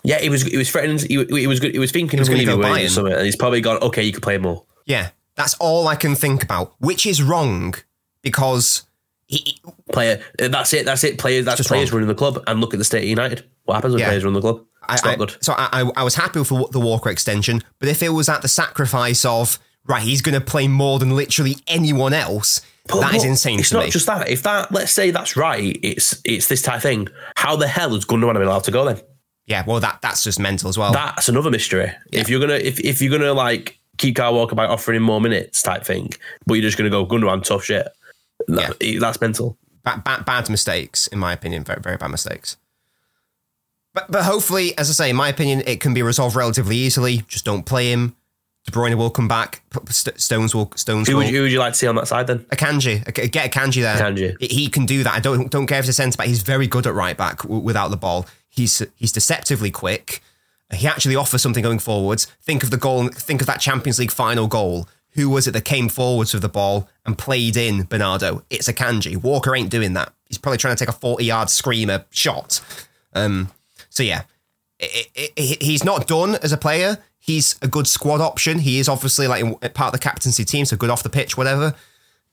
Yeah, 0.04 0.20
he 0.20 0.30
was 0.30 0.44
he 0.44 0.58
was 0.58 0.70
threatening. 0.70 1.00
He, 1.00 1.26
he 1.26 1.48
was 1.48 1.60
good. 1.60 1.72
He 1.74 1.80
was 1.80 1.92
thinking 1.92 2.18
he 2.18 2.22
was 2.22 2.30
gonna 2.30 2.46
go 2.46 2.58
go 2.62 2.74
him. 2.74 2.90
something, 2.90 3.14
and 3.14 3.26
he's 3.26 3.36
probably 3.36 3.62
gone. 3.62 3.82
Okay, 3.82 4.04
you 4.04 4.12
can 4.12 4.22
play 4.22 4.38
more. 4.38 4.64
Yeah, 4.86 5.10
that's 5.36 5.54
all 5.56 5.88
I 5.88 5.96
can 5.96 6.16
think 6.16 6.44
about, 6.44 6.74
which 6.80 7.06
is 7.06 7.22
wrong 7.22 7.76
because 8.22 8.84
he, 9.28 9.60
Player, 9.92 10.22
uh, 10.42 10.48
that's 10.50 10.74
it. 10.74 10.86
That's 10.86 11.04
it. 11.04 11.18
Players. 11.18 11.46
That's 11.46 11.68
players 11.68 11.92
wrong. 11.92 11.98
running 12.02 12.08
the 12.10 12.16
club. 12.16 12.44
And 12.48 12.60
look 12.62 12.74
at 12.74 12.78
the 12.80 12.84
state 12.86 13.04
of 13.04 13.10
United. 13.10 13.44
What 13.64 13.76
happens 13.76 13.94
when 13.94 14.02
Yeah. 14.02 14.08
players 14.08 14.24
run 14.24 14.34
the 14.34 14.42
club? 14.42 14.64
It's 14.90 15.04
I, 15.04 15.08
not 15.08 15.14
I- 15.14 15.18
good. 15.18 15.38
So 15.42 15.54
I, 15.58 15.92
I, 15.96 16.04
was 16.04 16.16
happy 16.16 16.40
with 16.40 16.50
the, 16.50 16.68
the 16.72 16.80
Walker 16.80 17.10
extension, 17.10 17.64
but 17.80 17.90
if 17.90 18.04
it 18.04 18.10
was 18.10 18.30
at 18.30 18.42
the 18.44 18.48
sacrifice 18.48 19.26
of 19.26 19.58
right, 19.88 20.04
he's 20.04 20.22
going 20.22 20.36
to 20.40 20.46
play 20.46 20.68
more 20.68 21.00
than 21.00 21.16
literally 21.16 21.56
anyone 21.68 22.14
else, 22.14 22.62
But- 22.88 23.02
that 23.02 23.16
is 23.16 23.24
insane 23.24 23.60
It's 23.60 23.70
to 23.70 23.76
not 23.76 23.86
me. 23.86 23.92
just 23.92 24.06
that. 24.06 24.30
If 24.30 24.44
that, 24.44 24.72
let's 24.72 24.92
say 24.92 25.10
that's 25.12 25.36
right, 25.36 25.78
it's 25.82 26.22
it's 26.24 26.48
this 26.48 26.62
type 26.62 26.78
of 26.78 26.82
thing. 26.84 27.08
How 27.36 27.56
the 27.56 27.68
hell 27.68 27.96
is 27.96 28.06
Gundogan 28.06 28.40
allowed 28.42 28.64
to 28.66 28.72
go 28.72 28.86
then? 28.86 29.02
yeah, 29.48 29.64
well, 29.66 29.80
that 29.80 30.00
that's 30.02 30.24
just 30.24 30.40
mental 30.40 30.70
as 30.70 30.78
well. 30.78 30.92
That's 30.92 31.30
another 31.30 31.50
mystery. 31.52 31.92
If 32.12 32.30
you're 32.30 32.40
gonna 32.40 32.54
if, 32.56 32.80
if 32.80 33.02
you're 33.02 33.12
gonna 33.18 33.34
like 33.34 33.80
keep 33.98 34.16
Kyle 34.16 34.34
Walker 34.34 34.56
by 34.56 34.66
offering 34.66 34.98
him 34.98 35.04
more 35.04 35.22
minutes 35.22 35.62
type 35.62 35.84
thing, 35.86 36.12
but 36.46 36.56
you're 36.56 36.64
just 36.64 36.78
gonna 36.78 36.90
go 36.90 37.06
Gundogan 37.06 37.44
tough 37.44 37.64
shit. 37.64 37.88
That, 38.48 38.78
That's 39.00 39.22
mental. 39.22 39.58
bad, 39.84 40.04
bad, 40.04 40.26
bad 40.26 40.50
mistakes, 40.50 41.08
in 41.08 41.20
my 41.20 41.34
opinion, 41.34 41.64
very, 41.64 41.82
very 41.82 41.98
bad 41.98 42.12
mistakes. 42.12 42.58
But 43.94 44.12
but 44.12 44.24
hopefully, 44.24 44.78
as 44.78 44.90
I 44.90 44.94
say, 44.94 45.10
in 45.10 45.16
my 45.16 45.30
opinion, 45.30 45.64
it 45.66 45.80
can 45.80 45.94
be 45.94 46.02
resolved 46.02 46.36
relatively 46.36 46.76
easily. 46.78 47.24
Just 47.28 47.46
don't 47.46 47.66
play 47.66 47.92
him. 47.92 48.16
De 48.66 48.72
Bruyne 48.72 48.96
will 48.96 49.12
come 49.12 49.28
back. 49.28 49.62
Stones 49.90 50.54
will 50.56 50.72
Stones 50.76 51.08
Who 51.08 51.18
would, 51.18 51.28
you, 51.28 51.36
who 51.38 51.42
would 51.44 51.52
you 51.52 51.60
like 51.60 51.74
to 51.74 51.80
see 51.80 51.88
on 51.88 51.96
that 51.96 52.08
side 52.08 52.28
then? 52.28 52.40
Akanji, 52.46 53.08
Ak- 53.08 53.32
get 53.32 53.52
Akanji 53.52 53.82
there. 53.84 53.96
Akanji. 53.96 54.36
He- 54.42 54.48
He 54.48 54.68
can 54.70 54.86
do 54.86 55.04
that. 55.04 55.14
I 55.14 55.20
don't 55.20 55.50
don't 55.52 55.68
care 55.68 55.78
if 55.80 55.84
it's 55.86 55.90
a 55.90 55.94
centre 55.94 56.18
back. 56.18 56.28
He's 56.28 56.42
very 56.42 56.68
good 56.68 56.88
at 56.88 56.94
right 56.94 57.16
back 57.16 57.44
without 57.46 57.90
the 57.90 57.98
ball. 57.98 58.26
He's 58.50 58.82
he's 58.96 59.12
deceptively 59.12 59.72
quick. 59.72 60.22
He 60.74 60.88
actually 60.88 61.16
offers 61.16 61.42
something 61.42 61.64
going 61.64 61.80
forwards. 61.80 62.26
Think 62.42 62.64
of 62.64 62.72
the 62.72 62.78
goal. 62.78 63.08
Think 63.10 63.42
of 63.42 63.48
that 63.48 63.60
Champions 63.62 64.00
League 64.00 64.12
final 64.12 64.48
goal. 64.48 64.88
Who 65.12 65.30
was 65.30 65.48
it 65.48 65.52
that 65.52 65.64
came 65.64 65.88
forwards 65.90 66.34
with 66.34 66.42
the 66.42 66.50
ball 66.50 66.90
and 67.06 67.18
played 67.18 67.56
in 67.56 67.84
Bernardo? 67.84 68.44
It's 68.50 68.68
Akanji. 68.68 69.16
Walker 69.16 69.56
ain't 69.56 69.70
doing 69.70 69.94
that. 69.94 70.12
He's 70.28 70.38
probably 70.38 70.58
trying 70.58 70.76
to 70.76 70.80
take 70.80 70.90
a 70.94 70.98
forty-yard 70.98 71.50
screamer 71.50 72.06
shot. 72.10 72.60
Um, 73.14 73.52
so 73.90 74.04
yeah, 74.04 74.24
I- 74.82 75.06
I- 75.18 75.30
I- 75.38 75.58
he's 75.62 75.84
not 75.84 76.08
done 76.08 76.36
as 76.36 76.52
a 76.52 76.58
player. 76.58 76.98
He's 77.20 77.56
a 77.62 77.68
good 77.68 77.88
squad 77.88 78.20
option. 78.22 78.60
He 78.60 78.80
is 78.80 78.90
obviously 78.90 79.28
like 79.28 79.44
part 79.74 79.88
of 79.88 79.94
the 79.94 80.00
captaincy 80.04 80.44
team, 80.44 80.66
so 80.66 80.76
good 80.76 80.90
off 80.90 81.04
the 81.04 81.10
pitch, 81.10 81.38
whatever 81.38 81.76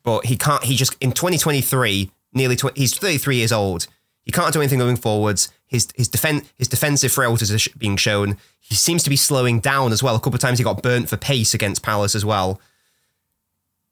but 0.05 0.27
he 0.27 0.37
can't. 0.37 0.65
He 0.65 0.75
just 0.75 0.97
in 1.01 1.13
2023, 1.13 2.11
nearly 2.33 2.57
20, 2.57 2.81
he's 2.81 2.93
33 2.97 3.37
years 3.37 3.53
old. 3.53 3.87
He 4.25 4.33
can't 4.33 4.53
do 4.53 4.61
anything 4.61 4.81
going 4.81 4.97
forwards. 4.97 5.49
His 5.73 5.89
his 5.97 6.09
defen 6.09 6.45
his 6.59 6.69
defensive 6.69 7.11
frailties 7.13 7.51
are 7.51 7.71
being 7.79 7.97
shown. 7.97 8.37
He 8.61 8.75
seems 8.75 9.03
to 9.05 9.11
be 9.11 9.17
slowing 9.17 9.59
down 9.61 9.91
as 9.93 10.03
well. 10.03 10.15
A 10.15 10.19
couple 10.21 10.35
of 10.35 10.41
times 10.41 10.59
he 10.59 10.65
got 10.65 10.83
burnt 10.83 11.09
for 11.09 11.17
pace 11.17 11.55
against 11.55 11.83
Palace 11.83 12.15
as 12.15 12.25
well. 12.25 12.61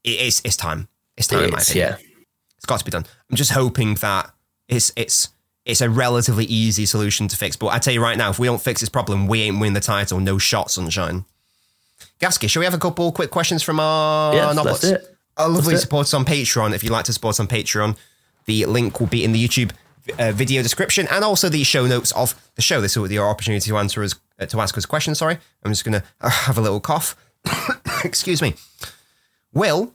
it, 0.05 0.11
it's 0.11 0.41
it's 0.45 0.57
time. 0.57 0.89
It's 1.17 1.27
time, 1.27 1.45
in 1.45 1.51
my 1.51 1.57
It's- 1.59 1.71
opinion. 1.71 1.97
yeah. 1.99 2.07
It's 2.57 2.67
got 2.67 2.79
to 2.79 2.85
be 2.85 2.91
done. 2.91 3.07
I'm 3.31 3.37
just 3.37 3.53
hoping 3.53 3.95
that 3.97 4.31
it's 4.69 4.93
it's 4.95 5.31
it's 5.65 5.81
a 5.81 5.89
relatively 5.89 6.45
easy 6.45 6.85
solution 6.87 7.29
to 7.29 7.37
fix. 7.37 7.57
But 7.57 7.69
I 7.69 7.79
tell 7.79 7.95
you 7.95 8.03
right 8.03 8.19
now, 8.19 8.29
if 8.31 8.39
we 8.39 8.47
don't 8.47 8.61
fix 8.61 8.81
this 8.81 8.89
problem, 8.91 9.27
we 9.27 9.43
ain't 9.43 9.59
winning 9.59 9.73
the 9.75 9.81
title. 9.81 10.21
No 10.21 10.37
shot, 10.39 10.71
sunshine. 10.71 11.25
Gasky, 12.21 12.49
shall 12.51 12.61
we 12.61 12.67
have 12.67 12.75
a 12.75 12.79
couple 12.79 13.11
quick 13.13 13.31
questions 13.31 13.63
from 13.63 13.81
our? 13.81 14.35
Our 15.39 15.49
lovely 15.49 15.77
supporters 15.77 16.13
on 16.13 16.25
Patreon. 16.27 16.75
If 16.75 16.83
you'd 16.85 16.93
like 16.93 17.07
to 17.07 17.13
support 17.15 17.35
us 17.37 17.41
on 17.41 17.47
Patreon, 17.49 17.97
the 18.45 18.67
link 18.67 19.01
will 19.01 19.07
be 19.07 19.25
in 19.25 19.33
the 19.33 19.43
YouTube 19.43 19.71
uh, 20.19 20.33
video 20.33 20.63
description 20.63 21.07
and 21.11 21.25
also 21.25 21.49
the 21.49 21.65
show 21.65 21.87
notes 21.87 22.13
of 22.13 22.35
the 22.55 22.63
show. 22.63 22.81
This 22.81 22.97
will 22.97 23.09
be 23.09 23.15
your 23.15 23.29
opportunity 23.29 23.69
to 23.71 23.77
answer 23.77 24.03
us 24.03 24.15
uh, 24.39 24.47
to 24.47 24.61
ask 24.61 24.77
us 24.77 24.87
questions. 24.87 25.19
Sorry, 25.19 25.39
I'm 25.63 25.71
just 25.71 25.85
gonna 25.85 26.05
uh, 26.21 26.31
have 26.31 26.59
a 26.59 26.61
little 26.61 26.81
cough. 26.81 27.17
Excuse 28.05 28.43
me. 28.43 28.55
Will 29.53 29.95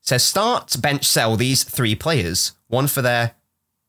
says 0.00 0.24
start 0.24 0.74
bench 0.80 1.04
sell 1.04 1.36
these 1.36 1.64
three 1.64 1.94
players, 1.94 2.52
one 2.68 2.86
for 2.86 3.02
their 3.02 3.32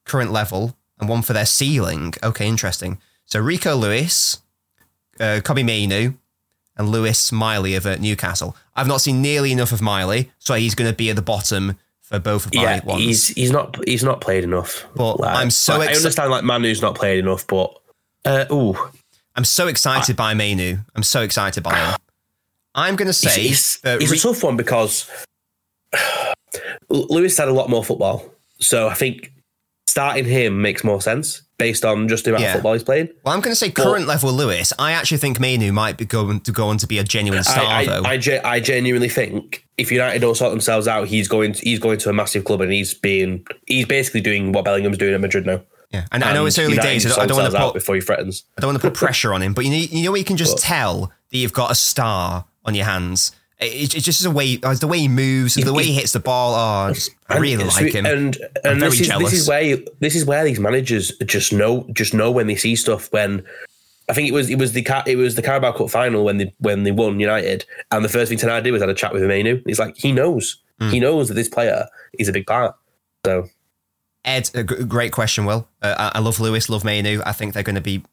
current 0.06 0.32
level 0.32 0.78
and 1.00 1.10
one 1.10 1.22
for 1.22 1.34
their 1.34 1.46
ceiling. 1.46 2.14
Okay, 2.24 2.48
interesting. 2.48 3.00
So 3.26 3.40
Rico 3.40 3.76
Lewis, 3.76 4.40
uh, 5.20 5.42
Kobbie 5.44 5.64
Mainoo, 5.64 6.14
and 6.76 6.90
Lewis 6.90 7.32
Miley 7.32 7.76
of 7.76 7.86
uh, 7.86 7.96
Newcastle. 7.98 8.56
I've 8.76 8.88
not 8.88 9.02
seen 9.02 9.22
nearly 9.22 9.52
enough 9.52 9.72
of 9.72 9.82
Miley, 9.82 10.32
so 10.40 10.54
he's 10.56 10.76
going 10.76 10.90
to 10.90 10.96
be 10.96 11.10
at 11.10 11.16
the 11.16 11.22
bottom 11.22 11.78
for 12.04 12.20
both 12.20 12.46
of 12.46 12.54
my 12.54 12.62
Yeah, 12.62 12.84
ones. 12.86 13.02
he's 13.02 13.28
he's 13.30 13.52
not 13.52 13.78
he's 13.88 14.04
not 14.04 14.22
played 14.22 14.44
enough. 14.44 14.86
But 14.96 15.18
I'm 15.24 15.50
so 15.50 15.78
like, 15.80 15.90
I 15.90 15.96
understand 15.96 16.30
like 16.32 16.44
Mainoo's 16.44 16.82
not 16.82 16.96
played 16.96 17.20
enough, 17.20 17.48
but 17.48 17.80
uh, 18.26 18.46
ooh, 18.52 18.78
I'm 19.36 19.46
so 19.46 19.68
excited 19.68 20.16
by 20.16 20.34
Mainoo. 20.34 20.78
I'm 20.96 21.04
so 21.04 21.22
excited 21.22 21.64
by 21.64 21.76
him. 21.76 21.96
I'm 22.76 22.96
going 22.96 23.08
to 23.08 23.14
say 23.14 23.42
he's, 23.42 23.80
that 23.82 24.02
he's 24.02 24.10
Ri- 24.12 24.18
a 24.18 24.22
tough 24.22 24.44
one 24.44 24.58
because 24.58 25.10
Lewis 26.90 27.38
had 27.38 27.48
a 27.48 27.54
lot 27.54 27.70
more 27.70 27.84
football, 27.84 28.26
so 28.60 28.88
I 28.88 28.94
think 28.94 29.32
starting 29.94 30.26
him 30.26 30.60
makes 30.60 30.84
more 30.84 31.00
sense 31.00 31.44
based 31.60 31.86
on 31.86 32.08
just 32.08 32.24
the 32.26 32.32
amount 32.32 32.42
Yeah. 32.42 32.48
of 32.50 32.54
football 32.56 32.74
he's 32.74 32.84
playing. 32.84 33.10
well, 33.24 33.36
I'm 33.36 33.42
going 33.42 33.52
to 33.52 33.56
say 33.56 33.70
current 33.70 34.08
level 34.08 34.34
Lewis. 34.34 34.74
I 34.80 34.94
actually 34.94 35.20
think 35.20 35.40
Mainoo 35.40 35.72
might 35.72 35.98
be 35.98 36.06
going 36.06 36.40
to 36.42 36.52
go 36.52 36.68
on 36.70 36.78
to 36.80 36.88
be 36.88 36.98
a 36.98 37.04
genuine 37.04 37.44
star, 37.44 37.64
I, 37.64 37.86
though. 37.86 38.02
I, 38.04 38.10
I, 38.14 38.18
ge- 38.18 38.42
I 38.44 38.60
genuinely 38.60 39.08
think 39.08 39.68
if 39.78 39.92
United 39.92 40.20
don't 40.20 40.36
sort 40.36 40.50
themselves 40.52 40.88
out, 40.88 41.08
he's 41.08 41.28
going 41.28 41.54
to, 41.54 41.62
he's 41.62 41.78
going 41.78 42.00
to 42.00 42.10
a 42.10 42.14
massive 42.14 42.44
club 42.44 42.62
and 42.62 42.72
he's 42.72 42.96
being 42.96 43.46
he's 43.68 43.86
basically 43.86 44.22
doing 44.22 44.52
what 44.52 44.66
Bellingham's 44.66 44.98
doing 44.98 45.14
at 45.14 45.22
Madrid 45.22 45.46
now. 45.46 45.62
yeah, 45.92 46.06
and 46.12 46.24
I 46.24 46.34
know 46.34 46.48
it's 46.48 46.58
early 46.58 46.72
United 46.72 46.88
days. 46.90 47.06
I 47.06 47.10
don't, 47.10 47.20
I 47.20 47.26
don't 47.28 47.38
want 47.38 47.54
to 47.54 47.60
put 47.60 47.74
before 47.76 47.94
he 47.96 48.02
threatens. 48.02 48.46
I 48.58 48.62
don't 48.62 48.70
want 48.70 48.82
to 48.82 48.88
put 48.90 48.98
pressure 48.98 49.32
on 49.32 49.44
him, 49.44 49.54
but 49.54 49.64
you 49.64 49.70
know, 49.72 49.78
you 49.78 50.04
know, 50.10 50.16
you 50.16 50.24
can 50.26 50.38
just 50.38 50.58
tell 50.58 51.12
that 51.30 51.38
you've 51.38 51.54
got 51.54 51.70
a 51.72 51.76
star 51.76 52.46
on 52.66 52.74
your 52.74 52.86
hands. 52.86 53.32
It, 53.66 53.96
it's 53.96 54.06
just 54.06 54.24
the 54.24 54.32
way, 54.32 54.60
uh, 54.64 54.74
the 54.76 54.88
way 54.88 55.00
he 55.00 55.08
moves, 55.08 55.56
the 55.56 55.74
way 55.74 55.84
he 55.84 55.94
hits 55.94 56.14
the 56.14 56.20
ball. 56.20 56.54
Oh, 56.54 56.90
I, 56.90 56.94
just, 56.94 57.12
I 57.30 57.38
really 57.38 57.64
like 57.64 57.94
him. 57.94 58.06
And 58.06 58.38
and 58.64 58.80
very 58.80 58.92
this 58.92 59.02
is 59.02 59.08
jealous. 59.08 59.32
this 59.32 59.40
is 59.42 59.48
where 59.48 59.78
this 60.00 60.16
is 60.16 60.26
where 60.26 60.44
these 60.44 60.60
managers 60.60 61.12
just 61.26 61.52
know 61.54 61.86
just 61.94 62.14
know 62.14 62.32
when 62.32 62.48
they 62.48 62.56
see 62.56 62.76
stuff. 62.76 63.12
When 63.12 63.44
I 64.10 64.14
think 64.14 64.28
it 64.28 64.34
was 64.34 64.50
it 64.50 64.58
was 64.58 64.74
the 64.74 64.86
it 65.08 65.16
was 65.16 65.36
the 65.36 65.42
Carabao 65.42 65.72
Cup 65.74 65.90
final 65.90 66.24
when 66.24 66.38
they 66.38 66.54
when 66.60 66.84
they 66.84 66.92
won 66.92 67.20
United, 67.20 67.66
and 67.92 68.04
the 68.04 68.10
first 68.10 68.30
thing 68.30 68.38
tonight 68.38 68.58
I 68.58 68.62
did 68.62 68.72
was 68.72 68.82
had 68.82 68.90
a 68.90 68.94
chat 68.94 69.14
with 69.14 69.24
Mainoo. 69.24 69.62
He's 69.66 69.80
like 69.80 69.96
he 69.98 70.12
knows 70.12 70.58
Hmm. 70.80 70.90
he 70.90 71.00
knows 71.00 71.28
that 71.28 71.36
this 71.36 71.48
player 71.50 71.86
is 72.18 72.28
a 72.28 72.32
big 72.34 72.48
part. 72.48 72.76
So 73.26 73.48
Ed, 74.26 74.50
a 74.56 74.64
g- 74.64 74.84
great 74.86 75.12
question, 75.12 75.46
Will. 75.46 75.68
Uh, 75.84 75.94
I, 76.14 76.18
I 76.18 76.20
love 76.22 76.40
Lewis, 76.40 76.68
love 76.68 76.84
Mainoo. 76.84 77.22
I 77.26 77.32
think 77.32 77.54
they're 77.54 77.62
going 77.62 77.76
to 77.76 77.82
be 77.82 78.04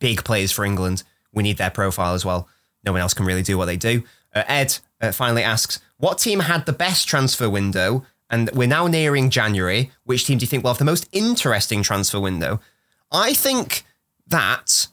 big 0.00 0.24
players 0.24 0.50
for 0.52 0.64
England. 0.64 1.02
We 1.32 1.42
need 1.42 1.58
their 1.58 1.70
profile 1.70 2.14
as 2.14 2.24
well. 2.24 2.48
No 2.84 2.92
one 2.92 3.00
else 3.00 3.14
can 3.14 3.26
really 3.26 3.42
do 3.42 3.56
what 3.58 3.66
they 3.66 3.76
do. 3.76 4.02
Uh, 4.34 4.42
Ed 4.46 4.78
uh, 5.00 5.12
finally 5.12 5.42
asks, 5.42 5.80
what 5.98 6.18
team 6.18 6.40
had 6.40 6.66
the 6.66 6.72
best 6.72 7.08
transfer 7.08 7.48
window? 7.48 8.04
And 8.30 8.50
we're 8.52 8.68
now 8.68 8.86
nearing 8.86 9.30
January. 9.30 9.90
Which 10.04 10.24
team 10.26 10.38
do 10.38 10.42
you 10.42 10.48
think 10.48 10.64
will 10.64 10.70
have 10.70 10.78
the 10.78 10.84
most 10.84 11.08
interesting 11.12 11.82
transfer 11.82 12.18
window? 12.18 12.60
I 13.12 13.32
think 13.32 13.84
that 14.26 14.88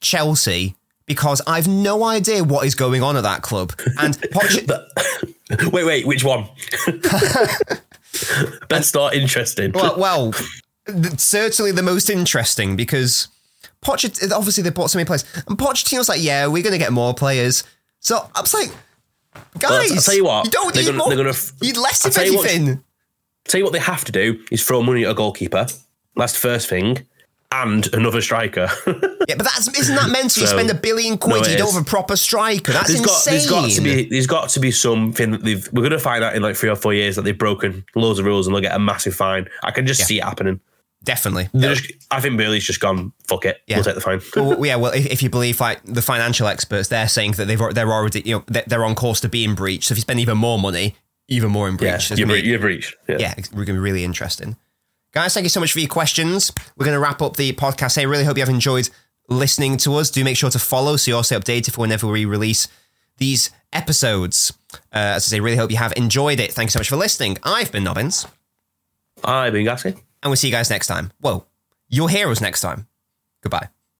Chelsea, 0.00 0.76
because 1.06 1.40
I've 1.46 1.66
no 1.66 2.04
idea 2.04 2.44
what 2.44 2.66
is 2.66 2.74
going 2.74 3.02
on 3.02 3.16
at 3.16 3.22
that 3.22 3.42
club. 3.42 3.72
And 3.98 4.14
Poch- 4.32 5.72
wait 5.72 5.84
wait 5.84 6.06
which 6.06 6.22
one? 6.24 6.48
Best 8.68 8.94
or 8.94 9.12
interesting? 9.12 9.72
well, 9.72 9.98
well, 9.98 10.32
certainly 11.16 11.72
the 11.72 11.82
most 11.82 12.08
interesting 12.10 12.76
because 12.76 13.28
Pochettino, 13.82 14.32
obviously 14.32 14.62
they 14.62 14.70
bought 14.70 14.90
so 14.90 14.98
many 14.98 15.06
players, 15.06 15.24
and 15.48 15.58
Pochettino's 15.58 16.08
like, 16.08 16.22
yeah, 16.22 16.46
we're 16.46 16.62
going 16.62 16.72
to 16.72 16.78
get 16.78 16.92
more 16.92 17.14
players. 17.14 17.64
So 18.04 18.28
I 18.34 18.40
was 18.40 18.54
like, 18.54 18.70
guys, 19.58 19.90
I'll 19.92 19.98
tell 20.02 20.14
you 20.14 20.24
what, 20.24 20.44
you 20.44 20.50
don't 20.50 20.72
they're 20.74 20.82
need 20.82 20.86
gonna- 20.90 20.98
more. 20.98 21.08
they're 21.08 21.16
gonna- 21.24 21.36
you 21.60 21.68
need 21.68 21.76
less 21.78 22.04
of 22.04 22.12
tell 22.12 22.24
you 22.26 22.36
what- 22.36 22.48
anything. 22.50 22.84
Tell 23.46 23.58
you 23.58 23.64
what 23.64 23.72
they 23.72 23.78
have 23.78 24.04
to 24.06 24.12
do 24.12 24.40
is 24.50 24.62
throw 24.64 24.82
money 24.82 25.04
at 25.04 25.10
a 25.10 25.14
goalkeeper. 25.14 25.66
That's 26.16 26.32
the 26.32 26.38
first 26.38 26.68
thing, 26.68 27.06
and 27.52 27.92
another 27.92 28.20
striker. 28.20 28.70
Yeah, 29.26 29.36
but 29.36 29.44
that's 29.44 29.68
isn't 29.78 29.96
that 29.96 30.10
mental? 30.10 30.42
you 30.42 30.46
So- 30.46 30.54
spend 30.54 30.70
a 30.70 30.74
billion 30.74 31.16
quid, 31.16 31.44
No, 31.44 31.48
you 31.48 31.56
don't 31.56 31.68
is. 31.68 31.74
have 31.76 31.82
a 31.82 31.86
proper 31.86 32.14
striker. 32.14 32.72
That's 32.72 32.88
there's 32.88 33.00
got, 33.00 33.26
insane. 33.26 33.32
there's 33.32 33.46
got 33.50 33.70
to 33.70 33.80
be 33.80 34.04
there's 34.10 34.26
got 34.26 34.48
to 34.50 34.60
be 34.60 34.70
something 34.70 35.30
that 35.30 35.42
they've 35.42 35.66
we're 35.72 35.82
gonna 35.82 35.98
find 35.98 36.22
out 36.22 36.36
in 36.36 36.42
like 36.42 36.56
three 36.56 36.68
or 36.68 36.76
four 36.76 36.92
years 36.92 37.16
that 37.16 37.22
they've 37.22 37.36
broken 37.38 37.86
loads 37.94 38.18
of 38.18 38.26
rules 38.26 38.46
and 38.46 38.54
they'll 38.54 38.60
get 38.60 38.74
a 38.74 38.78
massive 38.78 39.14
fine. 39.14 39.48
I 39.62 39.70
can 39.70 39.86
just 39.86 40.04
see 40.04 40.18
it 40.18 40.24
happening. 40.24 40.60
Definitely. 41.04 41.48
They're 41.52 41.74
just, 41.74 41.92
I 42.10 42.20
think 42.20 42.36
Boehly's 42.38 42.64
just 42.64 42.80
gone. 42.80 43.12
Fuck 43.28 43.44
it, 43.44 43.60
Yeah. 43.66 43.76
we'll 43.76 43.84
take 43.84 43.94
the 43.94 44.00
fine. 44.00 44.20
well, 44.36 44.64
yeah, 44.66 44.76
well, 44.76 44.92
if, 44.92 45.06
if 45.06 45.22
you 45.22 45.30
believe 45.30 45.60
like 45.60 45.82
the 45.84 46.02
financial 46.02 46.46
experts, 46.46 46.88
they're 46.88 47.08
saying 47.08 47.32
that 47.32 47.44
they've, 47.46 47.58
they're 47.74 47.92
already 47.92 48.22
you 48.24 48.36
know 48.38 48.44
they're, 48.46 48.64
they're 48.66 48.84
on 48.84 48.94
course 48.94 49.20
to 49.20 49.28
be 49.28 49.44
in 49.44 49.54
breach. 49.54 49.86
So 49.86 49.92
if 49.92 49.98
you 49.98 50.02
spend 50.02 50.20
even 50.20 50.38
more 50.38 50.58
money, 50.58 50.96
even 51.28 51.50
more 51.50 51.68
in 51.68 51.76
breach. 51.76 51.86
yeah, 51.88 51.96
There's 51.96 52.10
you've, 52.18 52.28
gonna 52.28 52.38
bre- 52.40 52.42
be- 52.42 52.48
you've 52.48 52.62
reached. 52.62 52.94
Yeah. 53.08 53.16
yeah, 53.18 53.34
it's 53.36 53.48
going 53.48 53.66
to 53.66 53.72
be 53.72 53.78
really 53.78 54.02
interesting. 54.04 54.56
Guys, 55.12 55.32
thank 55.34 55.44
you 55.44 55.48
so 55.50 55.60
much 55.60 55.72
for 55.72 55.78
your 55.78 55.88
questions. 55.88 56.50
We're 56.76 56.86
going 56.86 56.96
to 56.96 57.00
wrap 57.00 57.22
up 57.22 57.36
the 57.36 57.52
podcast 57.52 57.98
I 57.98 58.02
Really 58.02 58.24
hope 58.24 58.36
you 58.36 58.42
have 58.42 58.48
enjoyed 58.48 58.88
listening 59.28 59.76
to 59.78 59.94
us. 59.94 60.10
Do 60.10 60.24
make 60.24 60.36
sure 60.36 60.50
to 60.50 60.58
follow 60.58 60.96
so 60.96 61.10
you're 61.12 61.16
also 61.18 61.38
updated 61.38 61.70
for 61.72 61.82
whenever 61.82 62.06
we 62.08 62.24
release 62.24 62.66
these 63.18 63.50
episodes. 63.72 64.52
Uh, 64.74 64.78
as 65.16 65.26
I 65.28 65.36
say, 65.36 65.40
really 65.40 65.56
hope 65.56 65.70
you 65.70 65.76
have 65.76 65.92
enjoyed 65.96 66.40
it. 66.40 66.52
Thanks 66.52 66.72
so 66.72 66.80
much 66.80 66.88
for 66.88 66.96
listening. 66.96 67.38
I've 67.44 67.70
been 67.70 67.84
Nobbins, 67.84 68.26
I've 69.22 69.52
been 69.52 69.64
Gasky. 69.66 70.00
And 70.24 70.30
we'll 70.30 70.36
see 70.36 70.48
you 70.48 70.52
guys 70.52 70.70
next 70.70 70.88
time. 70.88 71.12
Whoa, 71.20 71.46
your 71.88 72.08
heroes 72.08 72.40
next 72.40 72.62
time. 72.62 72.88
Goodbye. 73.42 73.68